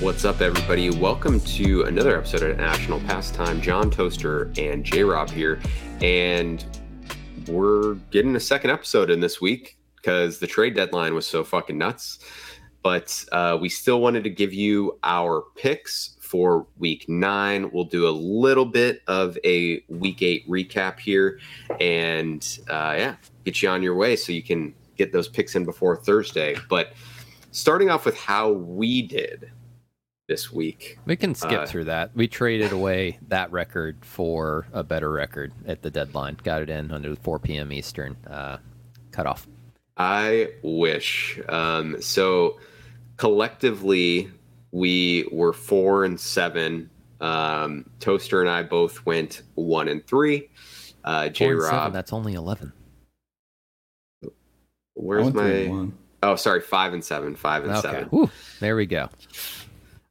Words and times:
What's 0.00 0.24
up, 0.24 0.40
everybody? 0.40 0.88
Welcome 0.88 1.40
to 1.40 1.82
another 1.82 2.16
episode 2.16 2.42
of 2.42 2.56
National 2.56 3.00
Pastime. 3.00 3.60
John 3.60 3.90
Toaster 3.90 4.50
and 4.56 4.82
J 4.82 5.04
Rob 5.04 5.28
here. 5.28 5.60
And 6.00 6.64
we're 7.46 7.96
getting 8.10 8.34
a 8.34 8.40
second 8.40 8.70
episode 8.70 9.10
in 9.10 9.20
this 9.20 9.42
week 9.42 9.76
because 9.96 10.38
the 10.38 10.46
trade 10.46 10.74
deadline 10.74 11.14
was 11.14 11.26
so 11.26 11.44
fucking 11.44 11.76
nuts. 11.76 12.20
But 12.82 13.22
uh, 13.30 13.58
we 13.60 13.68
still 13.68 14.00
wanted 14.00 14.24
to 14.24 14.30
give 14.30 14.54
you 14.54 14.98
our 15.04 15.44
picks 15.54 16.16
for 16.18 16.66
week 16.78 17.06
nine. 17.06 17.70
We'll 17.70 17.84
do 17.84 18.08
a 18.08 18.10
little 18.10 18.64
bit 18.64 19.02
of 19.06 19.36
a 19.44 19.84
week 19.90 20.22
eight 20.22 20.48
recap 20.48 20.98
here 20.98 21.40
and 21.78 22.42
uh, 22.70 22.94
yeah, 22.96 23.16
get 23.44 23.60
you 23.60 23.68
on 23.68 23.82
your 23.82 23.96
way 23.96 24.16
so 24.16 24.32
you 24.32 24.42
can 24.42 24.74
get 24.96 25.12
those 25.12 25.28
picks 25.28 25.54
in 25.56 25.66
before 25.66 25.94
Thursday. 25.94 26.56
But 26.70 26.94
starting 27.50 27.90
off 27.90 28.06
with 28.06 28.16
how 28.16 28.52
we 28.52 29.02
did 29.02 29.52
this 30.30 30.52
week. 30.52 30.96
We 31.06 31.16
can 31.16 31.34
skip 31.34 31.62
uh, 31.62 31.66
through 31.66 31.86
that. 31.86 32.12
We 32.14 32.28
traded 32.28 32.70
away 32.70 33.18
that 33.28 33.50
record 33.50 33.96
for 34.04 34.64
a 34.72 34.84
better 34.84 35.10
record 35.10 35.52
at 35.66 35.82
the 35.82 35.90
deadline. 35.90 36.38
Got 36.44 36.62
it 36.62 36.70
in 36.70 36.92
under 36.92 37.10
the 37.10 37.16
4 37.16 37.40
p.m. 37.40 37.72
Eastern 37.72 38.16
uh, 38.28 38.58
cutoff. 39.10 39.48
I 39.96 40.52
wish. 40.62 41.40
Um, 41.48 42.00
so 42.00 42.60
collectively, 43.16 44.30
we 44.70 45.28
were 45.32 45.52
four 45.52 46.04
and 46.04 46.18
seven. 46.18 46.90
Um, 47.20 47.90
Toaster 47.98 48.40
and 48.40 48.48
I 48.48 48.62
both 48.62 49.04
went 49.04 49.42
one 49.56 49.88
and 49.88 50.06
three. 50.06 50.48
Uh, 51.02 51.28
J 51.28 51.50
Rob. 51.50 51.92
That's 51.92 52.12
only 52.12 52.34
11. 52.34 52.72
Where's 54.94 55.34
my. 55.34 55.88
Oh, 56.22 56.36
sorry, 56.36 56.60
five 56.60 56.92
and 56.92 57.04
seven. 57.04 57.34
Five 57.34 57.64
and 57.64 57.72
okay. 57.72 57.80
seven. 57.80 58.04
Whew. 58.10 58.30
There 58.60 58.76
we 58.76 58.86
go. 58.86 59.08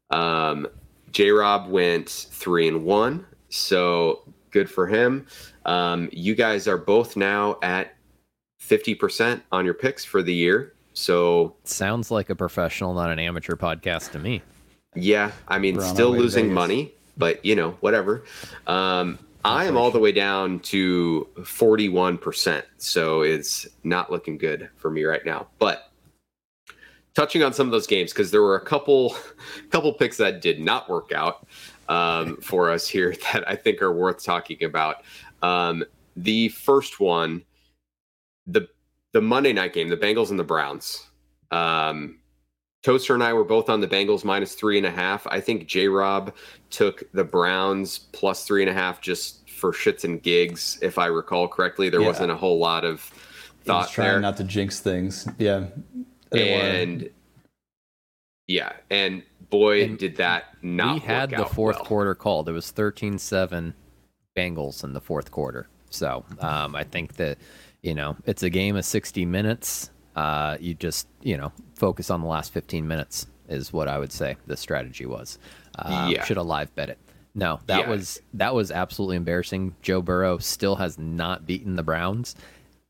Um, 0.10 0.68
J 1.12 1.32
Rob 1.32 1.70
went 1.70 2.10
three 2.10 2.68
and 2.68 2.84
one, 2.84 3.26
so 3.50 4.22
good 4.52 4.70
for 4.70 4.88
him. 4.88 5.26
Um, 5.66 6.10
you 6.12 6.36
guys 6.36 6.68
are 6.68 6.78
both 6.78 7.16
now 7.16 7.58
at 7.62 7.96
fifty 8.60 8.96
percent 8.96 9.44
on 9.52 9.66
your 9.66 9.74
picks 9.74 10.06
for 10.06 10.22
the 10.22 10.34
year. 10.34 10.74
So 10.94 11.56
sounds 11.64 12.12
like 12.12 12.30
a 12.30 12.36
professional, 12.36 12.94
not 12.94 13.10
an 13.10 13.20
amateur 13.20 13.56
podcast 13.56 14.12
to 14.12 14.20
me. 14.20 14.42
Yeah, 14.96 15.32
I 15.48 15.60
mean, 15.60 15.80
still 15.82 16.12
losing 16.12 16.52
money, 16.54 16.92
but 17.18 17.44
you 17.46 17.56
know, 17.56 17.72
whatever. 17.80 18.24
Um, 18.68 19.20
I 19.46 19.66
am 19.66 19.78
all 19.78 19.92
the 19.92 20.00
way 20.00 20.12
down 20.12 20.60
to 20.60 21.28
41%. 21.38 22.64
So 22.78 23.22
it's 23.22 23.68
not 23.84 24.12
looking 24.12 24.38
good 24.38 24.70
for 24.76 24.92
me 24.92 25.06
right 25.06 25.26
now. 25.26 25.48
But 25.60 25.89
touching 27.16 27.44
on 27.44 27.54
some 27.54 27.68
of 27.68 27.72
those 27.72 27.88
games 27.88 28.14
because 28.14 28.32
there 28.32 28.42
were 28.42 28.56
a 28.56 28.66
couple 28.66 29.16
couple 29.70 29.94
picks 29.94 30.18
that 30.18 30.42
did 30.42 30.60
not 30.60 30.90
work 30.90 31.12
out 31.12 31.48
um, 31.88 32.38
for 32.42 32.70
us 32.70 32.88
here 32.88 33.16
that 33.34 33.48
I 33.48 33.56
think 33.56 33.82
are 33.82 33.94
worth 33.94 34.24
talking 34.24 34.64
about. 34.64 35.04
Um, 35.42 35.84
the 36.16 36.50
first 36.50 37.00
one, 37.00 37.44
the 38.48 38.68
the 39.12 39.22
Monday 39.22 39.54
night 39.54 39.74
game, 39.74 39.90
the 39.90 39.98
Bengals 39.98 40.30
and 40.30 40.40
the 40.40 40.44
Browns. 40.44 41.08
Um, 41.52 42.20
Toaster 42.82 43.14
and 43.14 43.24
I 43.24 43.34
were 43.34 43.44
both 43.44 43.70
on 43.70 43.82
the 43.82 43.88
Bengals 43.88 44.24
minus 44.24 44.56
three 44.56 44.78
and 44.78 44.86
a 44.86 44.92
half. 44.92 45.28
I 45.28 45.42
think 45.42 45.68
J 45.68 45.88
Rob 45.88 46.34
took 46.70 47.04
the 47.12 47.24
Browns 47.24 48.00
plus 48.14 48.46
three 48.46 48.62
and 48.62 48.70
a 48.70 48.74
half 48.74 49.02
just 49.02 49.50
for 49.50 49.74
shits 49.74 50.06
and 50.06 50.22
gigs, 50.24 50.80
if 50.82 50.98
I 50.98 51.08
recall 51.08 51.48
correctly. 51.48 51.90
There 51.90 52.00
yeah. 52.00 52.08
wasn't 52.08 52.32
a 52.32 52.36
whole 52.36 52.58
lot 52.58 52.86
of 52.86 53.02
thought 53.66 53.90
trying 53.90 54.08
there. 54.08 54.20
not 54.22 54.38
to 54.38 54.46
jinx 54.46 54.80
things. 54.80 55.28
Yeah, 55.38 55.66
and 56.32 57.10
yeah, 58.48 58.74
and 58.90 59.24
boy, 59.50 59.84
and 59.84 59.98
did 59.98 60.18
that 60.18 60.46
not. 60.62 60.96
We 60.96 61.00
had 61.02 61.30
the 61.30 61.46
fourth 61.46 61.78
well. 61.78 61.86
quarter 61.86 62.16
called. 62.16 62.50
It 62.50 62.54
was 62.54 62.72
13-7 62.72 63.74
Bengals 64.36 64.84
in 64.84 64.94
the 64.94 65.02
fourth 65.02 65.32
quarter. 65.32 65.68
So 65.90 66.24
um, 66.40 66.76
I 66.76 66.84
think 66.84 67.16
that 67.16 67.38
you 67.82 67.94
know 67.94 68.16
it's 68.26 68.44
a 68.44 68.50
game 68.50 68.76
of 68.76 68.86
sixty 68.86 69.26
minutes. 69.26 69.90
Uh, 70.16 70.58
you 70.60 70.74
just 70.74 71.08
you 71.22 71.38
know 71.38 71.52
focus 71.76 72.10
on 72.10 72.22
the 72.22 72.28
last 72.28 72.54
fifteen 72.54 72.88
minutes 72.88 73.28
is 73.48 73.74
what 73.74 73.88
I 73.88 73.98
would 73.98 74.12
say 74.12 74.38
the 74.48 74.56
strategy 74.56 75.06
was. 75.06 75.40
Uh, 75.78 76.10
yeah. 76.12 76.24
Should 76.24 76.38
have 76.38 76.46
live 76.46 76.74
bet 76.76 76.90
it. 76.90 77.00
No, 77.36 77.60
that 77.68 77.82
yeah. 77.82 77.90
was 77.90 78.22
that 78.36 78.54
was 78.54 78.72
absolutely 78.72 79.16
embarrassing. 79.16 79.76
Joe 79.82 80.02
Burrow 80.02 80.38
still 80.38 80.76
has 80.76 80.98
not 80.98 81.46
beaten 81.46 81.76
the 81.76 81.84
Browns 81.84 82.36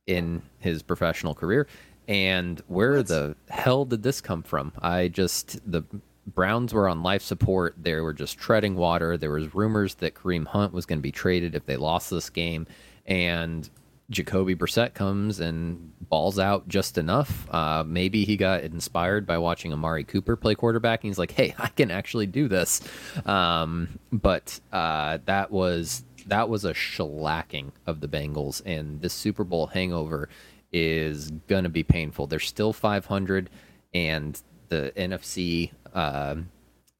in 0.08 0.42
his 0.60 0.82
professional 0.82 1.36
career. 1.36 1.68
And 2.09 2.59
where 2.68 2.97
what? 2.97 3.08
the 3.08 3.36
hell 3.50 3.86
did 3.86 4.02
this 4.02 4.20
come 4.20 4.42
from? 4.42 4.74
I 4.81 5.09
just 5.09 5.59
the 5.72 5.84
Browns 6.25 6.74
were 6.74 6.90
on 6.90 7.03
life 7.03 7.22
support. 7.22 7.75
They 7.81 7.94
were 7.96 8.14
just 8.14 8.38
treading 8.38 8.75
water. 8.75 9.16
There 9.16 9.31
was 9.31 9.53
rumors 9.53 9.96
that 9.96 10.16
Kareem 10.16 10.48
Hunt 10.48 10.74
was 10.74 10.88
going 10.88 11.00
to 11.00 11.03
be 11.03 11.12
traded 11.12 11.53
if 11.53 11.66
they 11.68 11.78
lost 11.78 12.09
this 12.09 12.31
game, 12.31 12.66
and 13.06 13.69
Jacoby 14.09 14.56
Brissett 14.56 14.96
comes 14.96 15.40
and 15.40 15.92
balls 16.09 16.40
out 16.40 16.68
just 16.68 16.98
enough. 16.98 17.48
Uh, 17.53 17.84
maybe 17.86 18.25
he 18.25 18.38
got 18.38 18.64
inspired 18.64 19.28
by 19.28 19.38
watching 19.38 19.72
Amari 19.72 20.03
Cooper 20.03 20.36
play 20.36 20.56
quarterback, 20.56 21.03
and 21.03 21.09
he's 21.09 21.19
like, 21.19 21.31
"Hey, 21.31 21.53
I 21.59 21.68
can 21.68 21.92
actually 21.92 22.25
do 22.25 22.48
this." 22.48 22.81
Um, 23.25 24.00
but 24.12 24.59
uh, 24.72 25.19
that 25.25 25.52
was 25.52 26.03
that 26.25 26.50
was 26.50 26.66
a 26.66 26.74
shellacking 26.74 27.72
of 27.86 28.02
the 28.02 28.08
Bengals, 28.08 28.64
and 28.66 29.02
this 29.02 29.14
Super 29.14 29.44
Bowl 29.44 29.68
hangover 29.68 30.28
is 30.72 31.31
going 31.47 31.63
to 31.63 31.69
be 31.69 31.84
painful. 31.84 32.28
They're 32.28 32.40
still 32.40 32.74
500, 32.74 33.50
and 33.94 34.41
the 34.69 34.91
NFC 34.96 35.72
uh, 35.94 36.35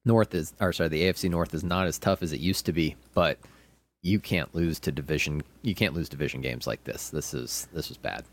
North 0.04 0.34
is, 0.34 0.54
or 0.60 0.72
sorry, 0.72 0.88
the 0.88 1.02
AFC 1.02 1.30
North 1.30 1.54
is 1.54 1.64
not 1.64 1.86
as 1.86 1.98
tough 1.98 2.22
as 2.22 2.32
it 2.32 2.40
used 2.40 2.66
to 2.66 2.72
be. 2.72 2.96
But 3.14 3.38
you 4.02 4.18
can't 4.18 4.54
lose 4.54 4.78
to 4.80 4.92
division. 4.92 5.42
You 5.62 5.74
can't 5.74 5.94
lose 5.94 6.08
division 6.08 6.40
games 6.40 6.66
like 6.66 6.84
this. 6.84 7.10
This 7.10 7.34
is 7.34 7.68
this 7.72 7.90
is 7.90 7.96
bad. 7.96 8.24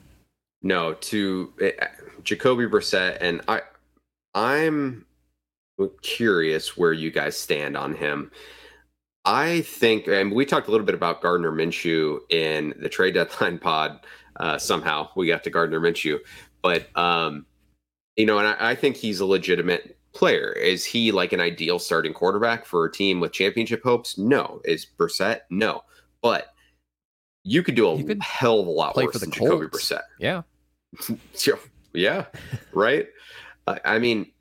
No, 0.63 0.93
to 0.93 1.53
uh, 1.61 1.85
Jacoby 2.23 2.65
Brissett, 2.65 3.17
and 3.21 3.41
I, 3.47 3.61
I'm 4.33 5.05
curious 6.01 6.75
where 6.75 6.93
you 6.93 7.11
guys 7.11 7.37
stand 7.37 7.77
on 7.77 7.93
him. 7.93 8.31
I 9.25 9.61
think, 9.61 10.07
and 10.07 10.31
we 10.31 10.45
talked 10.45 10.67
a 10.67 10.71
little 10.71 10.85
bit 10.85 10.95
about 10.95 11.21
Gardner 11.21 11.51
Minshew 11.51 12.19
in 12.29 12.73
the 12.79 12.89
trade 12.89 13.13
deadline 13.13 13.59
pod 13.59 13.99
uh, 14.39 14.57
somehow 14.57 15.09
we 15.15 15.27
got 15.27 15.43
to 15.43 15.49
Gardner 15.49 15.79
Minshew. 15.79 16.19
But 16.61 16.95
um, 16.97 17.45
you 18.15 18.25
know, 18.25 18.39
and 18.39 18.47
I, 18.47 18.71
I, 18.71 18.75
think 18.75 18.95
he's 18.95 19.19
a 19.19 19.25
legitimate 19.25 19.97
player. 20.13 20.51
Is 20.51 20.83
he 20.83 21.11
like 21.11 21.33
an 21.33 21.39
ideal 21.39 21.79
starting 21.79 22.13
quarterback 22.13 22.65
for 22.65 22.85
a 22.85 22.91
team 22.91 23.19
with 23.19 23.31
championship 23.31 23.83
hopes? 23.83 24.17
No. 24.17 24.61
Is 24.65 24.85
Brissett? 24.85 25.41
No. 25.49 25.83
But 26.21 26.47
you 27.43 27.63
could 27.63 27.75
do 27.75 27.87
a 27.87 28.03
could 28.03 28.21
hell 28.21 28.59
of 28.59 28.67
a 28.67 28.71
lot 28.71 28.95
worse 28.95 29.19
than 29.19 29.31
Colts. 29.31 29.51
Jacoby 29.51 29.67
Brissett. 29.67 30.01
Yeah. 30.19 30.41
yeah. 31.93 32.25
Right. 32.73 33.07
I 33.85 33.99
mean, 33.99 34.31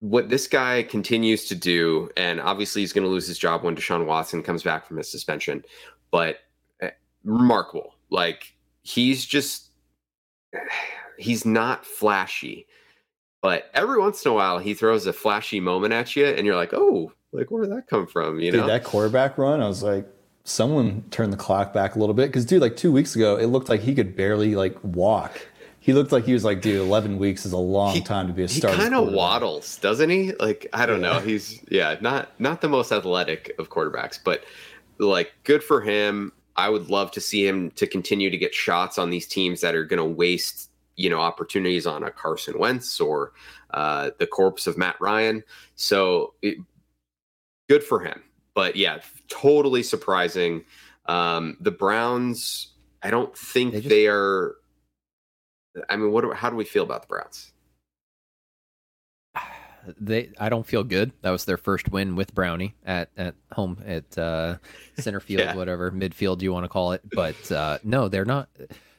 what 0.00 0.28
this 0.28 0.46
guy 0.46 0.82
continues 0.84 1.46
to 1.46 1.54
do, 1.54 2.10
and 2.16 2.40
obviously 2.40 2.82
he's 2.82 2.92
going 2.92 3.04
to 3.04 3.10
lose 3.10 3.26
his 3.26 3.38
job 3.38 3.64
when 3.64 3.74
Deshaun 3.74 4.06
Watson 4.06 4.42
comes 4.42 4.62
back 4.62 4.86
from 4.86 4.98
his 4.98 5.10
suspension, 5.10 5.64
but 6.10 6.36
eh, 6.80 6.90
remarkable. 7.24 7.94
Like 8.10 8.54
he's 8.88 9.26
just 9.26 9.70
he's 11.18 11.44
not 11.44 11.84
flashy 11.84 12.66
but 13.42 13.70
every 13.74 13.98
once 13.98 14.24
in 14.24 14.30
a 14.30 14.34
while 14.34 14.58
he 14.58 14.72
throws 14.72 15.06
a 15.06 15.12
flashy 15.12 15.60
moment 15.60 15.92
at 15.92 16.16
you 16.16 16.24
and 16.24 16.46
you're 16.46 16.56
like 16.56 16.72
oh 16.72 17.12
like 17.32 17.50
where 17.50 17.62
did 17.62 17.72
that 17.72 17.86
come 17.86 18.06
from? 18.06 18.40
You 18.40 18.50
dude, 18.50 18.60
know? 18.60 18.66
that 18.66 18.84
quarterback 18.84 19.36
run 19.36 19.60
i 19.60 19.68
was 19.68 19.82
like 19.82 20.06
someone 20.44 21.04
turned 21.10 21.32
the 21.32 21.36
clock 21.36 21.74
back 21.74 21.94
a 21.94 21.98
little 21.98 22.14
bit 22.14 22.28
because 22.28 22.46
dude 22.46 22.62
like 22.62 22.76
two 22.76 22.90
weeks 22.90 23.14
ago 23.14 23.36
it 23.36 23.46
looked 23.46 23.68
like 23.68 23.82
he 23.82 23.94
could 23.94 24.16
barely 24.16 24.54
like 24.54 24.82
walk. 24.82 25.46
He 25.80 25.94
looked 25.94 26.12
like 26.12 26.24
he 26.24 26.34
was 26.34 26.44
like 26.44 26.62
dude 26.62 26.80
11 26.80 27.18
weeks 27.18 27.44
is 27.44 27.52
a 27.52 27.58
long 27.58 27.94
he, 27.94 28.00
time 28.00 28.26
to 28.26 28.32
be 28.32 28.42
a 28.42 28.48
starter 28.48 28.76
he 28.76 28.82
kind 28.82 28.94
of 28.94 29.12
waddles 29.12 29.76
doesn't 29.78 30.08
he? 30.08 30.32
Like 30.40 30.66
i 30.72 30.86
don't 30.86 31.02
yeah. 31.02 31.12
know 31.12 31.20
he's 31.20 31.62
yeah 31.70 31.96
not 32.00 32.28
not 32.40 32.62
the 32.62 32.68
most 32.68 32.90
athletic 32.90 33.54
of 33.58 33.68
quarterbacks 33.68 34.18
but 34.22 34.44
like 34.98 35.32
good 35.44 35.62
for 35.62 35.82
him 35.82 36.32
I 36.58 36.68
would 36.68 36.90
love 36.90 37.12
to 37.12 37.20
see 37.20 37.46
him 37.46 37.70
to 37.72 37.86
continue 37.86 38.30
to 38.30 38.36
get 38.36 38.52
shots 38.52 38.98
on 38.98 39.10
these 39.10 39.28
teams 39.28 39.60
that 39.60 39.76
are 39.76 39.84
going 39.84 39.98
to 39.98 40.04
waste, 40.04 40.70
you 40.96 41.08
know, 41.08 41.20
opportunities 41.20 41.86
on 41.86 42.02
a 42.02 42.10
Carson 42.10 42.58
Wentz 42.58 43.00
or 43.00 43.32
uh, 43.72 44.10
the 44.18 44.26
corpse 44.26 44.66
of 44.66 44.76
Matt 44.76 45.00
Ryan. 45.00 45.44
So 45.76 46.34
it, 46.42 46.58
good 47.68 47.84
for 47.84 48.00
him. 48.00 48.24
But 48.54 48.74
yeah, 48.74 48.98
totally 49.28 49.84
surprising. 49.84 50.64
Um, 51.06 51.56
the 51.60 51.70
Browns, 51.70 52.72
I 53.04 53.10
don't 53.10 53.38
think 53.38 53.72
they, 53.72 53.80
just, 53.80 53.88
they 53.88 54.06
are. 54.08 54.56
I 55.88 55.96
mean, 55.96 56.10
what? 56.10 56.36
How 56.36 56.50
do 56.50 56.56
we 56.56 56.64
feel 56.64 56.82
about 56.82 57.02
the 57.02 57.08
Browns? 57.08 57.52
They 60.00 60.30
I 60.38 60.48
don't 60.48 60.66
feel 60.66 60.84
good. 60.84 61.12
That 61.22 61.30
was 61.30 61.44
their 61.44 61.56
first 61.56 61.90
win 61.90 62.16
with 62.16 62.34
Brownie 62.34 62.74
at 62.84 63.10
at 63.16 63.34
home 63.52 63.82
at 63.86 64.16
uh, 64.18 64.56
center 64.98 65.20
field, 65.20 65.40
yeah. 65.44 65.54
whatever 65.54 65.90
midfield 65.90 66.42
you 66.42 66.52
want 66.52 66.64
to 66.64 66.68
call 66.68 66.92
it. 66.92 67.02
But 67.12 67.50
uh, 67.50 67.78
no, 67.82 68.08
they're 68.08 68.24
not. 68.24 68.48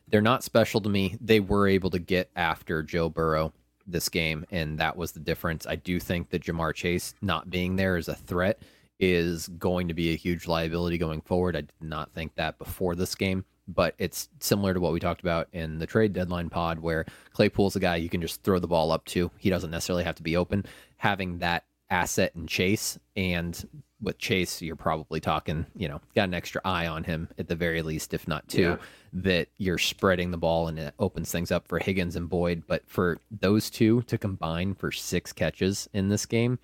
They're 0.07 0.21
not 0.21 0.43
special 0.43 0.81
to 0.81 0.89
me. 0.89 1.17
They 1.21 1.39
were 1.39 1.67
able 1.67 1.91
to 1.91 1.99
get 1.99 2.31
after 2.35 2.81
Joe 2.81 3.09
Burrow 3.09 3.53
this 3.85 4.09
game, 4.09 4.45
and 4.51 4.79
that 4.79 4.97
was 4.97 5.11
the 5.11 5.19
difference. 5.19 5.67
I 5.67 5.75
do 5.75 5.99
think 5.99 6.29
that 6.29 6.43
Ja'Marr 6.43 6.73
Chase 6.73 7.13
not 7.21 7.49
being 7.49 7.75
there 7.75 7.95
as 7.95 8.07
a 8.07 8.15
threat 8.15 8.61
is 8.99 9.47
going 9.47 9.87
to 9.87 9.93
be 9.93 10.11
a 10.11 10.17
huge 10.17 10.47
liability 10.47 10.97
going 10.97 11.21
forward. 11.21 11.55
I 11.55 11.61
did 11.61 11.73
not 11.79 12.11
think 12.13 12.35
that 12.35 12.57
before 12.57 12.95
this 12.95 13.15
game, 13.15 13.45
but 13.73 13.95
it's 13.97 14.29
similar 14.39 14.73
to 14.73 14.79
what 14.79 14.93
we 14.93 14.99
talked 14.99 15.21
about 15.21 15.47
in 15.53 15.79
the 15.79 15.87
trade 15.87 16.13
deadline 16.13 16.49
pod, 16.49 16.79
where 16.79 17.05
Claypool's 17.33 17.75
a 17.75 17.79
guy 17.79 17.95
you 17.97 18.09
can 18.09 18.21
just 18.21 18.43
throw 18.43 18.59
the 18.59 18.67
ball 18.67 18.91
up 18.91 19.05
to. 19.05 19.31
He 19.37 19.49
doesn't 19.49 19.71
necessarily 19.71 20.03
have 20.03 20.15
to 20.15 20.23
be 20.23 20.35
open. 20.35 20.65
Having 20.97 21.39
that 21.39 21.65
asset 21.89 22.31
in 22.35 22.47
Chase 22.47 22.97
and 23.15 23.67
with 24.01 24.17
Chase, 24.17 24.61
you're 24.61 24.75
probably 24.75 25.19
talking, 25.19 25.65
you 25.75 25.87
know, 25.87 25.99
got 26.15 26.29
an 26.29 26.33
extra 26.33 26.61
eye 26.63 26.87
on 26.87 27.03
him 27.03 27.27
at 27.37 27.47
the 27.47 27.55
very 27.55 27.81
least, 27.81 28.13
if 28.13 28.27
not 28.27 28.47
two, 28.47 28.61
yeah. 28.61 28.77
that 29.13 29.47
you're 29.57 29.77
spreading 29.77 30.31
the 30.31 30.37
ball 30.37 30.67
and 30.67 30.79
it 30.79 30.93
opens 30.99 31.31
things 31.31 31.51
up 31.51 31.67
for 31.67 31.79
Higgins 31.79 32.15
and 32.15 32.29
Boyd. 32.29 32.63
But 32.65 32.83
for 32.87 33.19
those 33.29 33.69
two 33.69 34.01
to 34.03 34.17
combine 34.17 34.73
for 34.73 34.91
six 34.91 35.33
catches 35.33 35.89
in 35.93 36.07
this 36.07 36.25
game, 36.25 36.59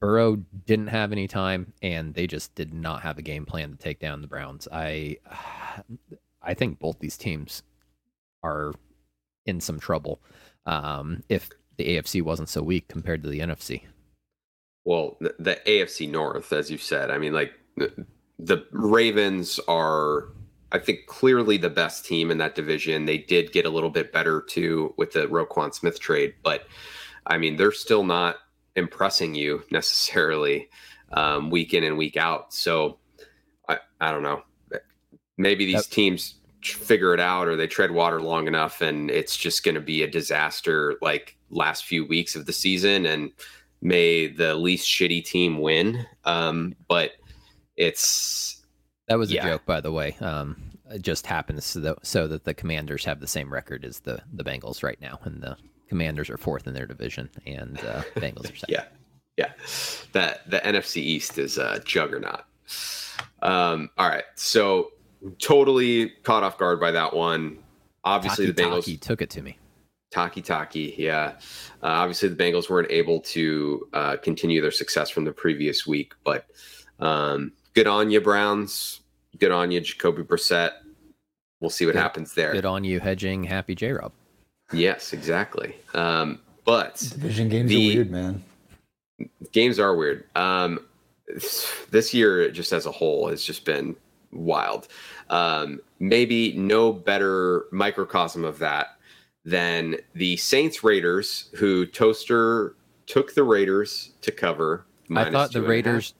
Burrow 0.00 0.36
didn't 0.36 0.86
have 0.86 1.12
any 1.12 1.28
time 1.28 1.72
and 1.82 2.14
they 2.14 2.26
just 2.26 2.54
did 2.54 2.72
not 2.72 3.02
have 3.02 3.18
a 3.18 3.22
game 3.22 3.44
plan 3.44 3.72
to 3.72 3.76
take 3.76 3.98
down 3.98 4.22
the 4.22 4.26
Browns. 4.26 4.66
I 4.72 5.18
I 6.42 6.54
think 6.54 6.78
both 6.78 6.98
these 6.98 7.16
teams 7.16 7.62
are 8.42 8.72
in 9.44 9.60
some 9.60 9.78
trouble 9.78 10.20
um, 10.66 11.22
if 11.28 11.50
the 11.76 11.96
AFC 11.96 12.22
wasn't 12.22 12.48
so 12.48 12.62
weak 12.62 12.88
compared 12.88 13.22
to 13.22 13.28
the 13.28 13.40
NFC 13.40 13.82
well, 14.86 15.18
the, 15.20 15.60
AFC 15.66 16.08
North, 16.08 16.52
as 16.52 16.70
you 16.70 16.78
said, 16.78 17.10
I 17.10 17.18
mean, 17.18 17.32
like 17.32 17.52
the, 17.76 18.06
the 18.38 18.64
Ravens 18.70 19.58
are, 19.66 20.28
I 20.70 20.78
think, 20.78 21.06
clearly 21.06 21.56
the 21.56 21.68
best 21.68 22.06
team 22.06 22.30
in 22.30 22.38
that 22.38 22.54
division. 22.54 23.04
They 23.04 23.18
did 23.18 23.52
get 23.52 23.66
a 23.66 23.70
little 23.70 23.90
bit 23.90 24.12
better 24.12 24.42
too 24.42 24.94
with 24.96 25.12
the 25.12 25.26
Roquan 25.26 25.74
Smith 25.74 25.98
trade, 25.98 26.34
but 26.44 26.68
I 27.26 27.36
mean, 27.36 27.56
they're 27.56 27.72
still 27.72 28.04
not 28.04 28.36
impressing 28.76 29.34
you 29.34 29.64
necessarily 29.72 30.68
um, 31.12 31.50
week 31.50 31.74
in 31.74 31.82
and 31.82 31.98
week 31.98 32.16
out. 32.16 32.54
So 32.54 32.98
I, 33.68 33.78
I 34.00 34.12
don't 34.12 34.22
know. 34.22 34.42
Maybe 35.36 35.66
these 35.66 35.86
teams 35.86 36.34
figure 36.62 37.14
it 37.14 37.20
out 37.20 37.46
or 37.46 37.56
they 37.56 37.66
tread 37.66 37.90
water 37.90 38.20
long 38.20 38.46
enough 38.46 38.80
and 38.80 39.10
it's 39.10 39.36
just 39.36 39.64
going 39.64 39.74
to 39.74 39.80
be 39.80 40.02
a 40.02 40.10
disaster 40.10 40.96
like 41.00 41.36
last 41.50 41.84
few 41.84 42.04
weeks 42.04 42.34
of 42.34 42.46
the 42.46 42.52
season 42.52 43.06
and 43.06 43.30
may 43.82 44.26
the 44.26 44.54
least 44.54 44.88
shitty 44.88 45.24
team 45.24 45.60
win. 45.60 46.04
Um, 46.24 46.74
but 46.88 47.12
it's 47.76 48.64
that 49.08 49.18
was 49.18 49.30
a 49.30 49.40
joke, 49.40 49.64
by 49.66 49.80
the 49.80 49.92
way. 49.92 50.16
Um, 50.20 50.56
it 50.90 51.02
just 51.02 51.26
happens 51.26 51.64
so 51.64 51.80
that, 51.80 52.06
so 52.06 52.26
that 52.26 52.44
the 52.44 52.54
Commanders 52.54 53.04
have 53.04 53.20
the 53.20 53.26
same 53.26 53.52
record 53.52 53.84
as 53.84 54.00
the 54.00 54.20
the 54.32 54.44
Bengals 54.44 54.82
right 54.82 55.00
now, 55.00 55.18
and 55.24 55.42
the 55.42 55.56
Commanders 55.88 56.30
are 56.30 56.38
fourth 56.38 56.66
in 56.66 56.74
their 56.74 56.86
division, 56.86 57.30
and 57.46 57.78
uh, 57.80 58.02
Bengals 58.16 58.52
are 58.52 58.56
second. 58.56 58.68
yeah, 58.68 58.84
yeah. 59.36 59.52
That 60.12 60.50
the 60.50 60.58
NFC 60.58 60.96
East 60.96 61.38
is 61.38 61.58
a 61.58 61.80
juggernaut. 61.84 62.44
Um, 63.42 63.90
all 63.96 64.08
right, 64.08 64.24
so 64.34 64.90
totally 65.38 66.10
caught 66.22 66.42
off 66.42 66.58
guard 66.58 66.80
by 66.80 66.90
that 66.90 67.14
one. 67.14 67.58
Obviously, 68.04 68.46
Taki, 68.46 68.52
the 68.52 68.62
Bengals 68.62 68.84
Taki 68.84 68.96
took 68.96 69.22
it 69.22 69.30
to 69.30 69.42
me. 69.42 69.58
Taki 70.10 70.40
Taki, 70.40 70.94
yeah. 70.96 71.34
Uh, 71.82 71.86
obviously, 71.86 72.28
the 72.28 72.36
Bengals 72.36 72.70
weren't 72.70 72.90
able 72.90 73.20
to 73.20 73.88
uh, 73.92 74.16
continue 74.16 74.60
their 74.60 74.70
success 74.70 75.10
from 75.10 75.24
the 75.24 75.32
previous 75.32 75.86
week, 75.86 76.14
but 76.24 76.46
um, 77.00 77.52
good 77.74 77.86
on 77.86 78.10
you, 78.10 78.20
Browns. 78.20 79.00
Good 79.38 79.50
on 79.50 79.70
you, 79.70 79.80
Jacoby 79.80 80.22
Brissett. 80.22 80.72
We'll 81.60 81.70
see 81.70 81.86
what 81.86 81.92
good, 81.92 82.00
happens 82.00 82.34
there. 82.34 82.52
Good 82.52 82.64
on 82.64 82.84
you, 82.84 83.00
hedging 83.00 83.44
Happy 83.44 83.74
J 83.74 83.92
Rob. 83.92 84.12
Yes, 84.72 85.12
exactly. 85.12 85.76
Um, 85.94 86.40
but 86.64 86.96
division 86.96 87.48
games 87.48 87.70
the, 87.70 87.76
are 87.76 87.94
weird, 87.94 88.10
man. 88.10 88.44
Games 89.52 89.78
are 89.78 89.96
weird. 89.96 90.24
Um, 90.36 90.80
this 91.90 92.14
year, 92.14 92.50
just 92.50 92.72
as 92.72 92.86
a 92.86 92.92
whole, 92.92 93.28
has 93.28 93.42
just 93.42 93.64
been 93.64 93.96
wild. 94.32 94.88
Um, 95.30 95.80
maybe 95.98 96.52
no 96.56 96.92
better 96.92 97.66
microcosm 97.72 98.44
of 98.44 98.58
that 98.58 98.98
than 99.44 99.96
the 100.14 100.36
Saints 100.36 100.82
Raiders, 100.82 101.48
who 101.54 101.86
Toaster 101.86 102.74
took 103.06 103.34
the 103.34 103.44
Raiders 103.44 104.12
to 104.22 104.32
cover. 104.32 104.84
I 105.14 105.30
thought 105.30 105.52
the 105.52 105.62
Raiders. 105.62 106.14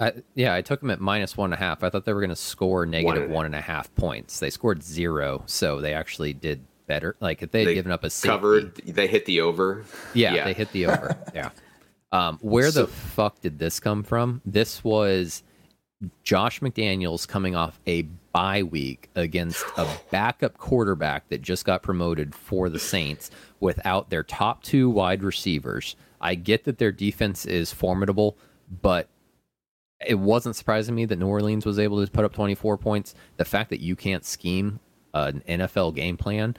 I, 0.00 0.12
yeah, 0.34 0.52
I 0.54 0.62
took 0.62 0.80
them 0.80 0.90
at 0.90 1.00
minus 1.00 1.36
one 1.36 1.52
and 1.52 1.54
a 1.54 1.64
half. 1.64 1.84
I 1.84 1.90
thought 1.90 2.04
they 2.04 2.12
were 2.12 2.20
going 2.20 2.30
to 2.30 2.36
score 2.36 2.84
negative 2.84 3.14
one 3.14 3.22
and, 3.22 3.32
one 3.32 3.46
and 3.46 3.54
a 3.54 3.60
half 3.60 3.94
points. 3.94 4.40
They 4.40 4.50
scored 4.50 4.82
zero, 4.82 5.44
so 5.46 5.80
they 5.80 5.94
actually 5.94 6.32
did 6.32 6.64
better. 6.88 7.14
Like 7.20 7.42
if 7.42 7.52
they 7.52 7.60
had 7.60 7.68
they 7.68 7.74
given 7.74 7.92
up 7.92 8.02
a 8.02 8.10
safety, 8.10 8.28
covered, 8.28 8.74
they 8.84 9.06
hit 9.06 9.26
the 9.26 9.40
over. 9.40 9.84
Yeah, 10.12 10.34
yeah. 10.34 10.44
they 10.44 10.54
hit 10.54 10.72
the 10.72 10.86
over. 10.86 11.16
yeah. 11.34 11.50
Um, 12.10 12.38
where 12.42 12.70
so, 12.70 12.82
the 12.82 12.86
fuck 12.88 13.40
did 13.40 13.58
this 13.58 13.80
come 13.80 14.02
from? 14.02 14.42
This 14.44 14.82
was 14.82 15.42
Josh 16.22 16.60
McDaniels 16.60 17.26
coming 17.28 17.54
off 17.54 17.80
a 17.86 18.02
bye 18.32 18.62
week 18.62 19.10
against 19.14 19.64
a 19.76 19.86
backup 20.10 20.58
quarterback 20.58 21.28
that 21.28 21.42
just 21.42 21.64
got 21.64 21.82
promoted 21.82 22.34
for 22.34 22.68
the 22.68 22.78
Saints 22.78 23.30
without 23.60 24.10
their 24.10 24.22
top 24.22 24.62
two 24.62 24.90
wide 24.90 25.22
receivers. 25.22 25.96
I 26.20 26.34
get 26.34 26.64
that 26.64 26.78
their 26.78 26.92
defense 26.92 27.46
is 27.46 27.72
formidable, 27.72 28.36
but 28.80 29.08
it 30.04 30.18
wasn't 30.18 30.56
surprising 30.56 30.94
me 30.94 31.04
that 31.04 31.18
New 31.18 31.26
Orleans 31.26 31.66
was 31.66 31.78
able 31.78 32.04
to 32.04 32.10
put 32.10 32.24
up 32.24 32.32
24 32.32 32.78
points. 32.78 33.14
The 33.36 33.44
fact 33.44 33.70
that 33.70 33.80
you 33.80 33.96
can't 33.96 34.24
scheme 34.24 34.80
an 35.14 35.42
NFL 35.48 35.94
game 35.94 36.16
plan 36.16 36.56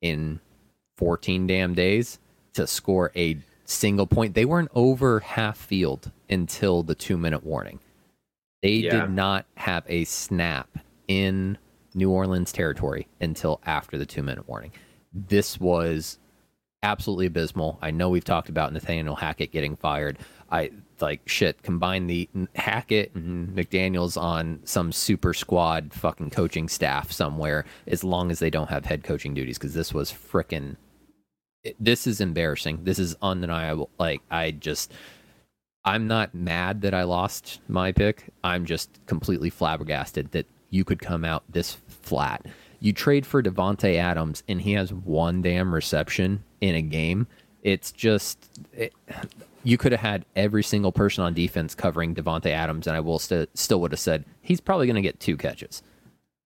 in 0.00 0.40
14 0.96 1.46
damn 1.46 1.74
days 1.74 2.18
to 2.54 2.66
score 2.66 3.12
a 3.16 3.38
single 3.64 4.06
point, 4.06 4.34
they 4.34 4.44
weren't 4.44 4.70
over 4.74 5.20
half 5.20 5.58
field 5.58 6.10
until 6.30 6.82
the 6.82 6.94
two 6.94 7.16
minute 7.16 7.44
warning. 7.44 7.80
They 8.66 8.72
yeah. 8.72 9.02
did 9.02 9.10
not 9.10 9.46
have 9.54 9.84
a 9.86 10.04
snap 10.04 10.78
in 11.06 11.56
New 11.94 12.10
Orleans 12.10 12.50
territory 12.50 13.06
until 13.20 13.60
after 13.64 13.96
the 13.96 14.06
two 14.06 14.24
minute 14.24 14.48
warning. 14.48 14.72
This 15.12 15.60
was 15.60 16.18
absolutely 16.82 17.26
abysmal. 17.26 17.78
I 17.80 17.92
know 17.92 18.08
we've 18.08 18.24
talked 18.24 18.48
about 18.48 18.72
Nathaniel 18.72 19.14
Hackett 19.14 19.52
getting 19.52 19.76
fired. 19.76 20.18
I 20.50 20.72
like 21.00 21.28
shit. 21.28 21.62
Combine 21.62 22.08
the 22.08 22.28
Hackett 22.56 23.14
and 23.14 23.56
McDaniels 23.56 24.20
on 24.20 24.60
some 24.64 24.90
super 24.90 25.32
squad 25.32 25.92
fucking 25.92 26.30
coaching 26.30 26.68
staff 26.68 27.12
somewhere, 27.12 27.64
as 27.86 28.02
long 28.02 28.32
as 28.32 28.40
they 28.40 28.50
don't 28.50 28.70
have 28.70 28.84
head 28.84 29.04
coaching 29.04 29.32
duties, 29.32 29.58
because 29.58 29.74
this 29.74 29.94
was 29.94 30.10
freaking. 30.12 30.76
This 31.78 32.06
is 32.06 32.20
embarrassing. 32.20 32.80
This 32.82 32.98
is 32.98 33.16
undeniable. 33.22 33.90
Like 33.98 34.22
I 34.30 34.50
just 34.50 34.92
I'm 35.86 36.08
not 36.08 36.34
mad 36.34 36.82
that 36.82 36.92
I 36.92 37.04
lost 37.04 37.60
my 37.68 37.92
pick. 37.92 38.24
I'm 38.42 38.66
just 38.66 38.90
completely 39.06 39.50
flabbergasted 39.50 40.32
that 40.32 40.46
you 40.70 40.84
could 40.84 40.98
come 40.98 41.24
out 41.24 41.44
this 41.48 41.78
flat. 41.86 42.44
You 42.80 42.92
trade 42.92 43.24
for 43.24 43.42
Davante 43.42 43.94
Adams 43.94 44.42
and 44.48 44.60
he 44.60 44.72
has 44.72 44.92
one 44.92 45.42
damn 45.42 45.72
reception 45.72 46.42
in 46.60 46.74
a 46.74 46.82
game. 46.82 47.28
It's 47.62 47.92
just 47.92 48.60
it, 48.72 48.92
you 49.62 49.78
could 49.78 49.92
have 49.92 50.00
had 50.00 50.24
every 50.34 50.62
single 50.62 50.92
person 50.92 51.24
on 51.24 51.34
defense 51.34 51.74
covering 51.74 52.14
Davante 52.14 52.50
Adams, 52.50 52.86
and 52.86 52.96
I 52.96 53.00
will 53.00 53.18
st- 53.18 53.56
still 53.58 53.80
would 53.80 53.90
have 53.90 53.98
said 53.98 54.24
he's 54.40 54.60
probably 54.60 54.86
going 54.86 54.94
to 54.94 55.02
get 55.02 55.18
two 55.18 55.36
catches. 55.36 55.82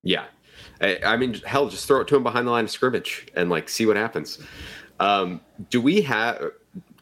Yeah, 0.03 0.25
I, 0.81 0.99
I, 1.05 1.17
mean, 1.19 1.35
hell, 1.45 1.69
just 1.69 1.87
throw 1.87 2.01
it 2.01 2.09
to 2.09 2.17
him 2.17 2.23
behind 2.23 2.47
the 2.47 2.51
line 2.51 2.65
of 2.65 2.71
scrimmage 2.71 3.27
and 3.35 3.51
like 3.51 3.69
see 3.69 3.85
what 3.85 3.97
happens. 3.97 4.39
Um, 5.01 5.43
do 5.69 5.83
we 5.83 6.01
have? 6.03 6.51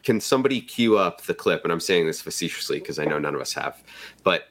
Can 0.03 0.19
somebody 0.19 0.61
cue 0.61 0.97
up 0.97 1.21
the 1.21 1.33
clip? 1.33 1.63
And 1.63 1.71
I'm 1.71 1.79
saying 1.79 2.07
this 2.07 2.21
facetiously 2.21 2.79
because 2.79 2.99
I 2.99 3.05
know 3.05 3.19
none 3.19 3.35
of 3.35 3.41
us 3.41 3.53
have, 3.53 3.81
but 4.23 4.47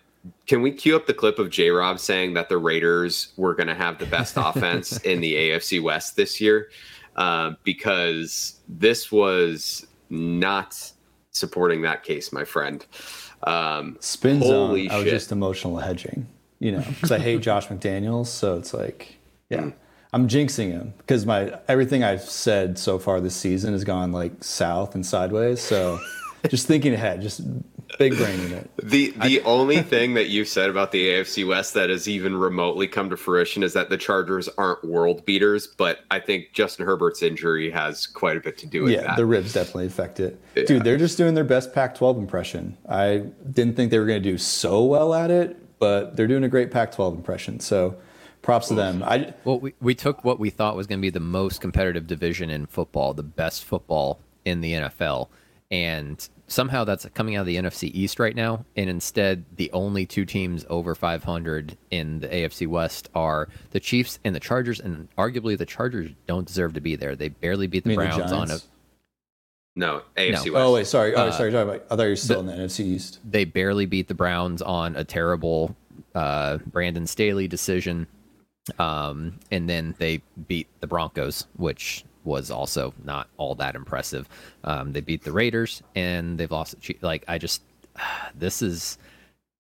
can 0.47 0.63
we 0.63 0.73
cue 0.73 0.97
up 0.97 1.07
the 1.07 1.15
clip 1.15 1.39
of 1.39 1.51
J 1.51 1.71
Rob 1.71 1.99
saying 1.99 2.35
that 2.35 2.49
the 2.49 2.59
Raiders 2.59 3.33
were 3.37 3.55
going 3.55 3.69
to 3.69 3.75
have 3.75 3.99
the 3.99 4.07
best 4.07 4.35
offense 4.37 4.99
in 4.99 5.21
the 5.21 5.35
AFC 5.35 5.83
West 5.83 6.17
this 6.17 6.41
year? 6.41 6.71
Uh, 7.17 7.53
because 7.65 8.61
this 8.69 9.11
was 9.11 9.87
not 10.11 10.93
supporting 11.33 11.83
that 11.83 12.05
case, 12.05 12.33
my 12.33 12.45
friend. 12.45 12.87
Um, 13.43 13.97
Spin 14.01 14.43
zone. 14.43 14.91
I 14.91 14.97
was 14.97 15.05
just 15.05 15.33
emotional 15.33 15.79
hedging, 15.79 16.27
you 16.61 16.73
know, 16.73 16.85
because 16.89 17.13
I 17.13 17.19
hate 17.19 17.41
Josh 17.41 17.69
McDaniels. 17.69 18.27
So 18.27 18.57
it's 18.57 18.75
like, 18.75 19.17
yeah. 19.51 19.63
Mm. 19.63 19.75
I'm 20.13 20.29
jinxing 20.29 20.71
him 20.71 20.95
because 20.99 21.27
my 21.27 21.59
everything 21.69 22.03
I've 22.03 22.23
said 22.23 22.79
so 22.79 22.99
far 22.99 23.21
this 23.21 23.37
season 23.37 23.73
has 23.73 23.85
gone 23.85 24.13
like 24.13 24.43
south 24.43 24.95
and 24.95 25.05
sideways. 25.05 25.61
So 25.61 25.99
just 26.49 26.67
thinking 26.67 26.95
ahead, 26.95 27.21
just 27.21 27.43
big 27.99 28.17
braining 28.17 28.53
it. 28.53 28.71
The 28.83 29.11
the 29.23 29.41
I, 29.41 29.43
only 29.45 29.83
thing 29.83 30.15
that 30.15 30.29
you've 30.29 30.49
said 30.49 30.71
about 30.71 30.93
the 30.93 31.09
AFC 31.09 31.47
West 31.47 31.75
that 31.75 31.91
has 31.91 32.09
even 32.09 32.37
remotely 32.37 32.87
come 32.87 33.11
to 33.11 33.19
fruition 33.19 33.63
is 33.63 33.75
that 33.75 33.91
the 33.91 33.99
Chargers 33.99 34.49
aren't 34.57 34.83
world 34.83 35.27
beaters, 35.27 35.67
but 35.67 36.01
I 36.11 36.21
think 36.21 36.53
Justin 36.55 36.87
Herbert's 36.87 37.23
injury 37.23 37.71
has 37.71 38.07
quite 38.07 38.37
a 38.39 38.41
bit 38.41 38.57
to 38.59 38.67
do 38.67 38.85
with 38.85 38.93
yeah, 38.93 39.03
that. 39.03 39.17
the 39.17 39.27
ribs 39.27 39.53
definitely 39.53 39.87
affect 39.87 40.21
it. 40.21 40.41
Yeah. 40.55 40.65
Dude, 40.65 40.85
they're 40.85 40.97
just 40.97 41.19
doing 41.19 41.35
their 41.35 41.45
best 41.45 41.75
Pac-12 41.75 42.19
impression. 42.19 42.79
I 42.89 43.25
didn't 43.51 43.77
think 43.77 43.91
they 43.91 43.99
were 43.99 44.07
going 44.07 44.23
to 44.23 44.31
do 44.31 44.39
so 44.39 44.85
well 44.85 45.13
at 45.13 45.31
it, 45.31 45.79
but 45.79 46.17
they're 46.17 46.27
doing 46.27 46.45
a 46.45 46.49
great 46.49 46.71
Pac-12 46.71 47.15
impression. 47.15 47.61
So 47.61 47.97
props 48.49 48.69
to 48.69 48.75
them. 48.75 49.03
I 49.03 49.35
well, 49.45 49.61
we, 49.61 49.75
we 49.79 49.95
took 49.95 50.25
what 50.25 50.39
we 50.39 50.49
thought 50.49 50.75
was 50.75 50.87
going 50.87 51.01
to 51.01 51.03
be 51.03 51.11
the 51.11 51.21
most 51.21 51.61
competitive 51.61 52.07
division 52.07 52.49
in 52.49 52.65
football, 52.65 53.13
the 53.13 53.23
best 53.23 53.63
football 53.63 54.21
in 54.47 54.63
the 54.63 54.73
NFL, 54.73 55.29
and 55.71 56.27
somehow 56.47 56.85
that's 56.85 57.05
coming 57.13 57.37
out 57.37 57.41
of 57.41 57.47
the 57.47 57.57
NFC 57.57 57.91
East 57.93 58.19
right 58.19 58.35
now, 58.35 58.65
and 58.75 58.89
instead 58.89 59.45
the 59.57 59.71
only 59.73 60.07
two 60.07 60.25
teams 60.25 60.65
over 60.71 60.95
500 60.95 61.77
in 61.91 62.21
the 62.21 62.29
AFC 62.29 62.67
West 62.67 63.11
are 63.15 63.51
the 63.73 63.81
Chiefs 63.81 64.19
and 64.25 64.35
the 64.35 64.41
Chargers, 64.41 64.81
and 64.81 65.09
arguably 65.19 65.59
the 65.59 65.67
Chargers 65.67 66.13
don't 66.27 66.47
deserve 66.47 66.73
to 66.73 66.81
be 66.81 66.97
there. 66.97 67.15
They 67.15 67.29
barely 67.29 67.67
beat 67.67 67.85
the 67.85 67.97
Browns 67.97 68.31
the 68.31 68.35
on 68.35 68.51
a. 68.51 68.59
No, 69.77 70.01
AFC 70.17 70.47
no. 70.47 70.53
West. 70.53 70.55
Oh 70.55 70.73
wait, 70.73 70.87
sorry. 70.87 71.15
Oh, 71.15 71.27
uh, 71.27 71.33
sorry. 71.33 71.55
I 71.55 71.81
thought 71.81 72.03
you 72.03 72.09
were 72.09 72.17
still 72.17 72.43
the, 72.43 72.51
in 72.51 72.59
the 72.59 72.65
NFC 72.65 72.81
East. 72.81 73.19
They 73.31 73.45
barely 73.45 73.85
beat 73.85 74.09
the 74.09 74.15
Browns 74.15 74.63
on 74.63 74.97
a 74.97 75.05
terrible 75.05 75.77
uh, 76.15 76.57
Brandon 76.67 77.07
Staley 77.07 77.47
decision, 77.47 78.07
um, 78.79 79.39
and 79.51 79.69
then 79.69 79.95
they 79.99 80.23
beat 80.47 80.69
the 80.81 80.87
Broncos, 80.87 81.47
which 81.57 82.05
was 82.25 82.51
also 82.51 82.93
not 83.05 83.29
all 83.37 83.55
that 83.57 83.75
impressive. 83.75 84.29
Um, 84.65 84.93
they 84.93 85.01
beat 85.01 85.25
the 85.25 85.33
Raiders 85.33 85.83
and 85.95 86.39
they've 86.39 86.51
lost. 86.51 86.77
Like 87.01 87.25
I 87.29 87.39
just, 87.39 87.63
this 88.35 88.63
is 88.63 88.99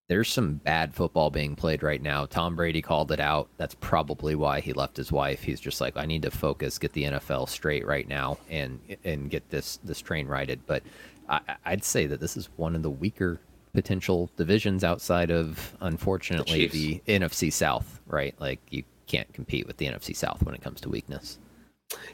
there's 0.08 0.32
some 0.32 0.54
bad 0.54 0.94
football 0.94 1.30
being 1.30 1.54
played 1.54 1.82
right 1.82 2.00
now. 2.00 2.24
Tom 2.24 2.56
Brady 2.56 2.80
called 2.80 3.12
it 3.12 3.20
out. 3.20 3.48
That's 3.58 3.74
probably 3.74 4.34
why 4.34 4.60
he 4.60 4.72
left 4.72 4.96
his 4.96 5.12
wife. 5.12 5.42
He's 5.42 5.60
just 5.60 5.82
like, 5.82 5.98
I 5.98 6.06
need 6.06 6.22
to 6.22 6.30
focus, 6.30 6.78
get 6.78 6.94
the 6.94 7.04
NFL 7.04 7.48
straight 7.48 7.86
right 7.86 8.08
now, 8.08 8.38
and 8.48 8.80
and 9.04 9.30
get 9.30 9.48
this 9.50 9.78
this 9.84 10.00
train 10.00 10.26
righted. 10.26 10.60
But 10.66 10.82
I, 11.28 11.40
I'd 11.64 11.84
say 11.84 12.06
that 12.06 12.20
this 12.20 12.36
is 12.36 12.48
one 12.56 12.74
of 12.74 12.82
the 12.82 12.90
weaker 12.90 13.38
potential 13.74 14.30
divisions 14.36 14.82
outside 14.82 15.30
of, 15.30 15.76
unfortunately, 15.80 16.66
the, 16.68 17.02
the 17.04 17.18
NFC 17.18 17.52
South. 17.52 18.00
Right, 18.06 18.34
like 18.40 18.60
you 18.70 18.84
can't 19.08 19.32
compete 19.32 19.66
with 19.66 19.78
the 19.78 19.86
NFC 19.86 20.14
South 20.14 20.42
when 20.42 20.54
it 20.54 20.62
comes 20.62 20.80
to 20.82 20.88
weakness. 20.88 21.38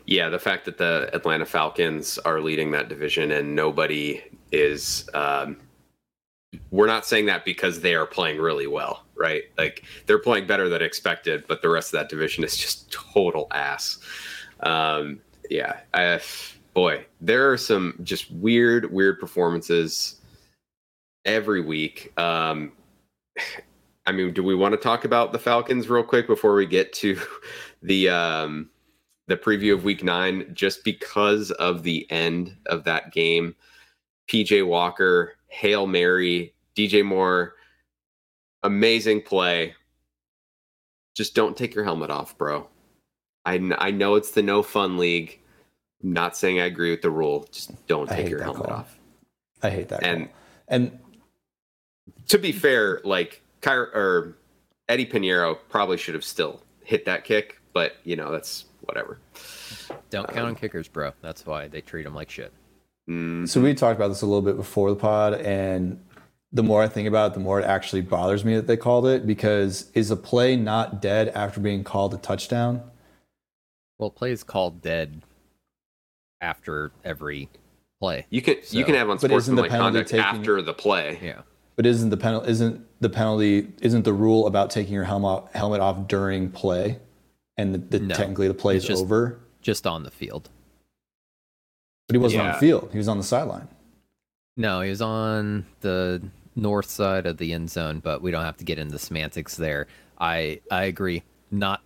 Yeah, 0.07 0.29
the 0.29 0.39
fact 0.39 0.65
that 0.67 0.79
the 0.79 1.11
Atlanta 1.13 1.45
Falcons 1.45 2.19
are 2.19 2.41
leading 2.41 2.71
that 2.73 2.89
division 2.89 3.33
and 3.33 3.55
nobody 3.55 4.23
is. 4.53 5.09
Um, 5.15 5.59
we're 6.71 6.87
not 6.87 7.05
saying 7.05 7.27
that 7.27 7.45
because 7.45 7.81
they 7.81 7.97
are 7.97 8.07
playing 8.07 8.41
really 8.41 8.69
well, 8.69 9.05
right? 9.17 9.43
Like 9.59 9.83
they're 10.07 10.21
playing 10.21 10.47
better 10.47 10.69
than 10.69 10.83
expected, 10.83 11.45
but 11.49 11.63
the 11.63 11.69
rest 11.69 11.93
of 11.93 11.99
that 11.99 12.09
division 12.09 12.45
is 12.45 12.57
just 12.57 12.93
total 12.93 13.49
ass. 13.51 13.99
Um, 14.61 15.21
yeah, 15.51 15.81
I, 15.93 16.21
boy, 16.73 17.07
there 17.21 17.51
are 17.51 17.57
some 17.57 17.99
just 18.05 18.31
weird, 18.31 18.93
weird 18.93 19.19
performances 19.19 20.21
every 21.25 21.61
week. 21.61 22.13
Um, 22.19 22.73
I 24.07 24.13
mean, 24.13 24.33
do 24.33 24.43
we 24.43 24.55
want 24.55 24.73
to 24.73 24.79
talk 24.79 25.05
about 25.05 25.33
the 25.33 25.39
Falcons 25.39 25.89
real 25.89 26.03
quick 26.03 26.27
before 26.27 26.55
we 26.55 26.67
get 26.67 26.93
to 26.95 27.19
the 27.83 28.09
um, 28.11 28.71
the 29.27 29.37
preview 29.37 29.73
of 29.73 29.85
week 29.85 30.05
nine 30.05 30.51
just 30.53 30.85
because 30.85 31.51
of 31.53 31.83
the 31.83 32.11
end 32.11 32.57
of 32.67 32.85
that 32.85 33.13
game. 33.13 33.55
PJ 34.29 34.67
Walker, 34.67 35.35
Hail 35.49 35.87
Mary, 35.87 36.55
DJ 36.77 37.05
Moore, 37.05 37.55
amazing 38.63 39.23
play. 39.23 39.75
Just 41.15 41.35
don't 41.35 41.57
take 41.57 41.75
your 41.75 41.85
helmet 41.85 42.11
off, 42.11 42.37
bro. 42.37 42.69
I, 43.45 43.55
I 43.79 43.91
know 43.91 44.15
it's 44.17 44.33
the 44.33 44.43
no 44.43 44.63
fun 44.63 44.97
league. 44.97 45.41
I'm 46.03 46.13
not 46.13 46.37
saying 46.37 46.61
I 46.61 46.65
agree 46.65 46.91
with 46.91 47.03
the 47.03 47.11
rule. 47.11 47.47
Just 47.53 47.87
don't 47.87 48.09
take 48.09 48.29
your 48.29 48.43
helmet 48.43 48.67
call. 48.67 48.75
off. 48.75 48.99
I 49.63 49.71
hate 49.71 49.89
that. 49.89 50.03
And 50.03 50.27
call. 50.27 50.35
and 50.69 50.99
to 52.29 52.39
be 52.39 52.53
fair, 52.53 53.01
like 53.05 53.43
Kyr 53.65 53.91
or 53.95 54.37
Eddie 54.89 55.07
Piñeiro 55.07 55.57
probably 55.69 55.97
should 55.97 56.15
have 56.15 56.25
still 56.25 56.63
hit 56.85 57.07
that 57.07 57.25
kick, 57.25 57.61
but 57.73 57.97
you 58.05 58.15
know 58.17 58.31
that's 58.31 58.67
whatever. 58.83 59.19
Don't 60.11 60.27
count 60.27 60.39
um, 60.39 60.47
on 60.47 60.55
kickers, 60.55 60.89
bro. 60.89 61.13
That's 61.23 61.47
why 61.47 61.69
they 61.69 61.81
treat 61.81 62.03
them 62.03 62.15
like 62.15 62.31
shit. 62.31 62.53
Mm-hmm. 63.09 63.47
So 63.47 63.61
we 63.61 63.75
talked 63.75 63.97
about 63.97 64.09
this 64.09 64.23
a 64.23 64.27
little 64.27 64.43
bit 64.43 64.57
before 64.57 64.91
the 64.91 64.97
pod, 64.97 65.35
and 65.35 66.03
the 66.53 66.63
more 66.63 66.83
I 66.83 66.89
think 66.89 67.09
about 67.09 67.33
it, 67.33 67.35
the 67.35 67.41
more 67.41 67.61
it 67.61 67.65
actually 67.65 68.03
bothers 68.03 68.45
me 68.45 68.55
that 68.55 68.67
they 68.67 68.77
called 68.77 69.07
it 69.07 69.27
because 69.27 69.91
is 69.95 70.11
a 70.11 70.17
play 70.17 70.57
not 70.57 71.01
dead 71.01 71.29
after 71.29 71.61
being 71.61 71.85
called 71.85 72.15
a 72.15 72.19
touchdown? 72.19 72.83
Well, 73.99 74.11
play 74.11 74.31
is 74.31 74.45
called 74.45 74.83
dead 74.83 75.23
after 76.41 76.93
every 77.03 77.49
play. 77.99 78.27
You 78.29 78.43
can 78.43 78.63
so, 78.63 78.77
you 78.77 78.85
can 78.85 78.95
have 78.95 79.09
unsportsmanlike 79.09 79.71
conduct 79.71 80.11
taking, 80.11 80.25
after 80.25 80.61
the 80.61 80.75
play. 80.75 81.19
Yeah. 81.23 81.43
But 81.77 81.87
isn't 81.87 82.11
the 82.11 82.17
penalty 82.17 82.51
isn't 82.51 82.87
the 83.05 83.11
penalty 83.11 83.69
isn't 83.81 84.05
the 84.05 84.13
rule 84.13 84.49
about 84.49 84.71
taking 84.71 84.93
your 84.93 85.05
helmet 85.05 85.45
helmet 85.55 85.81
off 85.81 86.09
during 86.09 86.51
play? 86.51 86.99
and 87.57 87.75
the, 87.75 87.79
the 87.79 88.01
no, 88.01 88.15
technically 88.15 88.49
the 88.49 88.55
play 88.55 88.77
is 88.77 88.85
just, 88.85 89.03
over. 89.03 89.39
Just 89.61 89.87
on 89.87 90.03
the 90.03 90.11
field. 90.11 90.51
But 92.09 92.15
he 92.15 92.19
wasn't 92.19 92.43
yeah. 92.43 92.49
on 92.49 92.53
the 92.55 92.59
field. 92.59 92.89
He 92.93 92.99
was 92.99 93.09
on 93.09 93.19
the 93.19 93.25
sideline. 93.25 93.69
No, 94.57 94.81
he 94.81 94.91
was 94.91 95.01
on 95.01 95.67
the 95.81 96.23
north 96.55 96.89
side 96.89 97.27
of 97.27 97.39
the 97.39 97.53
end 97.53 97.71
zone, 97.71 98.01
but 98.01 98.23
we 98.23 98.31
don't 98.31 98.45
have 98.45 98.57
to 98.59 98.65
get 98.65 98.79
into 98.79 98.93
the 98.93 98.99
semantics 98.99 99.57
there. 99.57 99.87
I 100.19 100.61
I 100.71 100.85
agree. 100.85 101.23
Not 101.51 101.83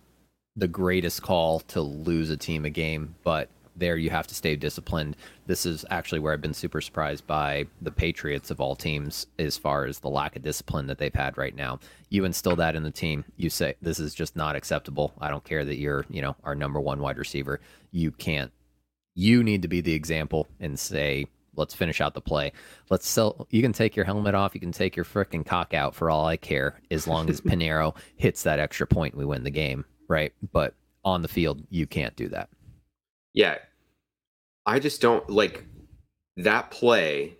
the 0.55 0.67
greatest 0.67 1.21
call 1.21 1.61
to 1.61 1.81
lose 1.81 2.29
a 2.29 2.37
team 2.37 2.65
a 2.65 2.69
game, 2.69 3.15
but 3.23 3.49
there 3.79 3.97
you 3.97 4.09
have 4.09 4.27
to 4.27 4.35
stay 4.35 4.55
disciplined. 4.55 5.15
This 5.47 5.65
is 5.65 5.85
actually 5.89 6.19
where 6.19 6.33
I've 6.33 6.41
been 6.41 6.53
super 6.53 6.81
surprised 6.81 7.25
by 7.25 7.65
the 7.81 7.91
Patriots 7.91 8.51
of 8.51 8.61
all 8.61 8.75
teams 8.75 9.27
as 9.37 9.57
far 9.57 9.85
as 9.85 9.99
the 9.99 10.09
lack 10.09 10.35
of 10.35 10.43
discipline 10.43 10.87
that 10.87 10.97
they've 10.97 11.13
had 11.13 11.37
right 11.37 11.55
now. 11.55 11.79
You 12.09 12.25
instill 12.25 12.55
that 12.57 12.75
in 12.75 12.83
the 12.83 12.91
team. 12.91 13.25
You 13.37 13.49
say 13.49 13.75
this 13.81 13.99
is 13.99 14.13
just 14.13 14.35
not 14.35 14.55
acceptable. 14.55 15.13
I 15.19 15.29
don't 15.29 15.43
care 15.43 15.65
that 15.65 15.77
you're, 15.77 16.05
you 16.09 16.21
know, 16.21 16.35
our 16.43 16.55
number 16.55 16.79
one 16.79 16.99
wide 16.99 17.17
receiver. 17.17 17.59
You 17.91 18.11
can't 18.11 18.51
you 19.19 19.43
need 19.43 19.61
to 19.61 19.67
be 19.67 19.81
the 19.81 19.93
example 19.93 20.47
and 20.61 20.79
say, 20.79 21.27
let's 21.55 21.73
finish 21.73 21.99
out 21.99 22.13
the 22.13 22.21
play. 22.21 22.53
Let's 22.89 23.07
sell 23.07 23.47
you 23.49 23.61
can 23.61 23.73
take 23.73 23.95
your 23.95 24.05
helmet 24.05 24.33
off, 24.33 24.55
you 24.55 24.61
can 24.61 24.71
take 24.71 24.95
your 24.95 25.05
freaking 25.05 25.45
cock 25.45 25.73
out 25.73 25.93
for 25.93 26.09
all 26.09 26.25
I 26.25 26.37
care, 26.37 26.79
as 26.89 27.05
long 27.05 27.29
as 27.29 27.41
Piñeiro 27.41 27.95
hits 28.15 28.43
that 28.43 28.59
extra 28.59 28.87
point 28.87 29.15
we 29.15 29.25
win 29.25 29.43
the 29.43 29.51
game, 29.51 29.83
right? 30.07 30.31
But 30.53 30.73
on 31.03 31.21
the 31.21 31.27
field, 31.27 31.61
you 31.69 31.85
can't 31.85 32.15
do 32.15 32.29
that. 32.29 32.49
Yeah, 33.33 33.57
I 34.69 34.77
just 34.77 35.01
don't 35.01 35.27
like 35.27 35.65
that 36.37 36.69
play 36.69 37.35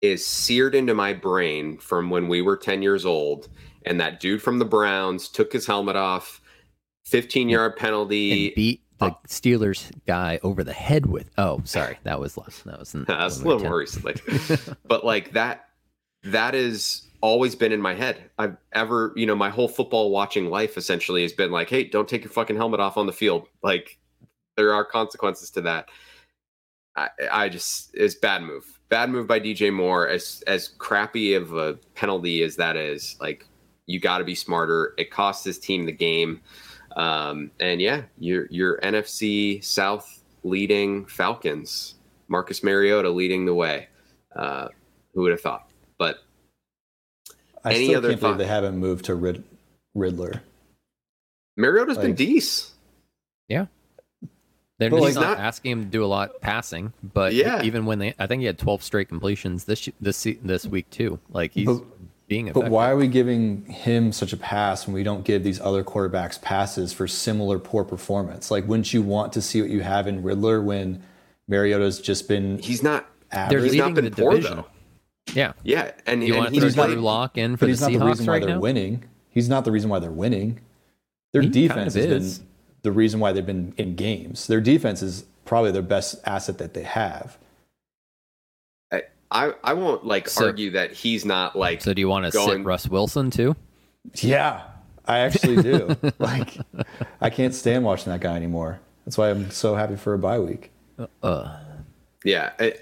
is 0.00 0.24
seared 0.24 0.76
into 0.76 0.94
my 0.94 1.12
brain 1.12 1.78
from 1.78 2.10
when 2.10 2.28
we 2.28 2.42
were 2.42 2.56
10 2.56 2.80
years 2.80 3.04
old 3.04 3.48
and 3.84 4.00
that 4.00 4.20
dude 4.20 4.40
from 4.40 4.60
the 4.60 4.64
Browns 4.64 5.28
took 5.28 5.52
his 5.52 5.66
helmet 5.66 5.96
off 5.96 6.40
15 7.06 7.48
yard 7.48 7.76
penalty. 7.76 8.46
and 8.46 8.54
beat 8.54 8.82
the 8.98 9.16
Steelers 9.26 9.90
guy 10.06 10.38
over 10.44 10.62
the 10.62 10.72
head 10.72 11.06
with 11.06 11.28
oh 11.38 11.60
sorry 11.64 11.98
that 12.04 12.20
was 12.20 12.36
less 12.36 12.60
that 12.60 12.78
was 12.78 12.92
that's 13.08 13.40
a 13.40 13.44
little 13.44 13.64
more 13.64 13.78
recently 13.78 14.14
but 14.86 15.04
like 15.04 15.32
that 15.32 15.70
that 16.22 16.54
is 16.54 17.08
always 17.20 17.54
been 17.56 17.72
in 17.72 17.80
my 17.80 17.94
head. 17.94 18.30
I've 18.38 18.56
ever 18.72 19.12
you 19.16 19.26
know 19.26 19.34
my 19.34 19.50
whole 19.50 19.68
football 19.68 20.10
watching 20.12 20.50
life 20.50 20.76
essentially 20.76 21.22
has 21.22 21.32
been 21.32 21.50
like 21.50 21.68
hey 21.68 21.82
don't 21.82 22.08
take 22.08 22.22
your 22.22 22.30
fucking 22.30 22.56
helmet 22.56 22.78
off 22.78 22.96
on 22.96 23.06
the 23.06 23.12
field. 23.12 23.48
Like 23.60 23.98
there 24.56 24.72
are 24.72 24.84
consequences 24.84 25.50
to 25.50 25.62
that 25.62 25.88
I, 26.96 27.08
I 27.30 27.48
just 27.48 27.90
it's 27.94 28.14
bad 28.14 28.42
move. 28.42 28.64
Bad 28.88 29.10
move 29.10 29.26
by 29.26 29.40
DJ 29.40 29.72
Moore. 29.72 30.08
As 30.08 30.42
as 30.46 30.68
crappy 30.68 31.34
of 31.34 31.54
a 31.54 31.74
penalty 31.94 32.42
as 32.42 32.56
that 32.56 32.76
is, 32.76 33.16
like 33.20 33.46
you 33.86 34.00
got 34.00 34.18
to 34.18 34.24
be 34.24 34.34
smarter. 34.34 34.94
It 34.98 35.10
cost 35.10 35.44
his 35.44 35.58
team 35.58 35.86
the 35.86 35.92
game. 35.92 36.40
Um, 36.96 37.50
and 37.60 37.80
yeah, 37.80 38.02
your 38.18 38.46
your 38.50 38.78
NFC 38.80 39.62
South 39.64 40.22
leading 40.42 41.06
Falcons, 41.06 41.94
Marcus 42.28 42.62
Mariota 42.62 43.10
leading 43.10 43.46
the 43.46 43.54
way. 43.54 43.88
Uh, 44.34 44.68
who 45.14 45.22
would 45.22 45.32
have 45.32 45.40
thought? 45.40 45.68
But 45.98 46.18
I 47.64 47.74
any 47.74 47.86
still 47.86 47.98
other 47.98 48.08
can't 48.10 48.20
thought? 48.20 48.26
believe 48.28 48.38
they 48.38 48.52
haven't 48.52 48.76
moved 48.78 49.04
to 49.06 49.14
Rid- 49.14 49.44
Ridder. 49.94 50.42
Mariota's 51.56 51.96
like, 51.96 52.06
been 52.06 52.14
decent. 52.14 52.72
Yeah. 53.48 53.66
They're 54.80 54.88
just 54.88 55.16
not, 55.16 55.22
not, 55.22 55.38
asking 55.38 55.72
him 55.72 55.84
to 55.84 55.90
do 55.90 56.02
a 56.02 56.06
lot 56.06 56.40
passing, 56.40 56.94
but 57.02 57.34
yeah. 57.34 57.62
even 57.62 57.84
when 57.84 57.98
they, 57.98 58.14
I 58.18 58.26
think 58.26 58.40
he 58.40 58.46
had 58.46 58.58
12 58.58 58.82
straight 58.82 59.10
completions 59.10 59.66
this 59.66 59.90
this 60.00 60.26
this 60.42 60.64
week 60.64 60.88
too. 60.88 61.18
Like 61.28 61.52
he's 61.52 61.66
but, 61.66 61.84
being 62.28 62.46
effective. 62.46 62.62
But 62.62 62.70
why 62.72 62.90
are 62.90 62.96
we 62.96 63.06
giving 63.06 63.66
him 63.66 64.10
such 64.10 64.32
a 64.32 64.38
pass 64.38 64.86
when 64.86 64.94
we 64.94 65.02
don't 65.02 65.22
give 65.22 65.44
these 65.44 65.60
other 65.60 65.84
quarterbacks 65.84 66.40
passes 66.40 66.94
for 66.94 67.06
similar 67.06 67.58
poor 67.58 67.84
performance? 67.84 68.50
Like, 68.50 68.66
wouldn't 68.66 68.94
you 68.94 69.02
want 69.02 69.34
to 69.34 69.42
see 69.42 69.60
what 69.60 69.68
you 69.68 69.82
have 69.82 70.06
in 70.06 70.22
Ridder 70.22 70.62
when 70.62 71.02
Mariota's 71.46 72.00
just 72.00 72.26
been? 72.26 72.58
He's 72.58 72.82
not. 72.82 73.06
Average. 73.32 73.50
They're 73.50 73.70
leading 73.70 73.94
the 74.04 74.10
poor, 74.10 74.30
division. 74.32 74.56
Though. 74.56 74.66
Yeah, 75.34 75.52
yeah, 75.62 75.92
and 76.06 76.24
you 76.24 76.32
and 76.32 76.44
want 76.44 76.54
to 76.54 76.70
throw 76.70 76.86
Drew 76.86 76.96
Lock 76.96 77.36
in 77.36 77.58
for 77.58 77.66
the 77.66 77.72
he's 77.72 77.82
not 77.82 77.90
Seahawks 77.90 77.98
the 77.98 78.06
reason 78.06 78.26
why 78.26 78.32
right 78.32 78.42
they're 78.46 78.54
now? 78.54 78.60
winning. 78.60 79.04
He's 79.28 79.48
not 79.50 79.66
the 79.66 79.72
reason 79.72 79.90
why 79.90 79.98
they're 79.98 80.10
winning. 80.10 80.60
Their 81.32 81.42
he 81.42 81.48
defense 81.50 81.94
kind 81.94 82.04
of 82.06 82.10
has 82.10 82.38
been 82.38 82.46
the 82.82 82.92
reason 82.92 83.20
why 83.20 83.32
they've 83.32 83.46
been 83.46 83.74
in 83.76 83.94
games. 83.96 84.46
Their 84.46 84.60
defense 84.60 85.02
is 85.02 85.24
probably 85.44 85.72
their 85.72 85.82
best 85.82 86.16
asset 86.24 86.58
that 86.58 86.74
they 86.74 86.82
have. 86.82 87.38
I 88.92 89.02
I, 89.30 89.52
I 89.62 89.72
won't 89.74 90.04
like 90.04 90.28
so, 90.28 90.46
argue 90.46 90.70
that 90.72 90.92
he's 90.92 91.24
not 91.24 91.56
like. 91.56 91.82
So 91.82 91.94
do 91.94 92.00
you 92.00 92.08
want 92.08 92.26
to 92.26 92.30
going... 92.30 92.58
sit 92.58 92.64
Russ 92.64 92.88
Wilson 92.88 93.30
too? 93.30 93.56
Yeah, 94.16 94.62
I 95.06 95.18
actually 95.18 95.62
do. 95.62 95.96
like, 96.18 96.56
I 97.20 97.30
can't 97.30 97.54
stand 97.54 97.84
watching 97.84 98.12
that 98.12 98.20
guy 98.20 98.36
anymore. 98.36 98.80
That's 99.04 99.18
why 99.18 99.30
I'm 99.30 99.50
so 99.50 99.74
happy 99.74 99.96
for 99.96 100.14
a 100.14 100.18
bye 100.18 100.38
week. 100.38 100.70
Uh, 101.22 101.58
Yeah, 102.24 102.52
I, 102.58 102.74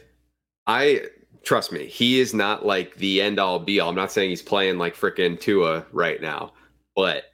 I 0.67 1.03
trust 1.43 1.73
me. 1.73 1.87
He 1.87 2.21
is 2.21 2.35
not 2.35 2.67
like 2.67 2.97
the 2.97 3.23
end 3.23 3.39
all 3.39 3.59
be 3.59 3.81
all. 3.81 3.89
I'm 3.89 3.95
not 3.95 4.13
saying 4.13 4.31
he's 4.31 4.43
playing 4.43 4.79
like 4.79 4.95
freaking 4.95 5.41
Tua 5.41 5.87
right 5.93 6.21
now, 6.21 6.53
but 6.95 7.25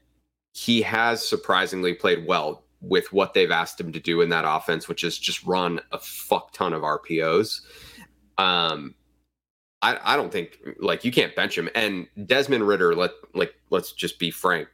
he 0.55 0.83
has 0.83 1.27
surprisingly 1.27 1.95
played 1.95 2.27
well 2.27 2.65
with 2.81 3.13
what 3.13 3.35
they've 3.35 3.51
asked 3.51 3.81
him 3.81 3.93
to 3.93 4.01
do 4.01 4.21
in 4.21 4.29
that 4.29 4.45
offense, 4.47 4.89
which 4.89 5.03
is 5.03 5.19
just 5.19 5.45
run 5.45 5.81
a 5.91 5.99
fuck 5.99 6.53
ton 6.53 6.73
of 6.73 6.83
RPOs. 6.83 7.61
Um, 8.39 8.95
I, 9.83 9.99
I 10.03 10.17
don't 10.17 10.31
think 10.31 10.59
like 10.79 11.05
you 11.05 11.11
can't 11.11 11.35
bench 11.35 11.59
him. 11.59 11.69
And 11.75 12.07
Desmond 12.25 12.67
Ridder, 12.67 12.95
let 12.95 13.11
like 13.35 13.55
let's 13.71 13.93
just 13.93 14.19
be 14.19 14.31
frank, 14.31 14.69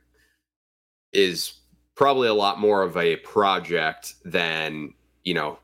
is 1.12 1.54
probably 1.94 2.28
a 2.28 2.34
lot 2.34 2.60
more 2.60 2.82
of 2.82 2.96
a 2.96 3.16
project 3.16 4.14
than 4.24 4.92
you 5.24 5.34
know 5.34 5.58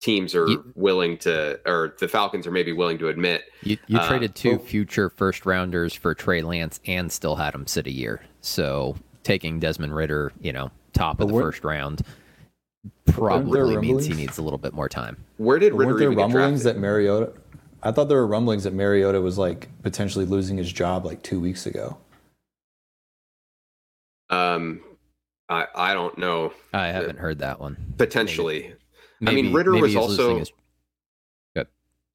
teams 0.00 0.34
are 0.34 0.46
you, 0.46 0.72
willing 0.76 1.16
to, 1.16 1.58
or 1.66 1.96
the 1.98 2.06
Falcons 2.06 2.46
are 2.46 2.50
maybe 2.50 2.72
willing 2.72 2.98
to 2.98 3.08
admit. 3.08 3.44
You, 3.62 3.78
you 3.86 3.98
uh, 3.98 4.06
traded 4.06 4.34
two 4.34 4.58
future 4.58 5.08
first 5.08 5.46
rounders 5.46 5.94
for 5.94 6.14
Trey 6.14 6.42
Lance 6.42 6.78
and 6.86 7.10
still 7.10 7.36
had 7.36 7.54
him 7.54 7.66
sit 7.66 7.86
a 7.86 7.90
year. 7.90 8.22
So 8.42 8.96
taking 9.24 9.58
Desmond 9.58 9.94
Ridder, 9.94 10.32
you 10.40 10.52
know, 10.52 10.70
top 10.92 11.20
of 11.20 11.28
the 11.28 11.34
first 11.34 11.64
round, 11.64 12.02
probably 13.06 13.76
means 13.78 14.06
he 14.06 14.14
needs 14.14 14.38
a 14.38 14.42
little 14.42 14.58
bit 14.58 14.72
more 14.72 14.88
time. 14.88 15.16
Where 15.38 15.58
did 15.58 15.74
Ridder 15.74 15.86
weren't 15.86 15.98
there 15.98 16.10
rumblings 16.10 16.62
that 16.62 16.78
Mariota? 16.78 17.32
I 17.82 17.90
thought 17.90 18.08
there 18.08 18.18
were 18.18 18.26
rumblings 18.26 18.64
that 18.64 18.72
Mariota 18.72 19.20
was 19.20 19.36
like 19.36 19.68
potentially 19.82 20.24
losing 20.24 20.56
his 20.56 20.72
job 20.72 21.04
like 21.04 21.22
two 21.22 21.40
weeks 21.40 21.66
ago. 21.66 21.98
Um, 24.30 24.80
I 25.48 25.66
I 25.74 25.94
don't 25.94 26.16
know. 26.16 26.52
I 26.72 26.86
haven't 26.86 27.18
heard 27.18 27.40
that 27.40 27.60
one. 27.60 27.94
Potentially, 27.98 28.74
maybe. 29.20 29.40
I 29.40 29.42
mean 29.42 29.52
Ridder 29.52 29.72
was 29.72 29.96
also. 29.96 30.38
His... 30.38 30.52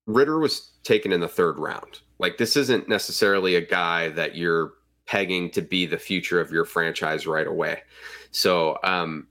Ridder 0.09 0.39
was 0.39 0.71
taken 0.83 1.11
in 1.11 1.19
the 1.19 1.27
third 1.27 1.59
round. 1.59 1.99
Like 2.17 2.37
this 2.37 2.57
isn't 2.57 2.89
necessarily 2.89 3.53
a 3.55 3.61
guy 3.61 4.09
that 4.09 4.35
you're 4.35 4.73
pegging 5.09 5.49
to 5.49 5.61
be 5.61 5.87
the 5.87 5.97
future 5.97 6.39
of 6.39 6.51
your 6.51 6.65
franchise 6.65 7.25
right 7.25 7.47
away. 7.47 7.81
So 8.29 8.77
um, 8.83 9.27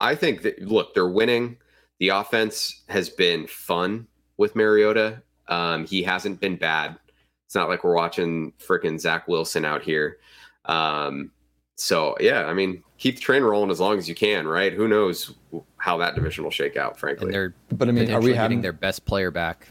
I 0.00 0.16
think 0.16 0.42
that 0.42 0.60
look, 0.60 0.94
they're 0.94 1.08
winning. 1.08 1.58
The 2.00 2.08
offense 2.08 2.82
has 2.88 3.08
been 3.08 3.46
fun 3.46 4.08
with 4.36 4.56
Mariota. 4.56 5.22
Um, 5.46 5.86
he 5.86 6.02
hasn't 6.02 6.40
been 6.40 6.56
bad. 6.56 6.98
It's 7.46 7.54
not 7.54 7.68
like 7.68 7.84
we're 7.84 7.94
watching 7.94 8.52
freaking 8.58 8.98
Zach 8.98 9.28
Wilson 9.28 9.64
out 9.64 9.82
here. 9.82 10.18
Um, 10.64 11.30
so 11.76 12.16
yeah, 12.18 12.46
I 12.46 12.52
mean, 12.52 12.82
keep 12.98 13.14
the 13.14 13.20
train 13.20 13.44
rolling 13.44 13.70
as 13.70 13.78
long 13.78 13.98
as 13.98 14.08
you 14.08 14.16
can, 14.16 14.48
right? 14.48 14.72
Who 14.72 14.88
knows 14.88 15.34
how 15.76 15.98
that 15.98 16.16
division 16.16 16.42
will 16.42 16.50
shake 16.50 16.76
out, 16.76 16.98
frankly. 16.98 17.26
And 17.26 17.34
they're 17.34 17.54
but 17.70 17.88
I 17.88 17.92
mean, 17.92 18.10
are 18.10 18.20
we 18.20 18.34
having 18.34 18.60
their 18.60 18.72
best 18.72 19.04
player 19.04 19.30
back 19.30 19.68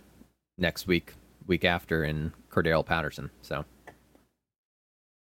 next 0.58 0.88
week, 0.88 1.14
week 1.48 1.66
after 1.66 2.06
in 2.06 2.32
Cordarrelle 2.50 2.86
Patterson? 2.86 3.30
So 3.42 3.66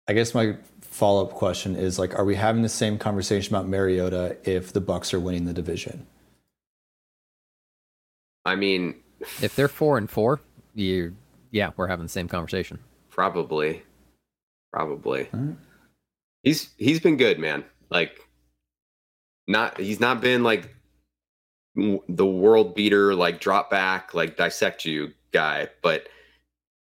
I 0.08 0.14
guess 0.14 0.34
my 0.34 0.56
follow 0.82 1.26
up 1.26 1.34
question 1.34 1.76
is 1.76 2.00
like, 2.00 2.18
are 2.18 2.26
we 2.26 2.36
having 2.36 2.62
the 2.62 2.70
same 2.70 2.98
conversation 2.98 3.54
about 3.54 3.68
Mariota 3.68 4.38
if 4.44 4.74
the 4.74 4.82
Bucs 4.82 5.14
are 5.14 5.20
winning 5.20 5.46
the 5.46 5.54
division? 5.54 6.08
I 8.46 8.56
mean, 8.56 8.96
if 9.42 9.56
they're 9.56 9.68
four 9.68 9.98
and 9.98 10.10
four, 10.10 10.40
you 10.74 11.16
yeah, 11.52 11.72
we're 11.76 11.88
having 11.88 12.06
the 12.06 12.10
same 12.10 12.28
conversation. 12.28 12.80
Probably, 13.10 13.84
probably. 14.72 15.28
Right. 15.32 15.56
He's 16.44 16.70
he's 16.78 17.00
been 17.02 17.18
good, 17.18 17.40
man. 17.40 17.66
Like, 17.90 18.20
not 19.48 19.78
he's 19.80 20.00
not 20.00 20.22
been 20.22 20.44
like 20.44 20.74
the 21.76 22.26
world 22.26 22.74
beater, 22.74 23.14
like 23.14 23.42
drop 23.42 23.70
back, 23.70 24.14
like 24.14 24.38
dissect 24.38 24.86
you 24.86 25.14
guy, 25.32 25.68
but 25.82 26.08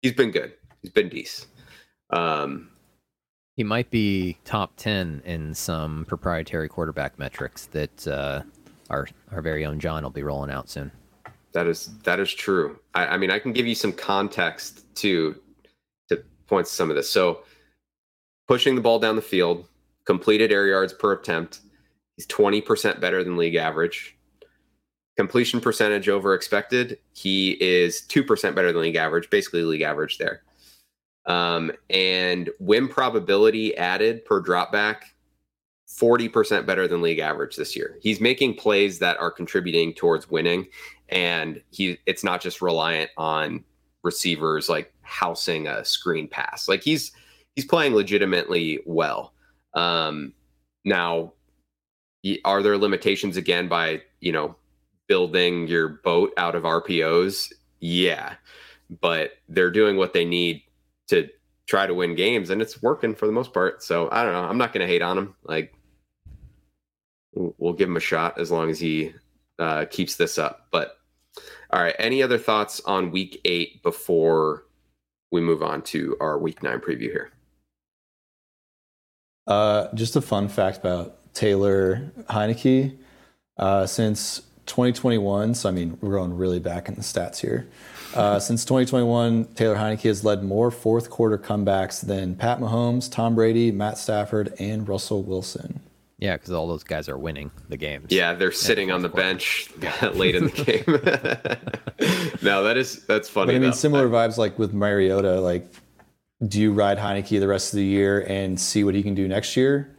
he's 0.02 0.13
been 0.13 0.32
good. 0.32 0.54
He's 0.82 0.91
been 0.91 1.10
decent. 1.10 1.48
Um, 2.10 2.71
he 3.58 3.64
might 3.64 3.90
be 3.90 4.38
top 4.46 4.74
10 4.78 5.22
in 5.26 5.54
some 5.54 6.06
proprietary 6.06 6.70
quarterback 6.70 7.20
metrics 7.20 7.66
that 7.68 8.08
uh, 8.08 8.42
our 8.90 9.08
our 9.32 9.42
very 9.42 9.66
own 9.66 9.80
John 9.80 10.04
will 10.04 10.10
be 10.10 10.24
rolling 10.24 10.52
out 10.52 10.70
soon. 10.70 10.92
That 11.54 11.68
is 11.68 11.92
that 12.04 12.20
is 12.20 12.34
true. 12.34 12.80
I, 12.94 13.08
I 13.08 13.18
mean, 13.18 13.32
I 13.32 13.40
can 13.40 13.54
give 13.54 13.68
you 13.68 13.76
some 13.76 13.92
context 13.92 14.86
to 14.96 15.36
to 16.10 16.24
point 16.48 16.68
to 16.68 16.74
some 16.74 16.90
of 16.90 16.96
this. 16.96 17.10
So, 17.10 17.44
pushing 18.48 18.76
the 18.76 18.82
ball 18.82 19.00
down 19.00 19.16
the 19.16 19.22
field, 19.22 19.68
completed 20.06 20.52
air 20.52 20.68
yards 20.68 20.94
per 20.94 21.12
attempt, 21.14 21.60
he's 22.16 22.26
twenty 22.26 22.62
percent 22.62 23.02
better 23.02 23.24
than 23.24 23.36
league 23.36 23.56
average. 23.56 24.18
Completion 25.18 25.60
percentage 25.60 26.08
over 26.08 26.34
expected, 26.34 26.98
he 27.14 27.52
is 27.62 28.02
two 28.02 28.24
percent 28.24 28.56
better 28.56 28.72
than 28.72 28.82
league 28.82 28.96
average, 28.96 29.30
basically 29.30 29.64
league 29.64 29.82
average 29.82 30.18
there. 30.18 30.42
Um, 31.26 31.72
and 31.90 32.50
win 32.60 32.88
probability 32.88 33.78
added 33.78 34.26
per 34.26 34.42
dropback, 34.42 35.02
40% 35.88 36.66
better 36.66 36.88
than 36.88 37.02
league 37.02 37.20
average 37.20 37.56
this 37.56 37.76
year. 37.76 37.98
He's 38.02 38.20
making 38.20 38.56
plays 38.56 39.00
that 39.00 39.18
are 39.18 39.32
contributing 39.32 39.94
towards 39.94 40.30
winning. 40.30 40.68
And 41.10 41.62
he 41.72 41.98
it's 42.06 42.24
not 42.24 42.42
just 42.42 42.62
reliant 42.62 43.12
on 43.18 43.64
receivers 44.04 44.70
like 44.70 44.94
housing 45.02 45.68
a 45.68 45.84
screen 45.86 46.28
pass. 46.28 46.68
Like 46.68 46.82
he's 46.82 47.12
he's 47.56 47.66
playing 47.66 47.96
legitimately 47.96 48.80
well. 48.86 49.34
Um, 49.74 50.34
now, 50.86 51.34
are 52.46 52.62
there 52.62 52.78
limitations 52.78 53.38
again 53.38 53.68
by 53.68 54.02
you 54.20 54.32
know 54.32 54.56
building 55.08 55.68
your 55.68 55.90
boat 55.90 56.34
out 56.38 56.56
of 56.56 56.64
RPOs? 56.64 57.52
Yeah, 57.80 58.36
but 59.02 59.34
they're 59.50 59.72
doing 59.72 59.98
what 59.98 60.14
they 60.14 60.26
need 60.26 60.64
to 61.12 61.30
try 61.67 61.86
to 61.86 61.93
win 61.93 62.15
games, 62.15 62.50
and 62.50 62.62
it's 62.62 62.82
working 62.82 63.15
for 63.15 63.28
the 63.28 63.32
most 63.32 63.54
part. 63.54 63.84
So 63.84 64.10
I 64.12 64.24
don't 64.24 64.34
know. 64.34 64.43
I'm 64.43 64.58
not 64.58 64.74
going 64.74 64.86
to 64.86 64.91
hate 64.91 65.02
on 65.02 65.17
him. 65.17 65.36
Like 65.43 65.74
we'll 67.34 67.74
give 67.74 67.88
him 67.88 67.97
a 67.97 68.02
shot 68.02 68.39
as 68.39 68.52
long 68.52 68.69
as 68.69 68.80
he 68.80 69.13
uh, 69.60 69.86
keeps 69.86 70.15
this 70.15 70.38
up. 70.38 70.67
But 70.71 70.97
all 71.69 71.82
right, 71.82 71.95
any 72.00 72.21
other 72.21 72.38
thoughts 72.38 72.82
on 72.82 73.12
Week 73.12 73.39
Eight 73.45 73.82
before 73.84 74.65
we 75.32 75.39
move 75.39 75.63
on 75.63 75.82
to 75.84 76.17
our 76.19 76.38
Week 76.38 76.62
Nine 76.62 76.80
preview 76.80 77.10
here? 77.12 77.32
Uh, 79.47 79.88
just 79.93 80.15
a 80.15 80.21
fun 80.21 80.47
fact 80.47 80.78
about 80.80 81.34
Taylor 81.34 82.12
Heinicke. 82.30 82.97
Uh, 83.58 83.86
since 83.86 84.41
2021, 84.72 85.54
so 85.54 85.68
I 85.68 85.74
mean, 85.74 85.98
we're 86.00 86.14
going 86.14 86.36
really 86.38 86.60
back 86.60 86.88
in 86.88 86.96
the 86.96 87.02
stats 87.02 87.40
here. 87.40 87.68
Uh, 88.16 88.40
since 88.40 88.64
2021, 88.64 89.46
Taylor 89.54 89.76
Heinicke 89.76 90.04
has 90.04 90.24
led 90.24 90.44
more 90.44 90.72
fourth 90.72 91.10
quarter 91.10 91.38
comebacks 91.38 92.06
than 92.06 92.36
Pat 92.36 92.60
Mahomes, 92.60 93.12
Tom 93.12 93.36
Brady, 93.36 93.70
Matt 93.70 93.98
Stafford, 93.98 94.54
and 94.60 94.88
Russell 94.88 95.24
Wilson. 95.24 95.82
Yeah, 96.20 96.38
because 96.38 96.52
all 96.52 96.68
those 96.68 96.86
guys 96.86 97.10
are 97.10 97.18
winning 97.18 97.52
the 97.68 97.76
games. 97.76 98.08
Yeah, 98.12 98.34
they're 98.34 98.54
sitting 98.54 98.92
on 98.92 99.02
the 99.02 99.10
quarter. 99.10 99.28
bench 99.28 99.70
late 100.14 100.36
in 100.36 100.46
the 100.46 100.52
game. 100.52 102.38
no, 102.42 102.64
that 102.64 102.78
is 102.78 103.06
that's 103.06 103.28
funny. 103.28 103.48
But 103.48 103.56
I 103.56 103.60
mean, 103.60 103.72
though. 103.72 103.76
similar 103.76 104.08
vibes 104.08 104.38
like 104.38 104.58
with 104.58 104.74
Mariota. 104.74 105.42
Like, 105.42 105.68
do 106.48 106.62
you 106.62 106.72
ride 106.72 106.98
Heinicke 106.98 107.42
the 107.42 107.48
rest 107.48 107.74
of 107.74 107.78
the 107.78 107.86
year 107.86 108.22
and 108.22 108.58
see 108.58 108.86
what 108.86 108.96
he 108.96 109.04
can 109.04 109.16
do 109.16 109.28
next 109.28 109.58
year, 109.58 109.94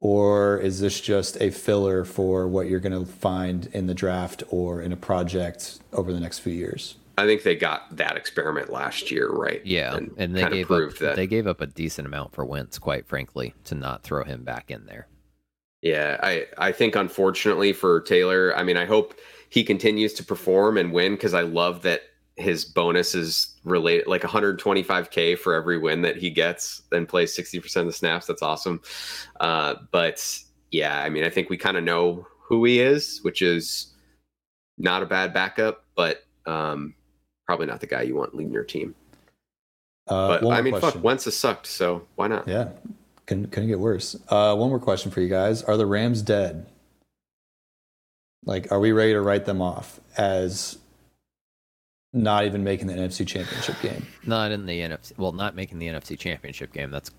or 0.00 0.58
is 0.58 0.80
this 0.80 1.00
just 1.00 1.40
a 1.40 1.50
filler 1.50 2.04
for 2.04 2.46
what 2.46 2.68
you're 2.68 2.80
going 2.80 2.98
to 2.98 3.10
find 3.10 3.66
in 3.72 3.86
the 3.86 3.94
draft 3.94 4.42
or 4.50 4.80
in 4.80 4.92
a 4.92 4.96
project 4.96 5.80
over 5.92 6.12
the 6.12 6.20
next 6.20 6.40
few 6.40 6.52
years? 6.52 6.96
I 7.18 7.24
think 7.24 7.44
they 7.44 7.56
got 7.56 7.96
that 7.96 8.16
experiment 8.16 8.70
last 8.70 9.10
year, 9.10 9.30
right? 9.30 9.64
Yeah, 9.64 9.96
and, 9.96 10.12
and 10.18 10.36
they 10.36 10.48
gave 10.50 10.70
up 10.70 10.96
that. 10.98 11.16
they 11.16 11.26
gave 11.26 11.46
up 11.46 11.62
a 11.62 11.66
decent 11.66 12.06
amount 12.06 12.34
for 12.34 12.44
Wentz, 12.44 12.78
quite 12.78 13.06
frankly, 13.06 13.54
to 13.64 13.74
not 13.74 14.02
throw 14.02 14.22
him 14.22 14.44
back 14.44 14.70
in 14.70 14.84
there. 14.84 15.08
Yeah, 15.80 16.18
I 16.22 16.46
I 16.58 16.72
think 16.72 16.94
unfortunately 16.94 17.72
for 17.72 18.02
Taylor, 18.02 18.54
I 18.54 18.64
mean, 18.64 18.76
I 18.76 18.84
hope 18.84 19.14
he 19.48 19.64
continues 19.64 20.12
to 20.14 20.24
perform 20.24 20.76
and 20.76 20.92
win 20.92 21.12
because 21.14 21.32
I 21.32 21.42
love 21.42 21.82
that 21.82 22.02
his 22.36 22.64
bonus 22.64 23.14
is 23.14 23.56
related 23.64 24.06
like 24.06 24.22
125k 24.22 25.38
for 25.38 25.54
every 25.54 25.78
win 25.78 26.02
that 26.02 26.16
he 26.16 26.30
gets 26.30 26.82
and 26.92 27.08
plays 27.08 27.36
60% 27.36 27.76
of 27.76 27.86
the 27.86 27.92
snaps. 27.92 28.26
That's 28.26 28.42
awesome. 28.42 28.82
Uh, 29.40 29.76
but 29.90 30.38
yeah, 30.70 31.00
I 31.02 31.08
mean, 31.08 31.24
I 31.24 31.30
think 31.30 31.48
we 31.48 31.56
kind 31.56 31.76
of 31.76 31.84
know 31.84 32.26
who 32.38 32.64
he 32.64 32.80
is, 32.80 33.20
which 33.22 33.40
is 33.40 33.94
not 34.78 35.02
a 35.02 35.06
bad 35.06 35.32
backup, 35.32 35.84
but 35.94 36.24
um, 36.44 36.94
probably 37.46 37.66
not 37.66 37.80
the 37.80 37.86
guy 37.86 38.02
you 38.02 38.14
want 38.14 38.34
leading 38.34 38.52
your 38.52 38.64
team. 38.64 38.94
Uh, 40.06 40.38
but 40.40 40.52
I 40.52 40.60
mean, 40.60 40.72
question. 40.72 40.92
fuck, 40.92 41.02
Wentz 41.02 41.24
has 41.24 41.36
sucked, 41.36 41.66
so 41.66 42.06
why 42.14 42.28
not? 42.28 42.46
Yeah, 42.46 42.68
couldn't, 43.24 43.50
couldn't 43.50 43.68
get 43.68 43.80
worse. 43.80 44.14
Uh, 44.28 44.54
one 44.54 44.68
more 44.68 44.78
question 44.78 45.10
for 45.10 45.20
you 45.20 45.28
guys: 45.28 45.64
Are 45.64 45.76
the 45.76 45.86
Rams 45.86 46.22
dead? 46.22 46.66
Like, 48.44 48.70
are 48.70 48.78
we 48.78 48.92
ready 48.92 49.12
to 49.14 49.20
write 49.20 49.44
them 49.44 49.60
off 49.60 49.98
as 50.16 50.78
not 52.12 52.44
even 52.44 52.64
making 52.64 52.86
the 52.86 52.94
NFC 52.94 53.26
Championship 53.26 53.80
game? 53.82 54.06
Not 54.24 54.52
in 54.52 54.66
the 54.66 54.80
NFC. 54.80 55.16
Well, 55.18 55.32
not 55.32 55.54
making 55.54 55.78
the 55.78 55.86
NFC 55.88 56.18
Championship 56.18 56.72
game. 56.72 56.90
That's 56.90 57.10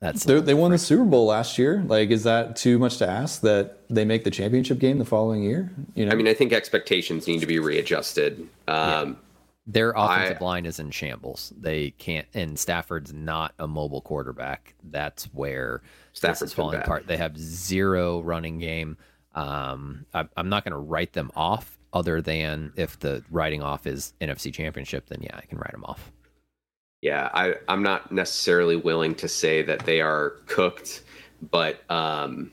That's 0.00 0.24
they 0.24 0.54
won 0.54 0.70
the 0.70 0.78
Super 0.78 1.04
Bowl 1.04 1.26
last 1.26 1.58
year. 1.58 1.82
Like, 1.86 2.10
is 2.10 2.24
that 2.24 2.56
too 2.56 2.78
much 2.78 2.98
to 2.98 3.08
ask 3.08 3.40
that 3.42 3.88
they 3.88 4.04
make 4.04 4.24
the 4.24 4.30
championship 4.30 4.78
game 4.78 4.98
the 4.98 5.04
following 5.04 5.42
year? 5.42 5.70
You 5.94 6.06
know, 6.06 6.12
I 6.12 6.14
mean, 6.14 6.28
I 6.28 6.34
think 6.34 6.52
expectations 6.52 7.26
need 7.26 7.40
to 7.40 7.46
be 7.46 7.58
readjusted. 7.58 8.40
Um, 8.68 9.08
yeah. 9.08 9.14
Their 9.66 9.92
offensive 9.96 10.42
I, 10.42 10.44
line 10.44 10.66
is 10.66 10.78
in 10.78 10.90
shambles. 10.90 11.50
They 11.58 11.92
can't, 11.92 12.26
and 12.34 12.58
Stafford's 12.58 13.14
not 13.14 13.54
a 13.58 13.66
mobile 13.66 14.02
quarterback. 14.02 14.74
That's 14.82 15.24
where 15.32 15.80
Stafford's 16.12 16.52
falling 16.52 16.80
apart. 16.80 17.06
They 17.06 17.16
have 17.16 17.38
zero 17.38 18.20
running 18.20 18.58
game. 18.58 18.98
Um, 19.34 20.04
I, 20.12 20.26
I'm 20.36 20.50
not 20.50 20.64
going 20.64 20.72
to 20.72 20.78
write 20.78 21.14
them 21.14 21.30
off, 21.34 21.78
other 21.94 22.20
than 22.20 22.72
if 22.76 22.98
the 22.98 23.24
writing 23.30 23.62
off 23.62 23.86
is 23.86 24.12
NFC 24.20 24.52
Championship. 24.52 25.06
Then 25.06 25.22
yeah, 25.22 25.36
I 25.36 25.46
can 25.46 25.58
write 25.58 25.72
them 25.72 25.84
off. 25.84 26.12
Yeah, 27.00 27.28
I, 27.34 27.54
I'm 27.68 27.82
not 27.82 28.12
necessarily 28.12 28.76
willing 28.76 29.14
to 29.16 29.28
say 29.28 29.62
that 29.62 29.80
they 29.80 30.00
are 30.00 30.36
cooked, 30.46 31.02
but 31.50 31.78
um, 31.90 32.50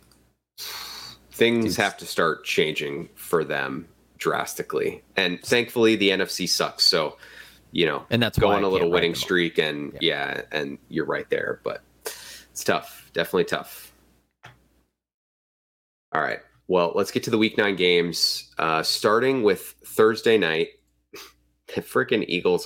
things 1.32 1.78
have 1.78 1.96
to 1.98 2.06
start 2.06 2.44
changing 2.44 3.08
for 3.16 3.44
them 3.44 3.88
drastically. 4.18 5.04
And 5.16 5.42
thankfully, 5.42 5.96
the 5.96 6.10
NFC 6.10 6.50
sucks. 6.50 6.86
So, 6.86 7.18
you 7.72 7.86
know, 7.86 8.06
and 8.10 8.22
that's 8.22 8.38
go 8.38 8.52
on 8.52 8.64
a 8.64 8.70
little 8.70 8.92
winning 8.92 9.16
streak, 9.16 9.58
and 9.58 9.94
yeah. 10.02 10.36
yeah, 10.36 10.42
and 10.52 10.78
you're 10.90 11.06
right 11.06 11.30
there. 11.30 11.62
But 11.64 11.82
it's 12.04 12.64
tough, 12.64 13.10
definitely 13.14 13.46
tough. 13.46 13.94
All 16.14 16.22
right, 16.22 16.42
well, 16.72 16.94
let's 16.96 17.12
get 17.12 17.22
to 17.24 17.30
the 17.30 17.38
Week 17.38 17.58
Nine 17.58 17.76
games. 17.76 18.50
Uh, 18.58 18.82
starting 18.82 19.44
with 19.44 19.76
Thursday 19.86 20.38
night, 20.38 20.70
the 21.76 21.82
freaking 21.82 22.24
Eagles 22.30 22.66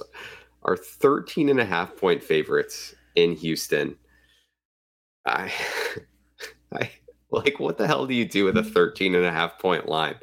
are 0.62 0.78
13 0.78 1.50
and 1.50 1.60
a 1.60 1.66
half 1.66 1.98
point 1.98 2.22
favorites 2.22 2.94
in 3.16 3.36
Houston. 3.38 3.96
I, 5.26 5.52
I 6.72 6.92
like 7.32 7.60
what 7.60 7.80
the 7.80 7.88
hell 7.88 8.06
do 8.06 8.14
you 8.14 8.26
do 8.26 8.46
with 8.46 8.58
a 8.58 8.64
13 8.64 9.16
and 9.16 9.26
a 9.26 9.32
half 9.32 9.58
point 9.58 9.90
line? 9.90 10.18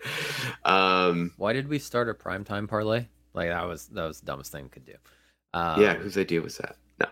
Um 0.64 1.32
why 1.36 1.52
did 1.52 1.66
we 1.66 1.80
start 1.80 2.08
a 2.08 2.14
primetime 2.14 2.68
parlay? 2.68 3.06
Like 3.34 3.48
that 3.48 3.66
was 3.66 3.88
that 3.88 4.04
was 4.04 4.20
the 4.20 4.26
dumbest 4.26 4.52
thing 4.52 4.62
we 4.62 4.68
could 4.68 4.86
do. 4.86 4.94
Um, 5.54 5.82
yeah 5.82 5.94
whose 5.94 6.16
idea 6.16 6.40
was 6.40 6.56
that? 6.58 6.76
No. 7.00 7.06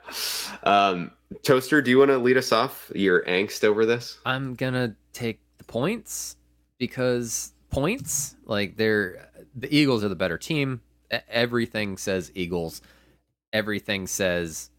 Um 0.63 1.11
toaster 1.43 1.83
do 1.83 1.91
you 1.91 1.99
want 1.99 2.13
to 2.13 2.19
lead 2.19 2.37
us 2.37 2.53
off? 2.53 2.93
Your 2.95 3.25
angst 3.25 3.65
over 3.65 3.85
this? 3.85 4.19
I'm 4.25 4.55
gonna 4.55 4.95
take 5.13 5.41
the 5.59 5.65
points 5.65 6.37
because 6.81 7.53
points 7.71 8.35
like 8.47 8.77
they're 8.77 9.31
the 9.55 9.73
eagles 9.75 10.03
are 10.03 10.09
the 10.09 10.17
better 10.17 10.37
team 10.37 10.81
everything 11.29 11.97
says 11.97 12.33
eagles 12.35 12.83
everything 13.53 14.09
says 14.09 14.71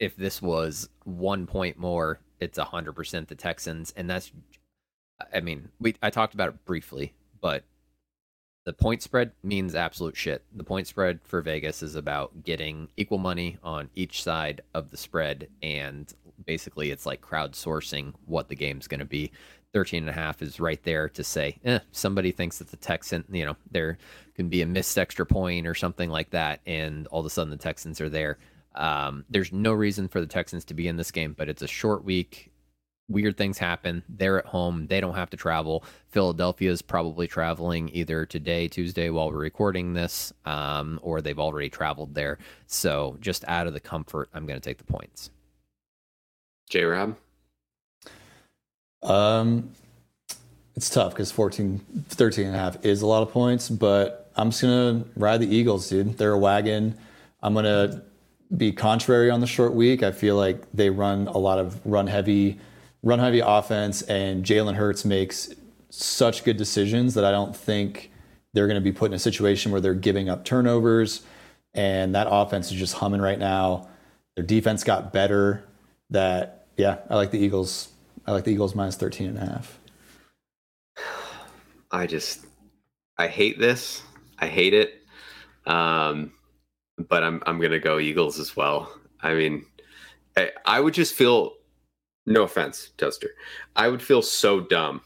if 0.00 0.16
this 0.16 0.42
was 0.42 0.88
one 1.04 1.46
point 1.46 1.78
more 1.78 2.18
it's 2.40 2.58
100% 2.58 3.28
the 3.28 3.34
Texans 3.34 3.92
and 3.96 4.10
that's 4.10 4.32
I 5.32 5.40
mean, 5.40 5.70
we 5.80 5.94
I 6.02 6.10
talked 6.10 6.34
about 6.34 6.48
it 6.48 6.64
briefly, 6.64 7.14
but 7.40 7.64
the 8.64 8.72
point 8.72 9.02
spread 9.02 9.32
means 9.42 9.74
absolute 9.74 10.16
shit. 10.16 10.44
The 10.54 10.64
point 10.64 10.86
spread 10.86 11.20
for 11.24 11.40
Vegas 11.42 11.82
is 11.82 11.94
about 11.94 12.44
getting 12.44 12.88
equal 12.96 13.18
money 13.18 13.58
on 13.62 13.90
each 13.94 14.22
side 14.22 14.62
of 14.72 14.90
the 14.90 14.96
spread 14.96 15.48
and 15.62 16.12
basically 16.44 16.90
it's 16.90 17.06
like 17.06 17.20
crowdsourcing 17.20 18.14
what 18.26 18.48
the 18.48 18.56
game's 18.56 18.88
going 18.88 19.00
to 19.00 19.06
be. 19.06 19.30
13 19.74 20.04
and 20.04 20.10
a 20.10 20.12
half 20.12 20.40
is 20.40 20.60
right 20.60 20.82
there 20.84 21.08
to 21.10 21.24
say, 21.24 21.58
eh, 21.64 21.80
somebody 21.90 22.30
thinks 22.30 22.58
that 22.58 22.68
the 22.68 22.76
Texan, 22.76 23.24
you 23.30 23.44
know, 23.44 23.56
there 23.70 23.98
can 24.36 24.48
be 24.48 24.62
a 24.62 24.66
missed 24.66 24.96
extra 24.96 25.26
point 25.26 25.66
or 25.66 25.74
something 25.74 26.08
like 26.08 26.30
that 26.30 26.60
and 26.64 27.06
all 27.08 27.20
of 27.20 27.26
a 27.26 27.30
sudden 27.30 27.50
the 27.50 27.56
Texans 27.56 28.00
are 28.00 28.08
there. 28.08 28.38
Um, 28.76 29.24
there's 29.28 29.52
no 29.52 29.72
reason 29.72 30.08
for 30.08 30.20
the 30.20 30.26
Texans 30.26 30.64
to 30.66 30.74
be 30.74 30.88
in 30.88 30.96
this 30.96 31.10
game, 31.10 31.34
but 31.36 31.48
it's 31.48 31.62
a 31.62 31.66
short 31.66 32.04
week. 32.04 32.52
Weird 33.08 33.36
things 33.36 33.58
happen. 33.58 34.02
They're 34.08 34.38
at 34.38 34.46
home. 34.46 34.86
They 34.86 35.00
don't 35.00 35.14
have 35.14 35.28
to 35.30 35.36
travel. 35.36 35.84
Philadelphia 36.08 36.70
is 36.70 36.80
probably 36.80 37.26
traveling 37.26 37.90
either 37.92 38.24
today, 38.24 38.66
Tuesday, 38.68 39.10
while 39.10 39.30
we're 39.30 39.38
recording 39.38 39.92
this, 39.92 40.32
um, 40.46 40.98
or 41.02 41.20
they've 41.20 41.38
already 41.38 41.68
traveled 41.68 42.14
there. 42.14 42.38
So 42.66 43.18
just 43.20 43.44
out 43.46 43.66
of 43.66 43.74
the 43.74 43.80
comfort, 43.80 44.30
I'm 44.32 44.46
going 44.46 44.58
to 44.58 44.66
take 44.66 44.78
the 44.78 44.84
points. 44.84 45.30
J 46.70 46.84
Rob? 46.84 47.16
Um, 49.04 49.70
it's 50.74 50.90
tough 50.90 51.12
because 51.12 51.30
14, 51.30 51.78
13 52.08 52.46
and 52.46 52.56
a 52.56 52.58
half 52.58 52.84
is 52.84 53.02
a 53.02 53.06
lot 53.06 53.22
of 53.22 53.30
points, 53.30 53.68
but 53.68 54.30
I'm 54.36 54.50
just 54.50 54.62
going 54.62 55.04
to 55.04 55.10
ride 55.16 55.40
the 55.40 55.54
Eagles, 55.54 55.88
dude. 55.88 56.18
They're 56.18 56.32
a 56.32 56.38
wagon. 56.38 56.96
I'm 57.42 57.52
going 57.52 57.64
to 57.64 58.02
be 58.56 58.72
contrary 58.72 59.30
on 59.30 59.40
the 59.40 59.46
short 59.46 59.74
week. 59.74 60.02
I 60.02 60.10
feel 60.10 60.36
like 60.36 60.64
they 60.72 60.90
run 60.90 61.28
a 61.28 61.38
lot 61.38 61.58
of 61.58 61.80
run 61.84 62.06
heavy, 62.06 62.58
run 63.02 63.18
heavy 63.18 63.40
offense, 63.40 64.02
and 64.02 64.44
Jalen 64.44 64.74
Hurts 64.74 65.04
makes 65.04 65.50
such 65.90 66.42
good 66.42 66.56
decisions 66.56 67.14
that 67.14 67.24
I 67.24 67.30
don't 67.30 67.56
think 67.56 68.10
they're 68.52 68.66
going 68.66 68.76
to 68.76 68.84
be 68.84 68.92
put 68.92 69.06
in 69.06 69.14
a 69.14 69.18
situation 69.18 69.70
where 69.70 69.80
they're 69.80 69.94
giving 69.94 70.28
up 70.28 70.44
turnovers. 70.44 71.22
And 71.72 72.14
that 72.14 72.26
offense 72.30 72.70
is 72.70 72.78
just 72.78 72.94
humming 72.94 73.20
right 73.20 73.38
now. 73.38 73.88
Their 74.36 74.44
defense 74.44 74.84
got 74.84 75.12
better. 75.12 75.64
That 76.10 76.66
yeah, 76.76 76.98
I 77.08 77.16
like 77.16 77.30
the 77.30 77.38
Eagles. 77.38 77.88
I 78.26 78.32
like 78.32 78.44
the 78.44 78.52
Eagles 78.52 78.74
minus 78.74 78.96
13 78.96 79.28
and 79.28 79.38
a 79.38 79.46
half. 79.46 79.78
I 81.90 82.06
just 82.06 82.46
I 83.18 83.28
hate 83.28 83.58
this. 83.58 84.02
I 84.38 84.46
hate 84.48 84.74
it. 84.74 85.02
Um 85.66 86.32
but 86.98 87.22
I'm 87.24 87.42
I'm 87.46 87.60
gonna 87.60 87.78
go 87.78 87.98
Eagles 87.98 88.38
as 88.38 88.56
well. 88.56 88.92
I 89.22 89.34
mean, 89.34 89.64
I, 90.36 90.50
I 90.66 90.80
would 90.80 90.94
just 90.94 91.14
feel 91.14 91.54
no 92.26 92.42
offense, 92.42 92.90
Toaster. 92.96 93.30
I 93.76 93.88
would 93.88 94.02
feel 94.02 94.22
so 94.22 94.60
dumb 94.60 95.00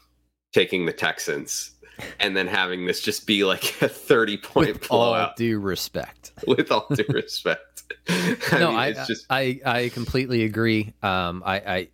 taking 0.53 0.85
the 0.85 0.93
Texans 0.93 1.71
and 2.19 2.35
then 2.35 2.47
having 2.47 2.85
this 2.85 3.01
just 3.01 3.27
be 3.27 3.43
like 3.43 3.81
a 3.81 3.89
30 3.89 4.37
point 4.37 4.67
with 4.67 4.87
blowout. 4.87 5.29
All 5.29 5.33
due 5.35 5.59
respect. 5.59 6.31
With 6.47 6.71
all 6.71 6.87
due 6.93 7.05
respect. 7.09 7.83
I 8.07 8.59
no, 8.59 8.69
mean, 8.69 8.79
I, 8.79 8.93
just... 8.93 9.25
I 9.29 9.59
I 9.65 9.89
completely 9.89 10.43
agree. 10.43 10.93
Um, 11.03 11.43
I, 11.45 11.55
I 11.55 11.87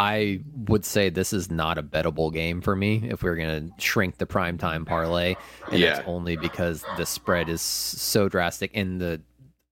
I 0.00 0.40
would 0.66 0.86
say 0.86 1.10
this 1.10 1.34
is 1.34 1.50
not 1.50 1.76
a 1.76 1.82
bettable 1.82 2.32
game 2.32 2.62
for 2.62 2.74
me 2.74 3.02
if 3.10 3.22
we're 3.22 3.36
going 3.36 3.68
to 3.68 3.84
shrink 3.84 4.16
the 4.16 4.24
prime 4.24 4.56
time 4.56 4.86
parlay. 4.86 5.34
And 5.70 5.78
yeah. 5.78 5.98
it's 5.98 6.08
only 6.08 6.36
because 6.36 6.82
the 6.96 7.04
spread 7.04 7.50
is 7.50 7.60
so 7.60 8.26
drastic. 8.26 8.70
And 8.72 8.98
the, 8.98 9.20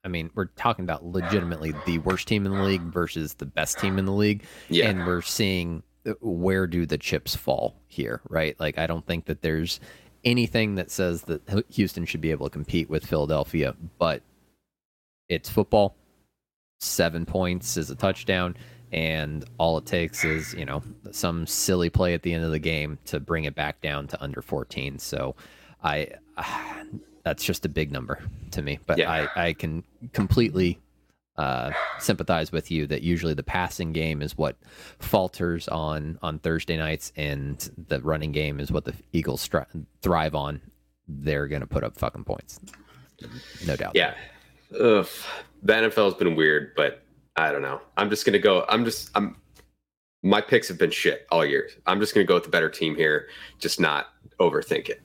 I 0.05 0.09
mean, 0.09 0.29
we're 0.35 0.45
talking 0.45 0.85
about 0.85 1.03
legitimately 1.03 1.73
the 1.87 1.97
worst 2.01 2.29
team 2.29 2.45
in 2.45 2.53
the 2.53 2.63
league 2.63 2.83
versus 2.83 3.33
the 3.35 3.47
best 3.47 3.79
team 3.79 3.99
in 3.99 4.05
the 4.05 4.13
league. 4.13 4.45
Yeah. 4.69 4.91
And 4.91 5.07
we're 5.07 5.23
seeing 5.23 5.83
uh, 6.07 6.13
where 6.21 6.67
do 6.67 6.85
the 6.85 6.99
chips 6.99 7.35
fall 7.35 7.81
here, 7.87 8.21
right? 8.29 8.55
Like, 8.61 8.77
I 8.77 8.87
don't 8.87 9.07
think 9.07 9.25
that 9.27 9.41
there's 9.41 9.81
anything 10.25 10.75
that 10.75 10.91
says 10.91 11.23
that 11.23 11.65
Houston 11.71 12.05
should 12.05 12.21
be 12.21 12.33
able 12.33 12.51
to 12.51 12.53
compete 12.53 12.91
with 12.91 13.07
Philadelphia, 13.07 13.75
but 13.99 14.21
it's 15.31 15.49
football. 15.49 15.97
Seven 16.81 17.25
points 17.25 17.79
is 17.79 17.89
a 17.89 17.95
touchdown 17.95 18.57
and 18.93 19.45
all 19.59 19.77
it 19.79 19.87
takes 19.87 20.25
is 20.25 20.55
you 20.55 20.65
know 20.65 20.83
some 21.11 21.47
silly 21.47 21.91
play 21.91 22.15
at 22.15 22.23
the 22.23 22.33
end 22.33 22.45
of 22.45 22.51
the 22.51 22.59
game 22.59 22.99
to 23.05 23.21
bring 23.21 23.45
it 23.45 23.55
back 23.55 23.81
down 23.81 24.07
to 24.07 24.23
under 24.23 24.43
14 24.43 24.99
so 24.99 25.35
i 25.83 26.09
uh, 26.37 26.45
that's 27.25 27.45
just 27.45 27.67
a 27.67 27.69
big 27.69 27.93
number 27.93 28.23
to 28.51 28.63
me 28.63 28.79
but 28.87 28.99
yeah. 28.99 29.11
i 29.11 29.49
i 29.49 29.53
can 29.53 29.85
completely 30.13 30.79
uh, 31.39 31.71
sympathize 32.01 32.51
with 32.51 32.71
you 32.71 32.87
that 32.89 33.03
usually 33.03 33.33
the 33.33 33.45
passing 33.45 33.93
game 33.93 34.23
is 34.23 34.37
what 34.37 34.57
falters 34.99 35.69
on 35.69 36.19
on 36.21 36.41
Thursday 36.41 36.77
nights, 36.77 37.13
and 37.17 37.71
the 37.87 38.01
running 38.01 38.33
game 38.33 38.59
is 38.59 38.73
what 38.73 38.85
the 38.85 38.93
Eagles 39.13 39.49
stri- 39.49 39.87
thrive 40.03 40.35
on. 40.35 40.61
They're 41.07 41.47
going 41.47 41.61
to 41.61 41.67
put 41.67 41.85
up 41.85 41.97
fucking 41.97 42.25
points, 42.25 42.59
no 43.65 43.77
doubt. 43.77 43.93
Yeah, 43.95 44.15
Ugh. 44.73 45.07
the 45.63 45.73
NFL 45.73 46.07
has 46.07 46.15
been 46.15 46.35
weird, 46.35 46.73
but 46.77 47.05
I 47.39 47.53
don't 47.53 47.63
know. 47.63 47.81
I'm 47.97 48.11
just 48.11 48.27
gonna 48.27 48.41
go. 48.41 48.65
I'm 48.69 48.85
just. 48.85 49.11
I'm. 49.15 49.37
My 50.25 50.41
picks 50.41 50.67
have 50.67 50.77
been 50.77 50.91
shit 50.91 51.25
all 51.31 51.47
year. 51.47 51.71
I'm 51.87 52.01
just 52.01 52.13
gonna 52.13 52.27
go 52.27 52.35
with 52.35 52.43
the 52.43 52.51
better 52.51 52.69
team 52.69 52.97
here. 52.97 53.29
Just 53.61 53.79
not 53.79 54.09
overthink 54.41 54.89
it. 54.89 55.01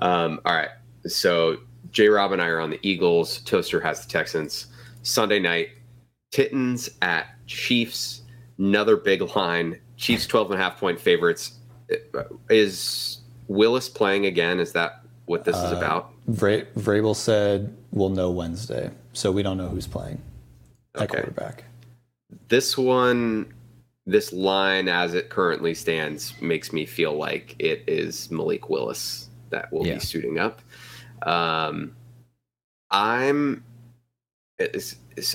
Um, 0.00 0.40
all 0.44 0.52
right. 0.52 0.70
So 1.06 1.58
J. 1.92 2.08
Rob 2.08 2.32
and 2.32 2.42
I 2.42 2.48
are 2.48 2.58
on 2.58 2.70
the 2.70 2.80
Eagles. 2.82 3.40
Toaster 3.42 3.80
has 3.80 4.04
the 4.04 4.10
Texans. 4.10 4.66
Sunday 5.02 5.38
night, 5.38 5.68
Titans 6.32 6.90
at 7.02 7.26
Chiefs. 7.46 8.22
Another 8.58 8.96
big 8.96 9.22
line. 9.36 9.78
Chiefs 9.96 10.26
12 10.26 10.50
and 10.50 10.60
a 10.60 10.62
half 10.62 10.78
point 10.78 11.00
favorites. 11.00 11.52
Is 12.48 13.20
Willis 13.46 13.88
playing 13.88 14.26
again? 14.26 14.58
Is 14.58 14.72
that 14.72 15.02
what 15.26 15.44
this 15.44 15.56
uh, 15.56 15.66
is 15.66 15.72
about? 15.72 16.12
Vra- 16.28 16.66
Vrabel 16.76 17.14
said 17.14 17.76
we'll 17.92 18.08
know 18.08 18.30
Wednesday, 18.30 18.90
so 19.12 19.30
we 19.30 19.44
don't 19.44 19.56
know 19.56 19.68
who's 19.68 19.86
playing 19.86 20.20
at 20.94 21.02
okay. 21.02 21.16
quarterback. 21.16 21.64
This 22.48 22.78
one, 22.78 23.52
this 24.06 24.32
line 24.32 24.88
as 24.88 25.14
it 25.14 25.28
currently 25.28 25.74
stands, 25.74 26.40
makes 26.40 26.72
me 26.72 26.86
feel 26.86 27.16
like 27.16 27.56
it 27.58 27.84
is 27.86 28.30
Malik 28.30 28.68
Willis 28.68 29.28
that 29.50 29.72
will 29.72 29.86
yeah. 29.86 29.94
be 29.94 30.00
suiting 30.00 30.38
up. 30.38 30.62
Um, 31.22 31.96
I'm 32.90 33.64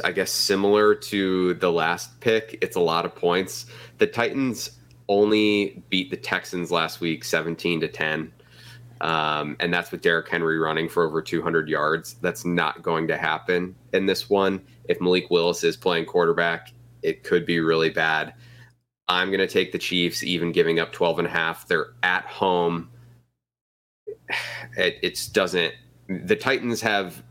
I 0.04 0.12
guess 0.12 0.32
similar 0.32 0.94
to 0.96 1.56
the 1.56 1.72
last 1.72 2.20
pick. 2.20 2.58
It's 2.62 2.76
a 2.76 2.82
lot 2.82 3.06
of 3.06 3.16
points. 3.16 3.66
The 3.98 4.08
Titans 4.08 4.72
only 5.08 5.84
beat 5.90 6.12
the 6.12 6.18
Texans 6.18 6.72
last 6.72 7.02
week 7.02 7.24
17 7.24 7.82
to 7.82 7.88
10. 7.88 8.32
Um, 9.02 9.58
and 9.60 9.74
that's 9.74 9.92
with 9.92 10.02
Derrick 10.02 10.30
Henry 10.30 10.58
running 10.58 10.88
for 10.88 11.04
over 11.04 11.22
200 11.22 11.68
yards. 11.68 12.16
That's 12.22 12.46
not 12.46 12.82
going 12.82 13.08
to 13.10 13.18
happen 13.18 13.76
in 13.94 14.06
this 14.06 14.30
one. 14.30 14.62
If 14.88 15.02
Malik 15.02 15.30
Willis 15.30 15.64
is 15.64 15.76
playing 15.76 16.06
quarterback, 16.06 16.72
it 17.02 17.24
could 17.24 17.46
be 17.46 17.60
really 17.60 17.90
bad. 17.90 18.34
I'm 19.08 19.28
going 19.28 19.40
to 19.40 19.48
take 19.48 19.72
the 19.72 19.78
Chiefs, 19.78 20.24
even 20.24 20.52
giving 20.52 20.80
up 20.80 20.92
12 20.92 21.20
and 21.20 21.28
a 21.28 21.32
half. 21.32 21.68
They're 21.68 21.94
at 22.04 22.26
home. 22.26 22.90
It 24.78 24.98
it's 25.04 25.28
doesn't. 25.28 25.74
The 26.10 26.36
Titans 26.36 26.82
have 26.82 27.24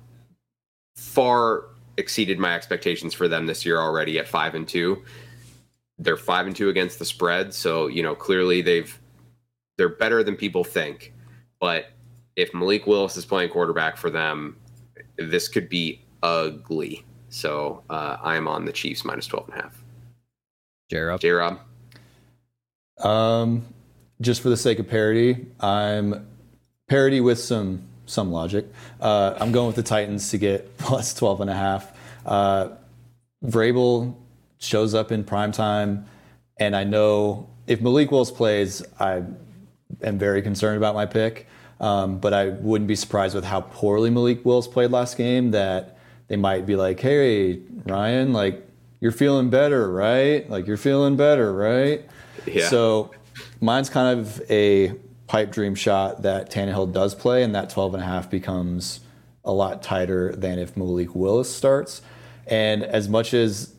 far 0.97 1.65
exceeded 1.97 2.39
my 2.39 2.55
expectations 2.55 3.15
for 3.15 3.29
them 3.29 3.47
this 3.47 3.65
year 3.67 3.79
already 3.79 4.19
at 4.19 4.29
five 4.29 4.55
and 4.55 4.67
two. 4.67 5.03
They're 5.99 6.17
five 6.17 6.47
and 6.47 6.57
two 6.57 6.69
against 6.69 6.99
the 6.99 7.05
spread, 7.05 7.53
so 7.53 7.87
you 7.87 8.03
know 8.03 8.15
clearly 8.15 8.63
they've 8.63 8.99
they're 9.77 9.89
better 9.89 10.23
than 10.23 10.37
people 10.37 10.65
think. 10.65 11.14
But 11.65 11.87
if 12.37 12.53
Malik 12.53 12.87
Willis 12.87 13.17
is 13.17 13.25
playing 13.25 13.49
quarterback 13.49 13.97
for 13.97 14.11
them, 14.11 14.59
this 15.17 15.49
could 15.49 15.71
be 15.71 16.03
ugly. 16.23 17.07
So 17.31 17.83
uh, 17.89 18.19
I 18.23 18.37
am 18.37 18.47
on 18.49 18.67
the 18.67 18.73
Chiefs 18.73 19.03
minus 19.03 19.27
12 19.27 19.49
and 19.49 19.59
a 19.59 19.63
half. 19.63 19.83
J 20.91 20.99
Rob. 20.99 21.21
J 21.21 21.31
Rob. 21.31 21.61
Um, 22.99 23.65
just 24.21 24.43
for 24.43 24.51
the 24.51 24.59
sake 24.59 24.79
of 24.79 24.91
parity, 24.91 25.47
I'm 25.59 26.27
parity 26.87 27.23
with 27.23 27.39
some 27.39 27.85
some 28.05 28.31
logic. 28.31 28.67
Uh, 29.01 29.35
I'm 29.41 29.51
going 29.51 29.69
with 29.69 29.77
the 29.77 29.83
Titans 29.83 30.29
to 30.33 30.37
get 30.37 30.77
plus 30.77 31.15
12 31.15 31.41
and 31.41 31.49
a 31.49 31.55
half. 31.55 31.99
Uh, 32.27 32.69
Vrabel 33.43 34.15
shows 34.59 34.93
up 34.93 35.11
in 35.11 35.25
prime 35.25 35.51
time, 35.51 36.05
and 36.61 36.77
I 36.77 36.85
know 36.85 37.49
if 37.67 37.81
Malik 37.81 38.11
Willis 38.11 38.31
plays, 38.31 38.83
I 39.01 39.23
am 40.03 40.19
very 40.19 40.43
concerned 40.43 40.77
about 40.77 40.95
my 40.95 41.07
pick. 41.07 41.47
Um, 41.81 42.19
but 42.19 42.33
I 42.33 42.49
wouldn't 42.51 42.89
be 42.89 42.97
surprised 42.97 43.35
with 43.35 43.45
how 43.45 43.63
poorly 43.63 44.11
Malik 44.11 44.45
Willis 44.45 44.67
played 44.67 44.91
last 44.91 45.17
game 45.17 45.51
that 45.51 45.99
they 46.29 46.37
might 46.37 46.67
be 46.67 46.77
like, 46.77 47.01
"Hey, 47.01 47.61
Ryan, 47.87 48.33
like 48.33 48.67
you're 49.01 49.13
feeling 49.13 49.51
better, 49.51 49.91
right? 49.91 50.49
Like 50.49 50.67
you're 50.67 50.77
feeling 50.77 51.17
better, 51.17 51.53
right?" 51.53 52.07
Yeah. 52.47 52.69
So 52.69 53.11
mine's 53.61 53.91
kind 53.91 54.19
of 54.19 54.41
a 54.51 54.95
pipe 55.27 55.51
dream 55.51 55.75
shot 55.75 56.23
that 56.23 56.51
Tannehill 56.51 56.93
does 56.93 57.15
play, 57.15 57.43
and 57.43 57.55
that 57.55 57.71
12 57.71 57.95
and 57.95 58.03
a 58.03 58.07
half 58.07 58.31
becomes 58.31 59.01
a 59.45 59.53
lot 59.53 59.83
tighter 59.83 60.35
than 60.35 60.59
if 60.59 60.77
Malik 60.77 61.15
Willis 61.15 61.55
starts. 61.55 62.03
And 62.47 62.83
as 62.83 63.09
much 63.09 63.35
as 63.35 63.75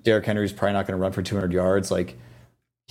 Derrick 0.00 0.26
Henry's 0.26 0.52
probably 0.52 0.72
not 0.72 0.86
going 0.86 0.98
to 0.98 1.02
run 1.02 1.12
for 1.12 1.22
200 1.22 1.52
yards, 1.52 1.90
like 1.90 2.18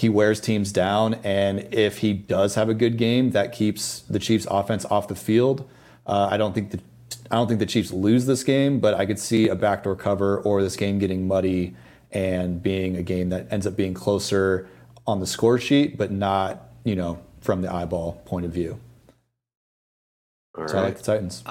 he 0.02 0.10
wears 0.10 0.42
teams 0.42 0.72
down, 0.72 1.14
and 1.24 1.72
if 1.72 2.00
he 2.00 2.12
does 2.12 2.56
have 2.56 2.70
a 2.70 2.74
good 2.74 2.98
game, 2.98 3.32
that 3.32 3.52
keeps 3.52 4.00
the 4.00 4.18
Chiefs' 4.18 4.48
offense 4.50 4.84
off 4.86 5.08
the 5.08 5.16
field. 5.16 5.70
Uh, 6.08 6.28
I 6.32 6.38
don't 6.38 6.54
think 6.54 6.72
the 6.72 6.80
I 7.30 7.36
don't 7.36 7.48
think 7.48 7.60
the 7.60 7.68
Chiefs 7.68 7.92
lose 7.92 8.26
this 8.26 8.44
game, 8.44 8.80
but 8.80 8.96
I 8.96 9.06
could 9.06 9.20
see 9.20 9.48
a 9.48 9.54
backdoor 9.54 9.96
cover 9.96 10.40
or 10.40 10.64
this 10.64 10.76
game 10.76 10.98
getting 10.98 11.28
muddy 11.28 11.76
and 12.12 12.64
being 12.64 12.98
a 12.98 13.04
game 13.04 13.30
that 13.30 13.54
ends 13.54 13.68
up 13.68 13.76
being 13.76 13.94
closer 13.94 14.68
on 15.06 15.20
the 15.20 15.28
score 15.28 15.60
sheet, 15.60 16.00
but 16.00 16.10
not 16.10 16.72
you 16.84 16.96
know 16.96 17.20
from 17.40 17.62
the 17.62 17.72
eyeball 17.72 18.24
point 18.26 18.48
of 18.48 18.52
view. 18.52 18.80
All 20.58 20.68
so 20.68 20.74
right. 20.74 20.82
I 20.82 20.84
like 20.86 20.98
the 20.98 21.04
Titans. 21.04 21.44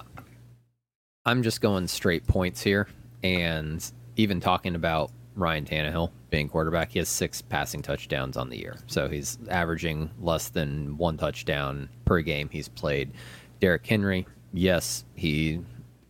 I'm 1.24 1.44
just 1.44 1.60
going 1.60 1.86
straight 1.86 2.26
points 2.26 2.62
here, 2.62 2.88
and 3.22 3.80
even 4.16 4.40
talking 4.40 4.74
about 4.74 5.12
Ryan 5.36 5.64
Tannehill 5.64 6.10
being 6.30 6.48
quarterback, 6.48 6.90
he 6.90 6.98
has 6.98 7.08
six 7.08 7.42
passing 7.42 7.82
touchdowns 7.82 8.36
on 8.36 8.50
the 8.50 8.58
year, 8.58 8.76
so 8.86 9.08
he's 9.08 9.38
averaging 9.48 10.10
less 10.20 10.48
than 10.48 10.96
one 10.96 11.16
touchdown 11.16 11.88
per 12.04 12.20
game 12.20 12.48
he's 12.48 12.68
played. 12.68 13.12
Derrick 13.60 13.86
Henry, 13.86 14.26
yes, 14.52 15.04
he 15.14 15.60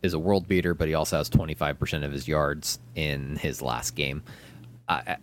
is 0.01 0.13
a 0.13 0.19
world 0.19 0.47
beater, 0.47 0.73
but 0.73 0.87
he 0.87 0.93
also 0.93 1.17
has 1.17 1.29
25% 1.29 2.03
of 2.03 2.11
his 2.11 2.27
yards 2.27 2.79
in 2.95 3.35
his 3.35 3.61
last 3.61 3.95
game. 3.95 4.23
I, 4.87 5.17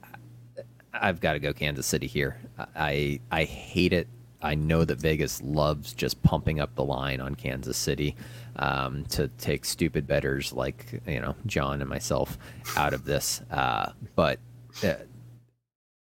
I, 0.93 1.07
have 1.07 1.21
got 1.21 1.35
to 1.35 1.39
go 1.39 1.53
Kansas 1.53 1.87
City 1.87 2.07
here. 2.07 2.39
I 2.75 3.21
I 3.31 3.45
hate 3.45 3.93
it 3.93 4.09
I 4.41 4.55
know 4.55 4.85
that 4.85 4.99
Vegas 4.99 5.43
loves 5.43 5.93
just 5.93 6.23
pumping 6.23 6.61
up 6.61 6.75
the 6.75 6.85
line 6.85 7.21
on 7.21 7.35
Kansas 7.35 7.77
City 7.77 8.15
um, 8.57 9.05
to 9.07 9.29
take 9.39 9.65
stupid 9.65 10.07
bettors 10.07 10.53
like 10.53 11.01
you 11.07 11.21
know 11.21 11.35
John 11.47 11.81
and 11.81 11.91
myself 11.91 12.39
out 12.77 12.93
of 12.93 13.05
this. 13.05 13.43
Uh, 13.51 13.93
but 14.15 14.39
uh, 14.85 14.95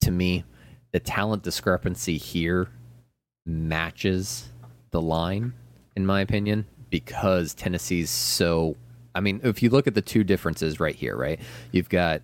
to 0.01 0.11
me, 0.11 0.45
the 0.91 0.99
talent 0.99 1.43
discrepancy 1.43 2.17
here 2.17 2.69
matches 3.45 4.49
the 4.91 5.01
line, 5.01 5.53
in 5.95 6.05
my 6.05 6.21
opinion, 6.21 6.65
because 6.89 7.53
Tennessee's 7.53 8.09
so. 8.09 8.77
I 9.15 9.19
mean, 9.19 9.41
if 9.43 9.61
you 9.61 9.69
look 9.69 9.85
at 9.85 9.93
the 9.93 10.01
two 10.01 10.23
differences 10.23 10.79
right 10.79 10.95
here, 10.95 11.15
right, 11.15 11.39
you've 11.71 11.89
got 11.89 12.21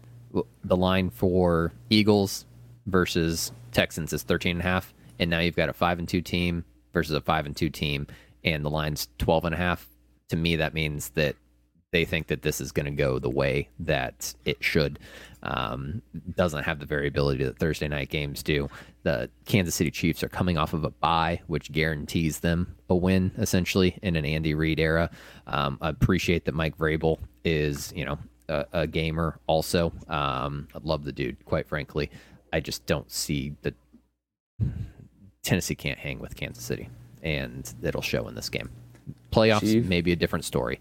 the 0.63 0.77
line 0.77 1.09
for 1.09 1.71
Eagles 1.89 2.45
versus 2.88 3.51
Texans 3.71 4.13
is 4.13 4.23
13 4.23 4.57
and 4.57 4.62
a 4.62 4.63
half 4.63 4.93
and 5.19 5.29
now 5.29 5.39
you've 5.39 5.55
got 5.55 5.69
a 5.69 5.73
five 5.73 5.99
and 5.99 6.08
two 6.08 6.21
team 6.21 6.65
versus 6.93 7.15
a 7.15 7.21
five 7.21 7.45
and 7.45 7.55
two 7.55 7.69
team, 7.69 8.08
and 8.43 8.63
the 8.63 8.69
line's 8.69 9.08
12 9.17 9.45
and 9.45 9.55
a 9.55 9.58
half. 9.58 9.88
To 10.29 10.36
me, 10.36 10.55
that 10.58 10.73
means 10.73 11.10
that 11.12 11.36
they 11.91 12.05
think 12.05 12.27
that 12.27 12.43
this 12.43 12.62
is 12.62 12.71
going 12.71 12.86
to 12.86 12.91
go 12.91 13.17
the 13.17 13.29
way 13.29 13.69
that 13.79 14.34
it 14.45 14.63
should. 14.63 14.99
Um, 15.41 16.01
doesn't 16.36 16.63
have 16.63 16.79
the 16.79 16.86
variability 16.86 17.43
that 17.43 17.58
Thursday 17.58 17.88
night 17.88 18.10
games 18.10 18.43
do. 18.43 18.69
The 19.03 19.29
Kansas 19.45 19.75
City 19.75 19.89
Chiefs 19.89 20.23
are 20.23 20.29
coming 20.29 20.58
off 20.58 20.73
of 20.73 20.84
a 20.84 20.91
bye, 20.91 21.41
which 21.47 21.71
guarantees 21.71 22.39
them 22.39 22.75
a 22.89 22.95
win 22.95 23.32
essentially 23.38 23.97
in 24.03 24.15
an 24.15 24.25
Andy 24.25 24.53
Reid 24.53 24.79
era. 24.79 25.10
Um, 25.47 25.77
I 25.82 25.89
appreciate 25.89 26.45
that 26.45 26.53
Mike 26.53 26.77
Vrabel 26.77 27.17
is, 27.43 27.91
you 27.95 28.05
know, 28.05 28.19
a, 28.49 28.65
a 28.73 28.88
gamer 28.88 29.39
also. 29.47 29.91
Um, 30.08 30.67
I 30.75 30.79
love 30.84 31.05
the 31.05 31.12
dude, 31.12 31.43
quite 31.45 31.67
frankly. 31.67 32.12
I 32.51 32.60
just 32.60 32.86
don't 32.86 33.10
see 33.12 33.55
the 33.62 33.73
Tennessee 35.49 35.73
can't 35.73 35.97
hang 35.97 36.19
with 36.19 36.35
Kansas 36.35 36.63
City, 36.63 36.89
and 37.23 37.73
it'll 37.81 38.03
show 38.03 38.27
in 38.27 38.35
this 38.35 38.49
game. 38.49 38.69
Playoffs 39.31 39.62
Chief, 39.62 39.83
may 39.83 39.99
be 39.99 40.12
a 40.12 40.15
different 40.15 40.45
story. 40.45 40.79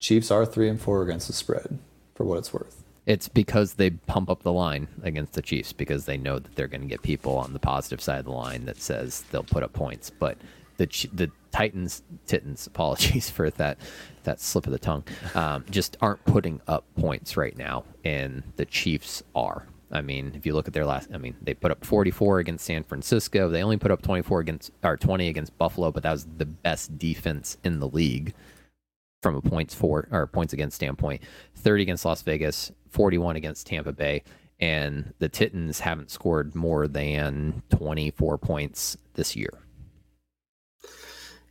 Chiefs 0.00 0.30
are 0.30 0.46
three 0.46 0.70
and 0.70 0.80
four 0.80 1.02
against 1.02 1.26
the 1.26 1.34
spread, 1.34 1.78
for 2.14 2.24
what 2.24 2.38
it's 2.38 2.54
worth. 2.54 2.82
It's 3.04 3.28
because 3.28 3.74
they 3.74 3.90
pump 3.90 4.30
up 4.30 4.44
the 4.44 4.52
line 4.52 4.88
against 5.02 5.34
the 5.34 5.42
Chiefs 5.42 5.74
because 5.74 6.06
they 6.06 6.16
know 6.16 6.38
that 6.38 6.54
they're 6.54 6.68
going 6.68 6.80
to 6.80 6.86
get 6.86 7.02
people 7.02 7.36
on 7.36 7.52
the 7.52 7.58
positive 7.58 8.00
side 8.00 8.20
of 8.20 8.24
the 8.24 8.30
line 8.30 8.64
that 8.64 8.80
says 8.80 9.24
they'll 9.30 9.42
put 9.42 9.62
up 9.62 9.74
points. 9.74 10.08
But 10.08 10.38
the 10.78 10.86
the 11.12 11.30
Titans, 11.52 12.02
Titans, 12.26 12.66
apologies 12.66 13.28
for 13.36 13.50
that 13.50 13.76
that 14.22 14.40
slip 14.40 14.64
of 14.64 14.72
the 14.72 14.78
tongue, 14.78 15.04
um, 15.34 15.66
just 15.68 15.98
aren't 16.00 16.24
putting 16.24 16.62
up 16.66 16.84
points 16.98 17.36
right 17.36 17.58
now, 17.58 17.84
and 18.06 18.42
the 18.56 18.64
Chiefs 18.64 19.22
are. 19.34 19.66
I 19.92 20.02
mean, 20.02 20.32
if 20.34 20.46
you 20.46 20.54
look 20.54 20.68
at 20.68 20.74
their 20.74 20.86
last, 20.86 21.10
I 21.12 21.18
mean, 21.18 21.34
they 21.42 21.54
put 21.54 21.70
up 21.70 21.84
44 21.84 22.38
against 22.38 22.64
San 22.64 22.84
Francisco. 22.84 23.48
They 23.48 23.62
only 23.62 23.76
put 23.76 23.90
up 23.90 24.02
24 24.02 24.40
against 24.40 24.70
or 24.82 24.96
20 24.96 25.28
against 25.28 25.56
Buffalo, 25.58 25.90
but 25.90 26.02
that 26.04 26.12
was 26.12 26.26
the 26.36 26.46
best 26.46 26.96
defense 26.98 27.56
in 27.64 27.80
the 27.80 27.88
league 27.88 28.34
from 29.22 29.34
a 29.34 29.40
points 29.40 29.74
for 29.74 30.08
or 30.10 30.26
points 30.26 30.52
against 30.52 30.76
standpoint. 30.76 31.22
30 31.56 31.82
against 31.82 32.04
Las 32.04 32.22
Vegas, 32.22 32.72
41 32.90 33.36
against 33.36 33.66
Tampa 33.66 33.92
Bay, 33.92 34.22
and 34.60 35.12
the 35.18 35.28
Titans 35.28 35.80
haven't 35.80 36.10
scored 36.10 36.54
more 36.54 36.86
than 36.86 37.62
24 37.70 38.38
points 38.38 38.96
this 39.14 39.34
year. 39.34 39.50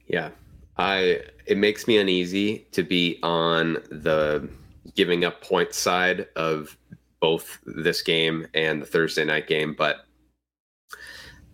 Yeah. 0.07 0.29
I 0.77 1.19
it 1.45 1.57
makes 1.57 1.87
me 1.87 1.97
uneasy 1.97 2.65
to 2.71 2.83
be 2.83 3.19
on 3.21 3.73
the 3.91 4.47
giving 4.95 5.25
up 5.25 5.41
points 5.41 5.77
side 5.77 6.27
of 6.35 6.77
both 7.19 7.59
this 7.65 8.01
game 8.01 8.47
and 8.53 8.81
the 8.81 8.85
Thursday 8.85 9.25
night 9.25 9.47
game, 9.47 9.75
but 9.77 10.05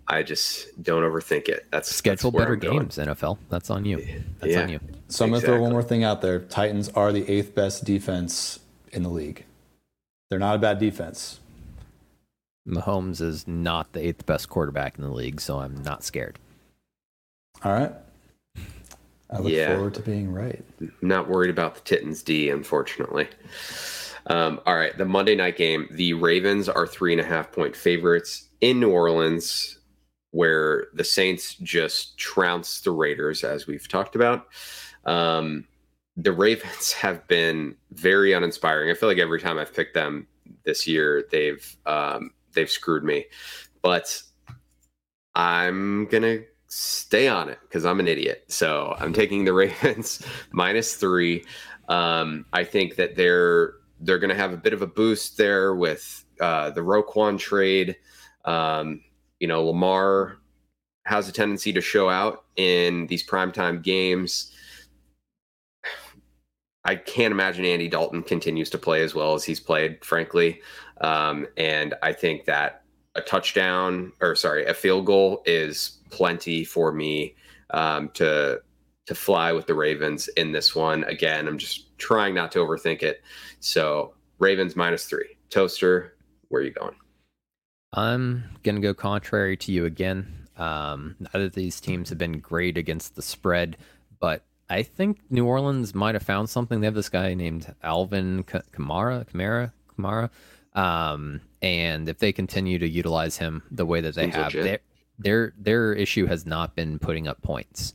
I 0.07 0.21
just 0.21 0.81
don't 0.83 1.03
overthink 1.03 1.49
it. 1.49 1.65
That's 1.71 1.93
schedule 1.93 2.31
that's 2.31 2.43
better 2.43 2.55
games, 2.55 2.97
NFL. 2.97 3.39
That's 3.49 3.69
on 3.69 3.85
you. 3.85 4.05
That's 4.39 4.53
yeah, 4.53 4.61
on 4.61 4.69
you. 4.69 4.79
So 5.07 5.25
I'm 5.25 5.31
gonna 5.31 5.41
throw 5.41 5.61
one 5.61 5.71
more 5.71 5.83
thing 5.83 6.03
out 6.03 6.21
there. 6.21 6.39
Titans 6.39 6.89
are 6.89 7.11
the 7.11 7.27
eighth 7.29 7.55
best 7.55 7.85
defense 7.85 8.59
in 8.91 9.03
the 9.03 9.09
league. 9.09 9.45
They're 10.29 10.39
not 10.39 10.55
a 10.55 10.59
bad 10.59 10.79
defense. 10.79 11.39
Mahomes 12.67 13.21
is 13.21 13.47
not 13.47 13.93
the 13.93 14.05
eighth 14.05 14.25
best 14.25 14.49
quarterback 14.49 14.97
in 14.97 15.03
the 15.03 15.11
league, 15.11 15.39
so 15.39 15.59
I'm 15.59 15.83
not 15.83 16.03
scared. 16.03 16.39
All 17.63 17.73
right. 17.73 17.91
I 19.29 19.39
look 19.39 19.51
yeah. 19.51 19.75
forward 19.75 19.93
to 19.95 20.01
being 20.01 20.31
right. 20.31 20.63
Not 21.01 21.29
worried 21.29 21.49
about 21.49 21.75
the 21.75 21.81
Titans 21.81 22.23
D, 22.23 22.49
unfortunately. 22.49 23.27
Um, 24.27 24.59
all 24.65 24.75
right, 24.75 24.97
the 24.97 25.05
Monday 25.05 25.35
night 25.35 25.57
game. 25.57 25.87
The 25.91 26.13
Ravens 26.13 26.67
are 26.67 26.87
three 26.87 27.11
and 27.11 27.21
a 27.21 27.25
half 27.25 27.51
point 27.51 27.75
favorites 27.75 28.49
in 28.61 28.79
New 28.79 28.91
Orleans, 28.91 29.79
where 30.31 30.87
the 30.93 31.03
Saints 31.03 31.55
just 31.55 32.17
trounced 32.17 32.83
the 32.83 32.91
Raiders, 32.91 33.43
as 33.43 33.67
we've 33.67 33.87
talked 33.87 34.15
about. 34.15 34.47
Um, 35.05 35.67
the 36.17 36.31
Ravens 36.31 36.91
have 37.01 37.27
been 37.27 37.75
very 37.91 38.33
uninspiring. 38.33 38.89
I 38.89 38.95
feel 38.95 39.09
like 39.09 39.19
every 39.19 39.39
time 39.39 39.59
I've 39.59 39.73
picked 39.73 39.93
them 39.93 40.27
this 40.63 40.87
year, 40.87 41.25
they've 41.31 41.77
um, 41.85 42.31
they've 42.53 42.69
screwed 42.69 43.03
me. 43.03 43.25
But 43.81 44.21
I'm 45.35 46.07
gonna 46.07 46.39
stay 46.67 47.27
on 47.27 47.49
it 47.49 47.59
because 47.61 47.85
I'm 47.85 47.99
an 47.99 48.07
idiot. 48.07 48.45
So 48.47 48.95
I'm 48.99 49.13
taking 49.13 49.45
the 49.45 49.53
Ravens 49.53 50.25
minus 50.51 50.95
three. 50.95 51.45
Um, 51.87 52.45
I 52.51 52.63
think 52.63 52.95
that 52.95 53.15
they're 53.15 53.73
they're 54.05 54.19
gonna 54.19 54.35
have 54.35 54.53
a 54.53 54.57
bit 54.57 54.73
of 54.73 54.81
a 54.81 54.87
boost 54.87 55.37
there 55.37 55.75
with 55.75 56.23
uh, 56.39 56.71
the 56.71 56.81
Roquan 56.81 57.37
trade. 57.37 57.95
Um, 58.45 59.01
you 59.39 59.47
know, 59.47 59.65
Lamar 59.65 60.37
has 61.05 61.29
a 61.29 61.31
tendency 61.31 61.71
to 61.73 61.81
show 61.81 62.09
out 62.09 62.45
in 62.55 63.07
these 63.07 63.25
primetime 63.25 63.83
games. 63.83 64.51
I 66.83 66.95
can't 66.95 67.31
imagine 67.31 67.65
Andy 67.65 67.87
Dalton 67.87 68.21
continues 68.21 68.69
to 68.71 68.77
play 68.77 69.01
as 69.01 69.15
well 69.15 69.33
as 69.33 69.43
he's 69.43 69.59
played, 69.59 70.03
frankly. 70.05 70.61
Um, 71.01 71.47
and 71.57 71.95
I 72.03 72.13
think 72.13 72.45
that 72.45 72.83
a 73.15 73.21
touchdown 73.21 74.11
or 74.21 74.35
sorry, 74.35 74.65
a 74.65 74.73
field 74.73 75.05
goal 75.05 75.41
is 75.45 75.99
plenty 76.11 76.63
for 76.63 76.91
me 76.91 77.35
um, 77.71 78.09
to 78.13 78.61
to 79.05 79.15
fly 79.15 79.51
with 79.51 79.67
the 79.67 79.73
Ravens 79.73 80.27
in 80.29 80.51
this 80.51 80.75
one. 80.75 81.03
Again, 81.05 81.47
I'm 81.47 81.57
just 81.57 81.97
trying 81.97 82.33
not 82.33 82.51
to 82.53 82.59
overthink 82.59 83.03
it. 83.03 83.21
So 83.59 84.13
Ravens 84.39 84.75
minus 84.75 85.05
three. 85.05 85.37
Toaster, 85.49 86.15
where 86.49 86.61
are 86.61 86.65
you 86.65 86.71
going? 86.71 86.95
I'm 87.93 88.43
gonna 88.63 88.81
go 88.81 88.93
contrary 88.93 89.55
to 89.57 89.71
you 89.71 89.85
again. 89.85 90.47
Um, 90.57 91.15
neither 91.19 91.45
of 91.45 91.53
these 91.53 91.79
teams 91.79 92.09
have 92.09 92.17
been 92.17 92.39
great 92.39 92.77
against 92.77 93.15
the 93.15 93.21
spread, 93.21 93.77
but 94.19 94.43
I 94.69 94.83
think 94.83 95.19
New 95.29 95.45
Orleans 95.45 95.93
might 95.93 96.15
have 96.15 96.23
found 96.23 96.49
something. 96.49 96.79
They 96.79 96.87
have 96.87 96.95
this 96.95 97.09
guy 97.09 97.33
named 97.33 97.73
Alvin 97.83 98.43
Kamara, 98.43 99.25
Kamara, 99.29 99.71
Kamara. 99.97 100.29
Um, 100.73 101.41
and 101.61 102.09
if 102.09 102.17
they 102.17 102.33
continue 102.33 102.79
to 102.79 102.87
utilize 102.87 103.37
him 103.37 103.63
the 103.71 103.85
way 103.85 104.01
that 104.01 104.15
they 104.15 104.23
Seems 104.23 104.35
have, 104.35 104.53
their, 104.53 104.79
their 105.19 105.53
their 105.57 105.93
issue 105.93 106.25
has 106.25 106.45
not 106.45 106.75
been 106.75 106.99
putting 106.99 107.27
up 107.27 107.41
points. 107.41 107.93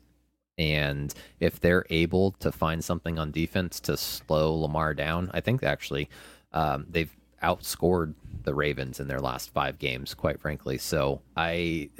And 0.60 1.12
if 1.40 1.58
they're 1.58 1.86
able 1.88 2.32
to 2.32 2.52
find 2.52 2.84
something 2.84 3.18
on 3.18 3.30
defense 3.30 3.80
to 3.80 3.96
slow 3.96 4.54
Lamar 4.54 4.92
down, 4.92 5.30
I 5.32 5.40
think 5.40 5.62
actually 5.62 6.10
um, 6.52 6.84
they've 6.90 7.16
outscored 7.42 8.12
the 8.44 8.54
Ravens 8.54 9.00
in 9.00 9.08
their 9.08 9.20
last 9.20 9.50
five 9.54 9.78
games, 9.78 10.12
quite 10.12 10.38
frankly. 10.38 10.76
So 10.76 11.22
I 11.34 11.88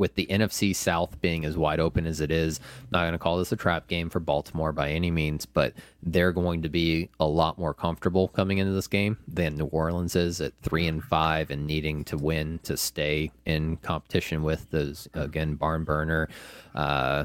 with 0.00 0.14
the 0.14 0.26
NFC 0.30 0.74
South 0.74 1.20
being 1.20 1.44
as 1.44 1.58
wide 1.58 1.78
open 1.78 2.06
as 2.06 2.22
it 2.22 2.30
is, 2.30 2.58
I'm 2.84 2.88
not 2.92 3.02
going 3.02 3.12
to 3.12 3.18
call 3.18 3.36
this 3.36 3.52
a 3.52 3.56
trap 3.56 3.86
game 3.86 4.08
for 4.08 4.18
Baltimore 4.18 4.72
by 4.72 4.92
any 4.92 5.10
means, 5.10 5.44
but 5.44 5.74
they're 6.02 6.32
going 6.32 6.62
to 6.62 6.70
be 6.70 7.10
a 7.20 7.26
lot 7.26 7.58
more 7.58 7.74
comfortable 7.74 8.26
coming 8.28 8.56
into 8.56 8.72
this 8.72 8.86
game 8.86 9.18
than 9.28 9.56
New 9.56 9.66
Orleans 9.66 10.16
is 10.16 10.40
at 10.40 10.54
three 10.62 10.86
and 10.86 11.04
five 11.04 11.50
and 11.50 11.66
needing 11.66 12.02
to 12.04 12.16
win 12.16 12.60
to 12.62 12.78
stay 12.78 13.30
in 13.44 13.76
competition 13.76 14.42
with 14.42 14.70
those 14.70 15.06
again 15.12 15.56
barn 15.56 15.84
burner 15.84 16.30
uh, 16.74 17.24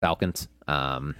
Falcons. 0.00 0.48
Um, 0.66 1.14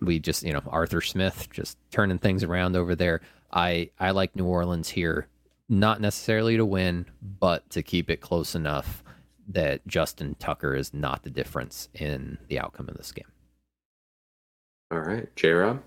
we 0.00 0.18
just 0.18 0.42
you 0.42 0.52
know 0.52 0.62
Arthur 0.68 1.00
Smith 1.00 1.48
just 1.50 1.78
turning 1.90 2.18
things 2.18 2.42
around 2.42 2.76
over 2.76 2.94
there. 2.94 3.20
I 3.52 3.90
I 3.98 4.10
like 4.10 4.36
New 4.36 4.46
Orleans 4.46 4.90
here, 4.90 5.28
not 5.68 6.00
necessarily 6.00 6.56
to 6.56 6.64
win, 6.64 7.06
but 7.22 7.68
to 7.70 7.82
keep 7.82 8.10
it 8.10 8.20
close 8.20 8.54
enough 8.54 9.02
that 9.48 9.86
Justin 9.86 10.34
Tucker 10.38 10.74
is 10.74 10.92
not 10.92 11.22
the 11.22 11.30
difference 11.30 11.88
in 11.94 12.38
the 12.48 12.58
outcome 12.58 12.88
of 12.88 12.96
this 12.96 13.12
game. 13.12 13.30
All 14.90 15.00
right, 15.00 15.34
J 15.36 15.50
Rob. 15.50 15.82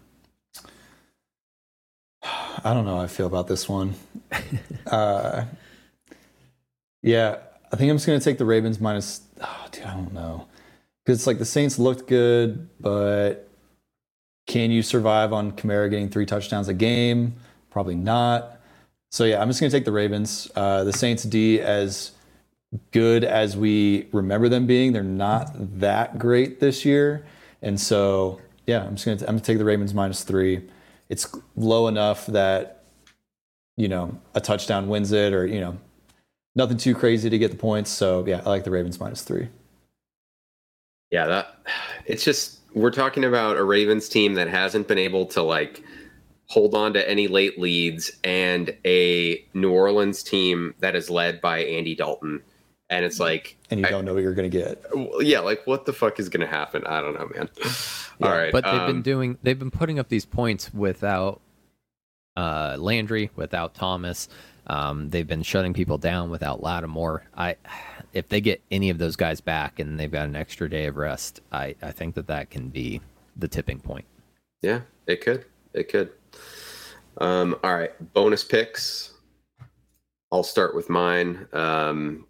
I 2.22 2.74
don't 2.74 2.86
know 2.86 2.98
how 2.98 3.04
I 3.04 3.08
feel 3.08 3.28
about 3.28 3.48
this 3.48 3.70
one. 3.70 3.96
uh, 4.88 5.46
yeah, 7.02 7.38
I 7.72 7.76
think 7.76 7.90
I'm 7.90 7.98
just 7.98 8.08
going 8.08 8.20
to 8.20 8.24
take 8.24 8.38
the 8.38 8.46
Ravens 8.46 8.80
minus. 8.80 9.22
Oh, 9.42 9.68
dude, 9.72 9.86
I 9.86 9.94
don't 9.94 10.14
know. 10.14 10.48
Because 11.06 11.20
it's 11.20 11.28
like 11.28 11.40
the 11.40 11.46
Saints 11.46 11.80
looked 11.80 12.08
good, 12.08 12.70
but 12.80 13.50
can 14.48 14.72
you 14.72 14.82
survive 14.82 15.34
on 15.34 15.52
Kamara 15.52 15.90
getting 15.90 16.10
three 16.10 16.26
touchdowns 16.26 16.68
a 16.68 16.74
game? 16.74 17.36
Probably 17.70 17.96
not. 17.96 18.60
So 19.12 19.24
yeah, 19.24 19.42
I'm 19.42 19.48
just 19.50 19.60
going 19.60 19.72
to 19.72 19.78
take 19.78 19.86
the 19.86 19.92
Ravens. 19.92 20.52
Uh, 20.56 20.84
the 20.84 20.94
Saints 20.94 21.24
D 21.24 21.60
as 21.60 22.12
good 22.92 23.24
as 23.24 23.58
we 23.58 24.08
remember 24.12 24.50
them 24.50 24.68
being. 24.68 24.94
They're 24.94 25.04
not 25.04 25.52
that 25.80 26.20
great 26.20 26.60
this 26.60 26.86
year, 26.86 27.26
and 27.62 27.80
so 27.80 28.40
yeah, 28.68 28.84
I'm 28.84 28.96
just 28.96 29.06
gonna 29.06 29.20
I'm 29.22 29.36
gonna 29.36 29.42
take 29.42 29.58
the 29.58 29.66
Ravens 29.66 29.94
minus 29.94 30.24
three. 30.24 30.68
It's 31.10 31.28
low 31.56 31.88
enough 31.88 32.28
that 32.28 32.84
you 33.78 33.88
know 33.88 34.20
a 34.36 34.42
touchdown 34.42 34.88
wins 34.88 35.12
it, 35.12 35.34
or 35.34 35.46
you 35.46 35.60
know 35.60 35.78
nothing 36.56 36.78
too 36.78 36.94
crazy 36.94 37.30
to 37.30 37.38
get 37.38 37.52
the 37.52 37.58
points. 37.58 37.90
So 37.90 38.26
yeah, 38.28 38.42
I 38.46 38.50
like 38.50 38.64
the 38.64 38.72
Ravens 38.72 39.00
minus 39.00 39.24
three. 39.24 39.50
Yeah, 41.12 41.26
that 41.28 41.56
it's 42.06 42.24
just 42.24 42.60
we're 42.74 42.92
talking 42.92 43.24
about 43.24 43.58
a 43.58 43.64
Ravens 43.64 44.10
team 44.10 44.36
that 44.36 44.48
hasn't 44.48 44.88
been 44.88 44.98
able 44.98 45.26
to 45.28 45.42
like 45.42 45.84
hold 46.48 46.74
on 46.76 46.94
to 46.94 47.10
any 47.10 47.28
late 47.28 47.60
leads 47.60 48.12
and 48.24 48.76
a 48.86 49.44
New 49.54 49.72
Orleans 49.72 50.24
team 50.24 50.74
that 50.80 50.96
is 50.96 51.10
led 51.10 51.42
by 51.42 51.60
Andy 51.64 51.96
Dalton. 51.96 52.42
And 52.92 53.06
it's 53.06 53.20
like 53.20 53.56
and 53.70 53.80
you 53.80 53.86
don't 53.86 54.04
know 54.04 54.16
what 54.16 54.24
you're 54.24 54.34
gonna 54.34 54.50
get. 54.50 54.84
Yeah 55.20 55.40
like 55.40 55.66
what 55.66 55.86
the 55.86 55.94
fuck 55.94 56.20
is 56.20 56.30
gonna 56.30 56.48
happen? 56.48 56.84
I 56.86 57.02
don't 57.02 57.14
know 57.14 57.30
man. 57.36 57.50
Yeah, 58.22 58.28
all 58.28 58.34
right 58.36 58.52
but 58.52 58.66
they've 58.66 58.74
um, 58.74 58.88
been 58.88 59.02
doing 59.02 59.38
they've 59.44 59.58
been 59.58 59.72
putting 59.72 59.98
up 59.98 60.10
these 60.10 60.26
points 60.26 60.74
without 60.74 61.40
uh 62.36 62.76
landry 62.78 63.32
without 63.38 63.74
thomas. 63.76 64.28
Um, 64.68 65.10
they've 65.10 65.26
been 65.26 65.42
shutting 65.42 65.74
people 65.74 65.98
down 65.98 66.30
without 66.30 66.62
lattimore. 66.62 67.26
I 67.38 67.56
if 68.14 68.28
they 68.30 68.42
get 68.42 68.62
any 68.72 68.90
of 68.90 68.98
those 68.98 69.16
guys 69.16 69.42
back 69.42 69.80
and 69.80 70.00
they've 70.00 70.12
got 70.12 70.28
an 70.28 70.36
extra 70.36 70.70
day 70.70 70.86
of 70.86 70.98
rest 70.98 71.42
i 71.52 71.76
i 71.82 71.92
think 71.92 72.16
that 72.16 72.28
that 72.28 72.50
can 72.50 72.70
be 72.70 73.02
the 73.36 73.48
tipping 73.48 73.80
point 73.80 74.06
yeah 74.62 74.82
it 75.08 75.22
could 75.22 75.46
it 75.74 75.90
could 75.90 76.12
um 77.18 77.56
all 77.64 77.76
right 77.76 77.92
bonus 78.14 78.44
picks 78.44 79.14
I'll 80.32 80.44
start 80.44 80.76
with 80.76 80.90
mine. 80.90 81.48
Um, 81.54 82.26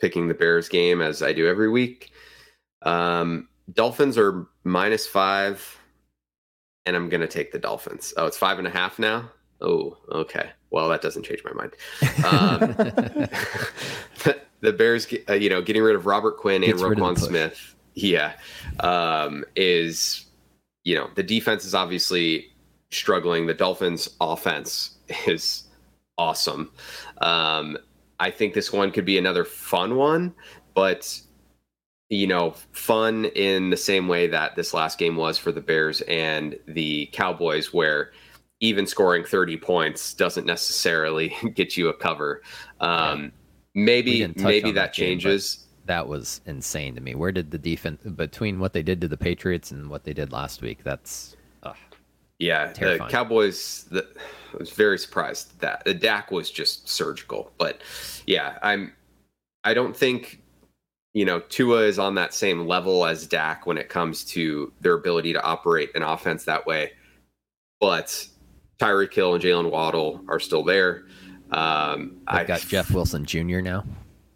picking 0.00 0.28
the 0.28 0.34
Bears 0.34 0.68
game 0.68 1.00
as 1.00 1.22
I 1.22 1.32
do 1.32 1.46
every 1.46 1.68
week. 1.68 2.12
Um, 2.82 3.48
Dolphins 3.72 4.16
are 4.18 4.46
minus 4.64 5.06
five, 5.06 5.78
and 6.84 6.96
I'm 6.96 7.08
going 7.08 7.20
to 7.20 7.26
take 7.26 7.52
the 7.52 7.58
Dolphins. 7.58 8.14
Oh, 8.16 8.26
it's 8.26 8.36
five 8.36 8.58
and 8.58 8.66
a 8.66 8.70
half 8.70 8.98
now. 8.98 9.30
Oh, 9.60 9.96
okay. 10.10 10.50
Well, 10.76 10.90
that 10.90 11.00
doesn't 11.00 11.22
change 11.22 11.42
my 11.42 11.54
mind. 11.54 11.72
Um, 12.22 12.74
the 14.60 14.74
Bears, 14.74 15.06
uh, 15.26 15.32
you 15.32 15.48
know, 15.48 15.62
getting 15.62 15.82
rid 15.82 15.96
of 15.96 16.04
Robert 16.04 16.36
Quinn 16.36 16.62
and 16.62 16.74
Roquan 16.74 17.18
Smith, 17.18 17.74
yeah, 17.94 18.34
um, 18.80 19.42
is 19.56 20.26
you 20.84 20.94
know 20.94 21.08
the 21.14 21.22
defense 21.22 21.64
is 21.64 21.74
obviously 21.74 22.52
struggling. 22.90 23.46
The 23.46 23.54
Dolphins' 23.54 24.10
offense 24.20 24.98
is 25.26 25.64
awesome. 26.18 26.70
Um, 27.22 27.78
I 28.20 28.30
think 28.30 28.52
this 28.52 28.70
one 28.70 28.90
could 28.90 29.06
be 29.06 29.16
another 29.16 29.46
fun 29.46 29.96
one, 29.96 30.34
but 30.74 31.18
you 32.10 32.26
know, 32.26 32.54
fun 32.72 33.24
in 33.24 33.70
the 33.70 33.78
same 33.78 34.08
way 34.08 34.26
that 34.26 34.56
this 34.56 34.74
last 34.74 34.98
game 34.98 35.16
was 35.16 35.38
for 35.38 35.52
the 35.52 35.62
Bears 35.62 36.02
and 36.02 36.58
the 36.68 37.08
Cowboys, 37.14 37.72
where 37.72 38.12
even 38.60 38.86
scoring 38.86 39.24
30 39.24 39.56
points 39.58 40.14
doesn't 40.14 40.46
necessarily 40.46 41.34
get 41.54 41.76
you 41.76 41.88
a 41.88 41.94
cover. 41.94 42.42
Um, 42.80 43.32
maybe 43.74 44.26
maybe 44.36 44.72
that, 44.72 44.74
that 44.74 44.92
changes. 44.92 45.54
Game, 45.56 45.62
that 45.86 46.08
was 46.08 46.40
insane 46.46 46.94
to 46.94 47.00
me. 47.00 47.14
Where 47.14 47.32
did 47.32 47.50
the 47.50 47.58
defense 47.58 48.02
between 48.02 48.58
what 48.58 48.72
they 48.72 48.82
did 48.82 49.00
to 49.02 49.08
the 49.08 49.16
Patriots 49.16 49.70
and 49.70 49.88
what 49.88 50.04
they 50.04 50.12
did 50.12 50.32
last 50.32 50.62
week? 50.62 50.82
That's 50.82 51.36
yeah, 52.38 52.72
Terrifying. 52.72 53.08
the 53.08 53.12
Cowboys. 53.12 53.86
The, 53.90 54.06
I 54.52 54.56
was 54.58 54.70
very 54.70 54.98
surprised 54.98 55.58
that 55.60 55.84
the 55.84 55.94
Dak 55.94 56.30
was 56.30 56.50
just 56.50 56.88
surgical. 56.88 57.52
But 57.58 57.80
yeah, 58.26 58.58
I'm. 58.62 58.92
I 59.64 59.74
don't 59.74 59.96
think 59.96 60.42
you 61.14 61.24
know 61.24 61.40
Tua 61.40 61.82
is 61.82 61.98
on 61.98 62.14
that 62.16 62.34
same 62.34 62.66
level 62.66 63.06
as 63.06 63.26
Dak 63.26 63.66
when 63.66 63.78
it 63.78 63.88
comes 63.88 64.24
to 64.26 64.72
their 64.80 64.94
ability 64.94 65.32
to 65.32 65.42
operate 65.42 65.90
an 65.94 66.02
offense 66.02 66.44
that 66.44 66.66
way. 66.66 66.92
But 67.80 68.26
Tyreek 68.78 69.12
Hill 69.12 69.34
and 69.34 69.42
Jaylen 69.42 69.70
Waddle 69.70 70.20
are 70.28 70.40
still 70.40 70.62
there. 70.62 71.06
Um, 71.50 72.18
I 72.26 72.44
got 72.44 72.60
Jeff 72.60 72.90
Wilson 72.90 73.24
Jr. 73.24 73.60
now. 73.60 73.84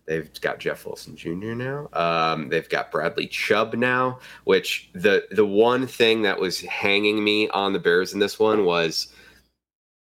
They've 0.06 0.28
got 0.40 0.58
Jeff 0.58 0.86
Wilson 0.86 1.14
Jr. 1.14 1.54
now. 1.54 1.88
Um, 1.92 2.48
they've 2.48 2.68
got 2.68 2.90
Bradley 2.90 3.28
Chubb 3.28 3.74
now. 3.74 4.18
Which 4.44 4.90
the 4.92 5.26
the 5.30 5.46
one 5.46 5.86
thing 5.86 6.22
that 6.22 6.40
was 6.40 6.60
hanging 6.62 7.22
me 7.22 7.48
on 7.50 7.72
the 7.72 7.78
Bears 7.78 8.12
in 8.12 8.18
this 8.18 8.38
one 8.38 8.64
was, 8.64 9.12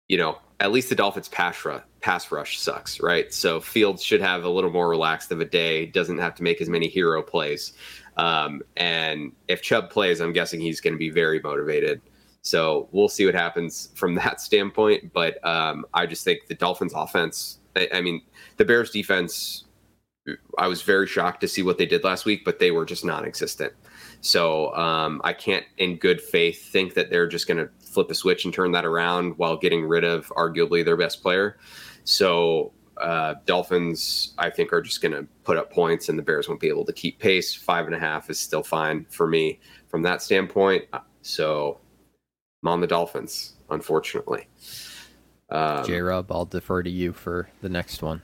you 0.09 0.17
know, 0.17 0.39
at 0.61 0.73
least 0.73 0.89
the 0.89 0.95
Dolphins 0.95 1.29
pass 1.29 1.65
rush, 1.65 1.83
pass 2.01 2.31
rush 2.31 2.59
sucks, 2.59 3.01
right? 3.01 3.33
So 3.33 3.61
Fields 3.61 4.03
should 4.03 4.21
have 4.21 4.45
a 4.45 4.49
little 4.49 4.71
more 4.71 4.89
relaxed 4.89 5.33
of 5.33 5.41
a 5.41 5.45
day, 5.45 5.87
doesn't 5.87 6.19
have 6.19 6.35
to 6.37 6.43
make 6.43 6.61
as 6.61 6.69
many 6.69 6.89
hero 6.89 7.23
plays. 7.23 7.73
Um, 8.17 8.63
and 8.77 9.33
if 9.49 9.61
Chubb 9.61 9.91
plays, 9.91 10.21
I'm 10.21 10.33
guessing 10.33 10.61
he's 10.61 10.81
going 10.81 10.95
to 10.95 10.99
be 10.99 11.11
very 11.11 11.41
motivated. 11.41 12.01
So 12.47 12.89
we'll 12.93 13.09
see 13.09 13.27
what 13.27 13.35
happens 13.35 13.89
from 13.97 14.15
that 14.23 14.41
standpoint. 14.41 15.13
But 15.13 15.45
um, 15.45 15.85
I 15.93 16.07
just 16.07 16.23
think 16.23 16.47
the 16.47 16.55
Dolphins' 16.55 16.93
offense, 16.95 17.59
I, 17.75 17.89
I, 17.95 18.01
mean, 18.01 18.23
the 18.57 18.65
Bears' 18.65 18.91
defense, 18.91 19.65
I 20.57 20.69
was 20.69 20.83
very 20.83 21.09
shocked 21.09 21.41
to 21.41 21.49
see 21.49 21.63
what 21.63 21.77
they 21.77 21.87
did 21.87 22.05
last 22.05 22.25
week, 22.25 22.45
but 22.45 22.61
they 22.61 22.71
were 22.71 22.85
just 22.85 23.05
non 23.05 23.25
existent. 23.25 23.73
So 24.21 24.73
um, 24.77 25.21
I 25.25 25.33
can't, 25.33 25.65
in 25.79 25.97
good 25.97 26.21
faith, 26.21 26.71
think 26.71 26.95
that 26.95 27.11
they're 27.11 27.27
just 27.27 27.49
going 27.49 27.59
to 27.59 27.69
flip 27.81 28.11
a 28.11 28.15
switch 28.15 28.45
and 28.45 28.55
turn 28.55 28.71
that 28.73 28.85
around 28.85 29.37
while 29.39 29.57
getting 29.57 29.85
rid 29.85 30.05
of 30.05 30.29
arguably 30.29 30.85
their 30.85 30.97
best 30.97 31.23
player. 31.23 31.59
So 32.05 32.73
uh, 32.97 33.35
Dolphins, 33.45 34.35
I 34.39 34.51
think, 34.51 34.73
are 34.73 34.83
just 34.83 35.03
going 35.03 35.13
to 35.13 35.27
put 35.43 35.57
up 35.57 35.73
points, 35.73 36.09
and 36.09 36.19
the 36.19 36.23
Bears 36.23 36.49
won't 36.49 36.61
be 36.61 36.69
able 36.69 36.85
to 36.85 36.93
keep 36.93 37.19
pace. 37.19 37.55
Five 37.55 37.87
and 37.87 37.95
a 37.95 37.99
half 37.99 38.31
is 38.31 38.39
still 38.39 38.63
fine 38.63 39.05
for 39.11 39.27
me 39.27 39.59
from 39.89 40.03
that 40.03 40.23
standpoint. 40.23 40.85
So 41.23 41.81
I'm 42.63 42.69
on 42.69 42.81
the 42.81 42.87
Dolphins, 42.87 43.55
unfortunately. 43.71 44.49
Um, 45.51 45.85
J 45.85 46.01
Rob, 46.01 46.33
I'll 46.33 46.45
defer 46.45 46.83
to 46.83 46.91
you 46.91 47.13
for 47.13 47.49
the 47.61 47.69
next 47.69 48.03
one. 48.03 48.23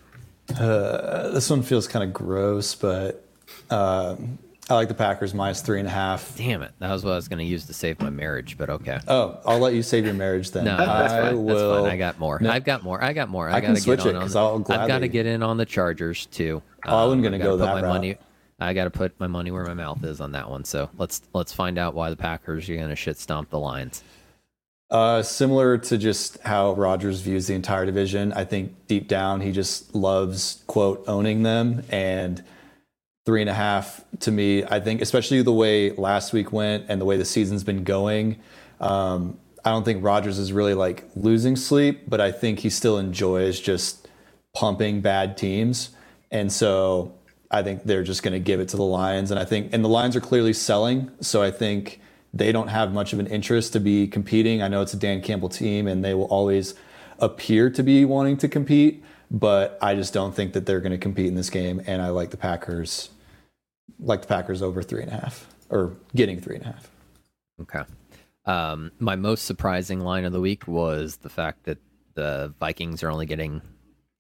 Uh, 0.59 1.31
this 1.31 1.49
one 1.49 1.63
feels 1.63 1.87
kind 1.87 2.05
of 2.05 2.13
gross, 2.13 2.75
but 2.75 3.25
um, 3.71 4.39
I 4.69 4.75
like 4.75 4.89
the 4.89 4.95
Packers 4.95 5.33
minus 5.33 5.61
three 5.61 5.79
and 5.79 5.87
a 5.87 5.91
half. 5.93 6.37
Damn 6.37 6.63
it. 6.63 6.73
That 6.81 6.91
was 6.91 7.05
what 7.05 7.13
I 7.13 7.17
was 7.17 7.29
going 7.29 7.39
to 7.39 7.45
use 7.45 7.67
to 7.67 7.75
save 7.75 8.01
my 8.01 8.11
marriage, 8.11 8.59
but 8.59 8.71
okay. 8.71 8.99
Oh, 9.07 9.39
I'll 9.45 9.61
let 9.61 9.75
you 9.75 9.83
save 9.83 10.05
your 10.05 10.15
marriage 10.15 10.51
then. 10.51 10.65
No, 10.65 10.77
that's 10.77 11.13
I 11.13 11.21
fine. 11.23 11.45
Will... 11.45 11.55
That's 11.55 11.83
fine. 11.83 11.93
I 11.93 11.97
got 11.97 12.19
more. 12.19 12.39
No, 12.41 12.51
I've 12.51 12.65
got 12.65 12.83
more. 12.83 13.03
I 13.03 13.13
got 13.13 13.29
more. 13.29 13.49
I, 13.49 13.57
I 13.57 13.61
can 13.61 13.77
switch 13.77 14.05
it 14.05 14.15
because 14.15 14.35
I'll 14.35 14.59
gladly... 14.59 14.83
I've 14.83 14.89
got 14.89 14.99
to 15.01 15.09
get 15.09 15.27
in 15.27 15.43
on 15.43 15.59
the 15.59 15.67
Chargers 15.67 16.27
too. 16.27 16.63
Oh, 16.85 16.97
I 16.97 17.05
wasn't 17.05 17.23
going 17.23 17.33
to 17.33 17.39
go 17.39 17.57
that 17.59 17.75
route. 17.75 17.89
Money, 17.89 18.17
I 18.59 18.75
got 18.75 18.85
to 18.85 18.91
put 18.91 19.19
my 19.21 19.29
money 19.29 19.53
where 19.53 19.65
my 19.65 19.75
mouth 19.75 20.03
is 20.05 20.21
on 20.21 20.33
that 20.33 20.51
one. 20.51 20.65
So 20.65 20.91
let's 20.99 21.23
let's 21.35 21.53
find 21.53 21.79
out 21.79 21.95
why 21.95 22.11
the 22.11 22.17
Packers 22.17 22.69
are 22.69 22.75
going 22.75 22.89
to 22.89 22.97
shit 22.97 23.19
stomp 23.19 23.51
the 23.51 23.59
Lions. 23.59 24.03
Uh, 24.93 25.23
similar 25.23 25.79
to 25.79 25.97
just 25.97 26.39
how 26.43 26.75
Rodgers 26.75 27.21
views 27.23 27.47
the 27.47 27.55
entire 27.55 27.87
division, 27.87 28.31
I 28.35 28.45
think 28.45 28.75
deep 28.89 29.09
down 29.09 29.41
he 29.41 29.51
just 29.51 29.95
loves 29.95 30.63
quote 30.67 31.03
owning 31.09 31.45
them 31.45 31.83
and 31.89 32.45
three 33.25 33.41
and 33.41 33.49
a 33.49 33.55
half 33.55 34.05
to 34.21 34.31
me. 34.31 34.65
I 34.65 34.81
think 34.81 35.01
especially 35.01 35.41
the 35.41 35.53
way 35.53 35.93
last 35.93 36.35
week 36.35 36.53
went 36.53 36.85
and 36.91 37.01
the 37.01 37.07
way 37.07 37.17
the 37.17 37.25
season's 37.25 37.65
been 37.65 37.85
going. 37.85 38.39
Um, 38.81 39.39
I 39.65 39.71
don't 39.71 39.83
think 39.83 40.05
Rodgers 40.05 40.39
is 40.39 40.53
really 40.53 40.75
like 40.75 41.09
losing 41.17 41.57
sleep, 41.57 42.03
but 42.07 42.21
I 42.21 42.31
think 42.31 42.59
he 42.59 42.69
still 42.69 42.99
enjoys 42.99 43.61
just 43.61 44.09
pumping 44.55 45.01
bad 45.01 45.39
teams, 45.39 45.89
and 46.31 46.53
so 46.53 47.15
I 47.51 47.63
think 47.63 47.85
they're 47.85 48.03
just 48.03 48.23
going 48.23 48.35
to 48.35 48.41
give 48.41 48.61
it 48.61 48.69
to 48.71 48.77
the 48.77 48.83
Lions. 48.83 49.31
And 49.31 49.41
I 49.41 49.47
think 49.47 49.73
and 49.73 49.83
the 49.83 49.89
Lions 49.89 50.17
are 50.17 50.21
clearly 50.21 50.53
selling, 50.53 51.11
so 51.23 51.43
I 51.43 51.51
think 51.51 51.99
they 52.33 52.53
don't 52.53 52.69
have 52.69 52.93
much 52.93 53.13
of 53.13 53.19
an 53.19 53.27
interest 53.27 53.73
to 53.75 53.81
be 53.81 54.07
competing. 54.07 54.63
I 54.63 54.69
know 54.69 54.83
it's 54.83 54.95
a 54.95 54.99
Dan 54.99 55.21
Campbell 55.21 55.49
team 55.49 55.87
and 55.87 56.05
they 56.05 56.15
will 56.15 56.27
always 56.27 56.75
appear 57.19 57.71
to 57.71 57.83
be 57.83 58.05
wanting 58.05 58.37
to 58.39 58.49
compete, 58.49 59.05
but 59.31 59.79
I 59.83 59.95
just 59.95 60.13
don't 60.15 60.35
think 60.35 60.55
that 60.55 60.67
they're 60.67 60.81
going 60.81 60.93
to 60.93 60.99
compete 60.99 61.27
in 61.27 61.35
this 61.35 61.51
game. 61.51 61.83
And 61.87 62.01
I 62.01 62.09
like 62.09 62.31
the 62.31 62.37
Packers, 62.37 63.11
like 64.01 64.23
the 64.23 64.29
Packers 64.29 64.63
over 64.63 64.83
three 64.83 65.03
and 65.03 65.11
a 65.11 65.15
half 65.15 65.47
or 65.69 65.97
getting 66.15 66.41
three 66.41 66.57
and 66.57 66.65
a 66.65 66.69
half. 66.69 66.91
Okay. 67.61 67.83
Um, 68.45 68.91
my 68.99 69.15
most 69.15 69.45
surprising 69.45 70.01
line 70.01 70.25
of 70.25 70.33
the 70.33 70.41
week 70.41 70.67
was 70.67 71.19
the 71.19 71.29
fact 71.29 71.65
that 71.65 71.79
the 72.15 72.53
Vikings 72.59 73.03
are 73.03 73.11
only 73.11 73.27
getting 73.27 73.63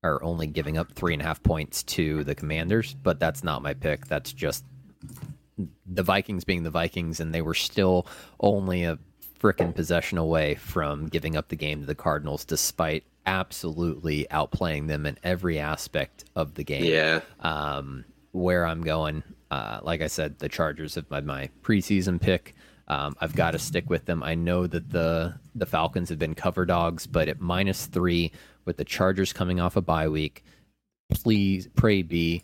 are 0.04 0.22
only 0.24 0.48
giving 0.48 0.76
up 0.76 0.92
three 0.92 1.12
and 1.12 1.22
a 1.22 1.24
half 1.24 1.42
points 1.44 1.84
to 1.84 2.24
the 2.24 2.34
Commanders, 2.34 2.94
but 2.94 3.20
that's 3.20 3.44
not 3.44 3.62
my 3.62 3.72
pick. 3.72 4.06
That's 4.06 4.32
just 4.32 4.64
the 5.86 6.02
Vikings 6.02 6.44
being 6.44 6.62
the 6.62 6.70
Vikings, 6.70 7.20
and 7.20 7.34
they 7.34 7.42
were 7.42 7.54
still 7.54 8.06
only 8.40 8.84
a 8.84 8.98
freaking 9.40 9.74
possession 9.74 10.18
away 10.18 10.54
from 10.54 11.08
giving 11.08 11.36
up 11.36 11.48
the 11.48 11.56
game 11.56 11.80
to 11.80 11.86
the 11.86 11.94
Cardinals, 11.94 12.44
despite 12.44 13.04
absolutely 13.26 14.26
outplaying 14.30 14.88
them 14.88 15.06
in 15.06 15.18
every 15.22 15.58
aspect 15.58 16.24
of 16.36 16.54
the 16.54 16.64
game. 16.64 16.84
Yeah. 16.84 17.20
Um, 17.40 18.04
where 18.32 18.64
I'm 18.66 18.82
going, 18.82 19.22
uh, 19.50 19.80
like 19.82 20.00
I 20.00 20.06
said, 20.06 20.38
the 20.38 20.48
Chargers 20.48 20.94
have 20.94 21.08
been 21.08 21.26
my 21.26 21.50
preseason 21.62 22.20
pick. 22.20 22.54
Um, 22.88 23.14
I've 23.20 23.34
got 23.34 23.52
to 23.52 23.58
stick 23.58 23.88
with 23.88 24.06
them. 24.06 24.22
I 24.22 24.34
know 24.34 24.66
that 24.66 24.90
the 24.90 25.34
the 25.54 25.66
Falcons 25.66 26.08
have 26.08 26.18
been 26.18 26.34
cover 26.34 26.64
dogs, 26.64 27.06
but 27.06 27.28
at 27.28 27.40
minus 27.40 27.86
three 27.86 28.32
with 28.64 28.76
the 28.76 28.84
Chargers 28.84 29.32
coming 29.32 29.60
off 29.60 29.76
a 29.76 29.80
bye 29.82 30.08
week, 30.08 30.44
please 31.10 31.68
pray 31.74 32.02
be 32.02 32.42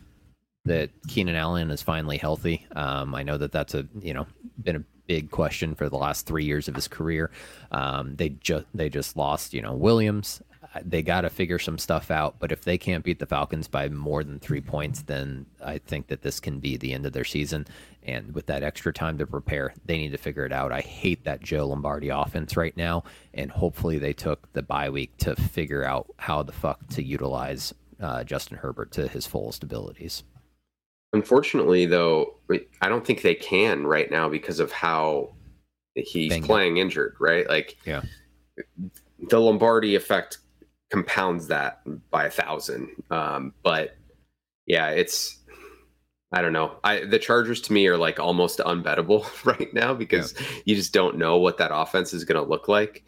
that 0.68 0.90
Keenan 1.08 1.34
Allen 1.34 1.70
is 1.70 1.82
finally 1.82 2.16
healthy. 2.16 2.66
Um, 2.74 3.14
I 3.14 3.22
know 3.22 3.36
that 3.36 3.52
that's 3.52 3.74
a 3.74 3.86
you 4.00 4.14
know 4.14 4.26
been 4.62 4.76
a 4.76 4.84
big 5.06 5.30
question 5.30 5.74
for 5.74 5.88
the 5.88 5.96
last 5.96 6.26
three 6.26 6.44
years 6.44 6.68
of 6.68 6.74
his 6.74 6.86
career. 6.86 7.30
Um, 7.72 8.14
they 8.16 8.30
just 8.30 8.66
they 8.74 8.88
just 8.88 9.16
lost 9.16 9.52
you 9.52 9.62
know 9.62 9.74
Williams. 9.74 10.42
They 10.84 11.02
got 11.02 11.22
to 11.22 11.30
figure 11.30 11.58
some 11.58 11.78
stuff 11.78 12.10
out. 12.10 12.36
But 12.38 12.52
if 12.52 12.62
they 12.62 12.76
can't 12.76 13.02
beat 13.02 13.18
the 13.18 13.26
Falcons 13.26 13.66
by 13.68 13.88
more 13.88 14.22
than 14.22 14.38
three 14.38 14.60
points, 14.60 15.02
then 15.02 15.46
I 15.64 15.78
think 15.78 16.08
that 16.08 16.22
this 16.22 16.40
can 16.40 16.60
be 16.60 16.76
the 16.76 16.92
end 16.92 17.06
of 17.06 17.14
their 17.14 17.24
season. 17.24 17.66
And 18.02 18.34
with 18.34 18.46
that 18.46 18.62
extra 18.62 18.92
time 18.92 19.18
to 19.18 19.26
prepare, 19.26 19.72
they 19.86 19.96
need 19.96 20.12
to 20.12 20.18
figure 20.18 20.44
it 20.44 20.52
out. 20.52 20.70
I 20.70 20.80
hate 20.80 21.24
that 21.24 21.42
Joe 21.42 21.68
Lombardi 21.68 22.10
offense 22.10 22.56
right 22.56 22.76
now, 22.76 23.04
and 23.34 23.50
hopefully 23.50 23.98
they 23.98 24.12
took 24.12 24.52
the 24.52 24.62
bye 24.62 24.90
week 24.90 25.16
to 25.18 25.34
figure 25.36 25.84
out 25.84 26.12
how 26.18 26.42
the 26.42 26.52
fuck 26.52 26.86
to 26.88 27.02
utilize 27.02 27.74
uh, 28.00 28.22
Justin 28.24 28.58
Herbert 28.58 28.92
to 28.92 29.08
his 29.08 29.26
fullest 29.26 29.62
abilities. 29.62 30.22
Unfortunately, 31.12 31.86
though, 31.86 32.38
I 32.82 32.88
don't 32.88 33.06
think 33.06 33.22
they 33.22 33.34
can 33.34 33.86
right 33.86 34.10
now 34.10 34.28
because 34.28 34.60
of 34.60 34.72
how 34.72 35.34
he's 35.94 36.30
Bingo. 36.30 36.46
playing 36.46 36.76
injured, 36.76 37.16
right? 37.18 37.48
Like, 37.48 37.78
yeah, 37.84 38.02
the 39.28 39.40
Lombardi 39.40 39.94
effect 39.94 40.38
compounds 40.90 41.48
that 41.48 41.80
by 42.10 42.24
a 42.24 42.30
thousand. 42.30 42.90
Um, 43.10 43.54
but 43.62 43.96
yeah, 44.66 44.90
it's 44.90 45.38
I 46.32 46.42
don't 46.42 46.52
know. 46.52 46.76
I 46.84 47.04
the 47.04 47.18
Chargers 47.18 47.60
to 47.62 47.72
me 47.72 47.86
are 47.86 47.96
like 47.96 48.20
almost 48.20 48.58
unbettable 48.58 49.26
right 49.44 49.72
now 49.72 49.94
because 49.94 50.34
yeah. 50.38 50.46
you 50.66 50.74
just 50.76 50.92
don't 50.92 51.18
know 51.18 51.38
what 51.38 51.58
that 51.58 51.70
offense 51.74 52.12
is 52.12 52.24
going 52.24 52.42
to 52.42 52.48
look 52.48 52.68
like. 52.68 53.04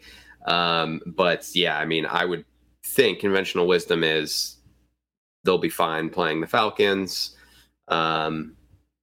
Um, 0.47 1.01
but 1.05 1.47
yeah, 1.53 1.77
I 1.77 1.85
mean, 1.85 2.05
I 2.07 2.25
would 2.25 2.45
think 2.83 3.19
conventional 3.19 3.67
wisdom 3.67 4.03
is 4.03 4.57
they'll 5.43 5.59
be 5.59 5.69
fine 5.69 6.09
playing 6.09 6.41
the 6.41 6.47
Falcons. 6.47 7.35
Um, 7.91 8.55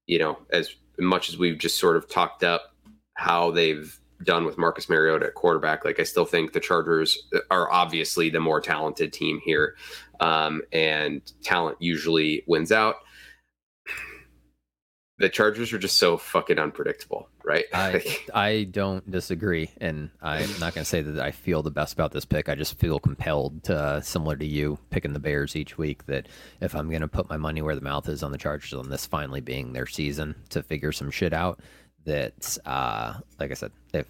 you 0.06 0.18
know, 0.18 0.38
as 0.50 0.74
much 0.98 1.28
as 1.28 1.38
we've 1.38 1.58
just 1.58 1.78
sort 1.78 1.96
of 1.96 2.08
talked 2.08 2.42
up 2.42 2.74
how 3.14 3.50
they've 3.50 3.98
done 4.24 4.44
with 4.44 4.58
Marcus 4.58 4.88
Mariota 4.88 5.26
at 5.26 5.34
quarterback, 5.34 5.84
like 5.84 6.00
I 6.00 6.04
still 6.04 6.24
think 6.24 6.52
the 6.52 6.60
Chargers 6.60 7.16
are 7.50 7.70
obviously 7.70 8.30
the 8.30 8.40
more 8.40 8.60
talented 8.60 9.12
team 9.12 9.40
here, 9.44 9.76
um, 10.20 10.62
and 10.72 11.20
talent 11.42 11.76
usually 11.80 12.42
wins 12.48 12.72
out. 12.72 12.96
The 15.18 15.28
Chargers 15.28 15.72
are 15.72 15.78
just 15.78 15.96
so 15.98 16.16
fucking 16.16 16.58
unpredictable, 16.58 17.28
right? 17.44 17.64
I 17.72 18.18
I 18.32 18.68
don't 18.70 19.08
disagree, 19.10 19.70
and 19.80 20.10
I'm 20.22 20.48
not 20.60 20.74
going 20.74 20.84
to 20.84 20.84
say 20.84 21.02
that 21.02 21.18
I 21.18 21.32
feel 21.32 21.62
the 21.62 21.70
best 21.70 21.92
about 21.92 22.12
this 22.12 22.24
pick. 22.24 22.48
I 22.48 22.54
just 22.54 22.78
feel 22.78 23.00
compelled, 23.00 23.64
to, 23.64 23.76
uh, 23.76 24.00
similar 24.00 24.36
to 24.36 24.46
you 24.46 24.78
picking 24.90 25.12
the 25.12 25.18
Bears 25.18 25.56
each 25.56 25.76
week, 25.76 26.06
that 26.06 26.28
if 26.60 26.74
I'm 26.74 26.88
going 26.88 27.02
to 27.02 27.08
put 27.08 27.28
my 27.28 27.36
money 27.36 27.62
where 27.62 27.74
the 27.74 27.80
mouth 27.80 28.08
is 28.08 28.22
on 28.22 28.32
the 28.32 28.38
Chargers, 28.38 28.74
on 28.74 28.90
this 28.90 29.06
finally 29.06 29.40
being 29.40 29.72
their 29.72 29.86
season 29.86 30.34
to 30.50 30.62
figure 30.62 30.92
some 30.92 31.10
shit 31.10 31.32
out, 31.32 31.60
that 32.04 32.56
uh, 32.64 33.14
like 33.40 33.50
I 33.50 33.54
said, 33.54 33.72
if, 33.92 34.06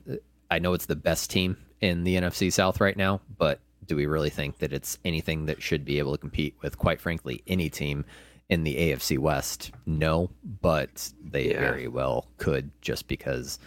I 0.51 0.59
know 0.59 0.75
it's 0.75 0.87
the 0.87 0.97
best 0.97 1.31
team 1.31 1.57
in 1.81 2.05
the 2.05 2.17
NFC 2.17 2.53
South 2.53 2.81
right 2.81 2.97
now, 2.97 3.21
but 3.37 3.61
do 3.87 3.97
we 3.97 4.07
really 4.07 4.31
think 4.31 4.59
that 4.59 4.73
it's 4.73 4.99
anything 5.05 5.47
that 5.47 5.63
should 5.63 5.85
be 5.85 5.99
able 5.99 6.13
to 6.13 6.19
compete 6.19 6.55
with, 6.63 6.79
quite 6.79 7.01
frankly, 7.01 7.43
any 7.47 7.71
team 7.71 8.05
in 8.49 8.65
the 8.65 8.75
AFC 8.75 9.19
West, 9.19 9.73
no, 9.87 10.31
but 10.63 11.13
they 11.23 11.51
yeah. 11.51 11.61
very 11.61 11.89
well 11.89 12.29
could 12.39 12.71
just 12.81 13.07
because 13.07 13.59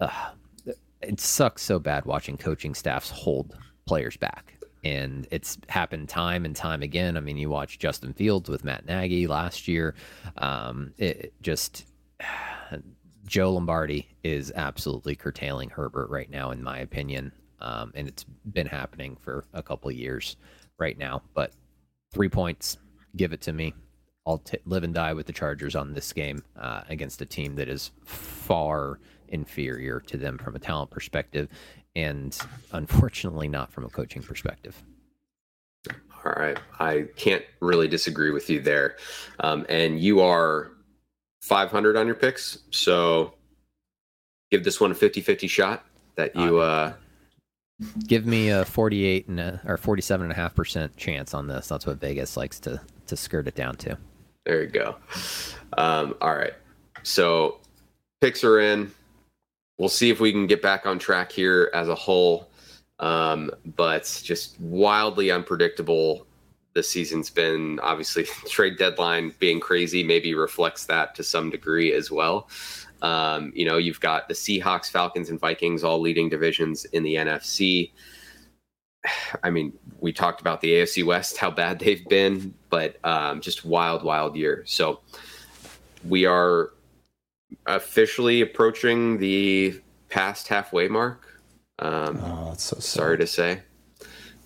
uh, 0.00 0.30
it 1.02 1.20
sucks 1.20 1.62
so 1.62 1.78
bad 1.78 2.04
watching 2.04 2.36
coaching 2.36 2.74
staffs 2.74 3.10
hold 3.10 3.56
players 3.86 4.16
back. 4.16 4.54
And 4.84 5.26
it's 5.32 5.58
happened 5.68 6.08
time 6.08 6.44
and 6.44 6.54
time 6.54 6.82
again. 6.82 7.16
I 7.16 7.20
mean, 7.20 7.36
you 7.36 7.50
watch 7.50 7.78
Justin 7.78 8.12
Fields 8.12 8.48
with 8.48 8.64
Matt 8.64 8.86
Nagy 8.86 9.26
last 9.26 9.66
year. 9.66 9.94
Um, 10.36 10.92
it 10.98 11.32
just 11.42 11.86
Joe 13.26 13.52
Lombardi 13.52 14.08
is 14.22 14.52
absolutely 14.54 15.16
curtailing 15.16 15.70
Herbert 15.70 16.08
right 16.10 16.30
now, 16.30 16.52
in 16.52 16.62
my 16.62 16.78
opinion. 16.78 17.32
Um, 17.60 17.92
and 17.94 18.06
it's 18.06 18.24
been 18.52 18.66
happening 18.66 19.16
for 19.20 19.44
a 19.52 19.62
couple 19.62 19.90
of 19.90 19.96
years 19.96 20.36
right 20.78 20.96
now. 20.96 21.22
But 21.34 21.52
three 22.12 22.28
points, 22.28 22.78
give 23.16 23.32
it 23.32 23.40
to 23.42 23.52
me. 23.52 23.74
I'll 24.28 24.38
t- 24.38 24.58
live 24.66 24.84
and 24.84 24.92
die 24.92 25.14
with 25.14 25.26
the 25.26 25.32
Chargers 25.32 25.74
on 25.74 25.94
this 25.94 26.12
game 26.12 26.44
uh, 26.60 26.82
against 26.90 27.22
a 27.22 27.26
team 27.26 27.56
that 27.56 27.66
is 27.66 27.92
far 28.04 28.98
inferior 29.28 30.00
to 30.00 30.18
them 30.18 30.36
from 30.36 30.54
a 30.54 30.58
talent 30.58 30.90
perspective, 30.90 31.48
and 31.96 32.38
unfortunately 32.72 33.48
not 33.48 33.72
from 33.72 33.84
a 33.84 33.88
coaching 33.88 34.22
perspective. 34.22 34.82
All 35.88 36.32
right. 36.32 36.58
I 36.78 37.06
can't 37.16 37.44
really 37.60 37.88
disagree 37.88 38.30
with 38.30 38.50
you 38.50 38.60
there. 38.60 38.96
Um, 39.40 39.64
and 39.70 39.98
you 39.98 40.20
are 40.20 40.72
500 41.40 41.96
on 41.96 42.06
your 42.06 42.16
picks. 42.16 42.58
So 42.70 43.32
give 44.50 44.62
this 44.62 44.78
one 44.78 44.90
a 44.90 44.94
50 44.94 45.22
50 45.22 45.46
shot 45.46 45.86
that 46.16 46.36
you. 46.36 46.58
Uh, 46.58 46.92
give 48.06 48.26
me 48.26 48.50
a 48.50 48.66
48 48.66 49.28
and 49.28 49.40
a, 49.40 49.60
or 49.64 49.78
47 49.78 50.24
and 50.24 50.32
a 50.32 50.34
half 50.34 50.54
percent 50.54 50.94
chance 50.98 51.32
on 51.32 51.46
this. 51.46 51.68
That's 51.68 51.86
what 51.86 51.98
Vegas 51.98 52.36
likes 52.36 52.60
to, 52.60 52.80
to 53.06 53.16
skirt 53.16 53.48
it 53.48 53.54
down 53.54 53.76
to. 53.76 53.96
There 54.48 54.62
you 54.62 54.68
go. 54.68 54.96
Um, 55.76 56.14
all 56.22 56.34
right. 56.34 56.54
So 57.02 57.58
picks 58.22 58.42
are 58.42 58.60
in. 58.60 58.90
We'll 59.76 59.90
see 59.90 60.08
if 60.08 60.20
we 60.20 60.32
can 60.32 60.46
get 60.46 60.62
back 60.62 60.86
on 60.86 60.98
track 60.98 61.30
here 61.30 61.70
as 61.74 61.90
a 61.90 61.94
whole. 61.94 62.48
Um, 62.98 63.50
but 63.76 64.20
just 64.24 64.58
wildly 64.58 65.30
unpredictable. 65.30 66.26
This 66.72 66.88
season's 66.88 67.28
been 67.28 67.78
obviously 67.80 68.24
trade 68.48 68.78
deadline 68.78 69.34
being 69.38 69.60
crazy 69.60 70.02
maybe 70.02 70.32
reflects 70.34 70.86
that 70.86 71.14
to 71.16 71.22
some 71.22 71.50
degree 71.50 71.92
as 71.92 72.10
well. 72.10 72.48
Um, 73.02 73.52
you 73.54 73.66
know, 73.66 73.76
you've 73.76 74.00
got 74.00 74.28
the 74.28 74.34
Seahawks, 74.34 74.90
Falcons, 74.90 75.28
and 75.28 75.38
Vikings 75.38 75.84
all 75.84 76.00
leading 76.00 76.30
divisions 76.30 76.86
in 76.86 77.02
the 77.02 77.16
NFC. 77.16 77.90
I 79.44 79.50
mean, 79.50 79.74
we 80.00 80.10
talked 80.10 80.40
about 80.40 80.62
the 80.62 80.72
AFC 80.72 81.04
West, 81.04 81.36
how 81.36 81.50
bad 81.50 81.78
they've 81.78 82.08
been, 82.08 82.54
but 82.70 82.96
um, 83.04 83.40
just 83.40 83.64
wild, 83.64 84.02
wild 84.02 84.36
year. 84.36 84.62
So 84.66 85.00
we 86.06 86.26
are 86.26 86.70
officially 87.66 88.40
approaching 88.40 89.18
the 89.18 89.80
past 90.08 90.48
halfway 90.48 90.88
mark. 90.88 91.42
Um, 91.78 92.20
oh, 92.22 92.46
that's 92.50 92.64
so 92.64 92.78
sorry 92.80 93.18
to 93.18 93.26
say, 93.26 93.62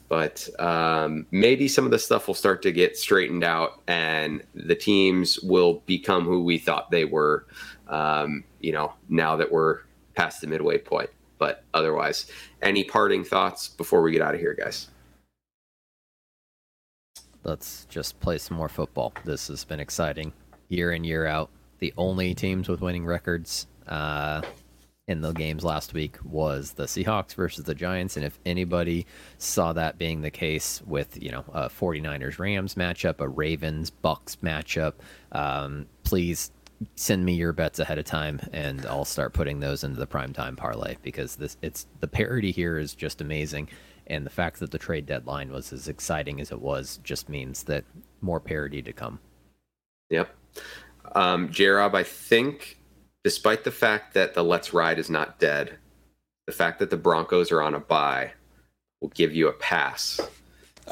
but 0.09 0.49
um, 0.59 1.27
maybe 1.31 1.67
some 1.67 1.85
of 1.87 1.91
the 1.91 1.99
stuff 1.99 2.27
will 2.27 2.35
start 2.35 2.61
to 2.63 2.73
get 2.73 2.97
straightened 2.99 3.45
out, 3.45 3.81
and 3.87 4.43
the 4.55 4.75
teams 4.75 5.41
will 5.41 5.83
become 5.87 6.25
who 6.25 6.45
we 6.45 6.59
thought 6.59 6.91
they 6.91 7.05
were. 7.05 7.47
Um, 7.89 8.45
you 8.61 8.73
know, 8.73 8.95
now 9.09 9.37
that 9.37 9.51
we're 9.51 9.81
past 10.15 10.41
the 10.41 10.47
midway 10.47 10.79
point. 10.79 11.11
But 11.39 11.65
otherwise, 11.75 12.31
any 12.61 12.85
parting 12.85 13.25
thoughts 13.25 13.69
before 13.69 14.03
we 14.03 14.13
get 14.13 14.23
out 14.23 14.35
of 14.35 14.41
here, 14.41 14.55
guys? 14.55 14.89
Let's 17.45 17.87
just 17.87 18.19
play 18.21 18.39
some 18.39 18.57
more 18.57 18.69
football. 18.69 19.13
This 19.25 19.49
has 19.49 19.65
been 19.65 19.81
exciting 19.81 20.33
year 20.69 20.93
in 20.93 21.05
year 21.05 21.27
out 21.27 21.51
the 21.83 21.93
only 21.97 22.33
teams 22.33 22.69
with 22.69 22.81
winning 22.81 23.05
records 23.05 23.67
uh, 23.89 24.41
in 25.09 25.21
the 25.21 25.33
games 25.33 25.65
last 25.65 25.93
week 25.93 26.17
was 26.25 26.73
the 26.75 26.85
Seahawks 26.85 27.35
versus 27.35 27.65
the 27.65 27.75
Giants. 27.75 28.17
And 28.17 28.25
if 28.25 28.39
anybody 28.47 29.05
saw 29.39 29.73
that 29.73 29.99
being 29.99 30.21
the 30.21 30.31
case 30.31 30.81
with, 30.87 31.21
you 31.21 31.33
know, 31.33 31.45
a 31.53 31.69
49ers 31.69 32.39
Rams 32.39 32.77
matchup, 32.77 33.21
a 33.21 33.29
Ravens 33.29 33.91
Bucs 33.91 34.37
matchup, 34.37 34.95
um, 35.33 35.87
please 36.05 36.53
send 36.95 37.25
me 37.25 37.35
your 37.35 37.53
bets 37.53 37.81
ahead 37.81 37.99
of 37.99 38.05
time 38.05 38.41
and 38.53 38.87
I'll 38.87 39.05
start 39.05 39.33
putting 39.33 39.59
those 39.59 39.83
into 39.83 39.99
the 39.99 40.07
prime 40.07 40.33
time 40.33 40.55
parlay 40.55 40.97
because 41.03 41.37
this 41.37 41.57
it's 41.63 41.87
the 42.01 42.09
parity 42.09 42.53
here 42.53 42.79
is 42.79 42.95
just 42.95 43.21
amazing. 43.21 43.69
And 44.07 44.27
the 44.27 44.31
fact 44.31 44.61
that 44.61 44.71
the 44.71 44.79
trade 44.79 45.07
deadline 45.07 45.51
was 45.51 45.73
as 45.73 45.89
exciting 45.89 46.41
as 46.41 46.51
it 46.51 46.61
was 46.61 46.99
just 47.05 47.29
means 47.29 47.65
that 47.65 47.85
more 48.21 48.41
parity 48.41 48.83
to 48.83 48.93
come. 48.93 49.21
Yep. 50.11 50.35
Um, 51.15 51.51
J-Rob, 51.51 51.95
I 51.95 52.03
think, 52.03 52.79
despite 53.25 53.65
the 53.65 53.71
fact 53.71 54.15
that 54.15 54.35
the 54.35 54.45
Let's 54.45 54.75
Ride 54.75 54.99
is 54.99 55.09
not 55.09 55.39
dead, 55.39 55.79
the 56.47 56.53
fact 56.53 56.79
that 56.81 56.91
the 56.91 56.97
Broncos 56.97 57.53
are 57.53 57.63
on 57.63 57.75
a 57.75 57.81
bye 57.81 58.33
will 59.01 59.09
give 59.11 59.35
you 59.35 59.49
a 59.49 59.53
pass. 59.53 60.21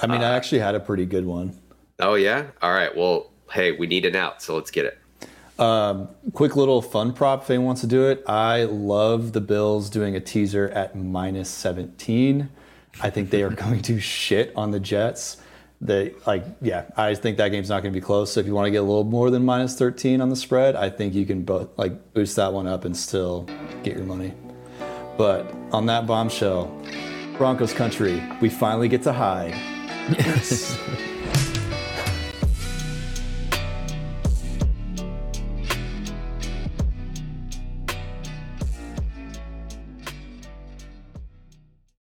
I 0.01 0.07
mean, 0.07 0.23
uh, 0.23 0.29
I 0.29 0.37
actually 0.37 0.61
had 0.61 0.75
a 0.75 0.81
pretty 0.81 1.07
good 1.07 1.27
one. 1.27 1.59
Oh 1.99 2.15
yeah. 2.15 2.47
All 2.63 2.73
right. 2.73 2.95
Well, 2.97 3.31
hey, 3.53 3.73
we 3.73 3.87
need 3.87 4.05
an 4.05 4.17
out, 4.17 4.43
so 4.43 4.55
let's 4.55 4.71
get 4.71 4.87
it. 4.87 4.99
Um, 5.61 6.09
quick 6.33 6.57
little 6.57 6.81
fun 6.81 7.13
prop 7.13 7.43
if 7.43 7.51
anyone 7.51 7.67
wants 7.67 7.83
to 7.83 7.87
do 7.87 8.09
it. 8.09 8.25
I 8.27 8.65
love 8.65 9.33
the 9.33 9.43
Bills 9.43 9.91
doing 9.91 10.17
a 10.17 10.21
teaser 10.21 10.71
at 10.71 10.97
minus 10.97 11.51
17. 11.51 12.49
I 13.01 13.11
think 13.11 13.31
they 13.31 13.43
are 13.43 13.51
going 13.65 13.83
to 13.83 14.01
shit 14.01 14.53
on 14.57 14.71
the 14.71 14.81
Jets. 14.81 15.39
They 15.83 16.13
like 16.27 16.45
yeah 16.61 16.85
i 16.95 17.15
think 17.15 17.39
that 17.39 17.49
game's 17.49 17.71
not 17.71 17.83
going 17.83 17.95
to 17.95 17.99
be 17.99 18.05
close. 18.05 18.33
So 18.33 18.41
if 18.41 18.47
you 18.47 18.55
want 18.55 18.67
to 18.67 18.71
get 18.71 18.79
a 18.79 18.83
little 18.83 19.05
more 19.05 19.31
than 19.31 19.47
minus 19.47 19.79
13 19.79 20.21
on 20.21 20.29
the 20.29 20.37
spread 20.37 20.77
i 20.77 20.91
think 20.91 21.15
you 21.15 21.25
can 21.25 21.43
both 21.43 21.71
like 21.79 22.13
boost 22.13 22.37
that 22.37 22.53
one 22.53 22.67
up 22.67 22.85
and 22.85 22.95
still 22.95 23.49
get 23.83 23.97
your 23.97 24.05
money. 24.05 24.35
But 25.17 25.51
on 25.73 25.87
that 25.87 26.07
bombshell 26.07 26.67
broncos 27.39 27.73
country 27.73 28.23
we 28.43 28.51
finally 28.51 28.89
get 28.89 29.03
to 29.05 29.13
hide. 29.15 29.55
yes 30.19 30.79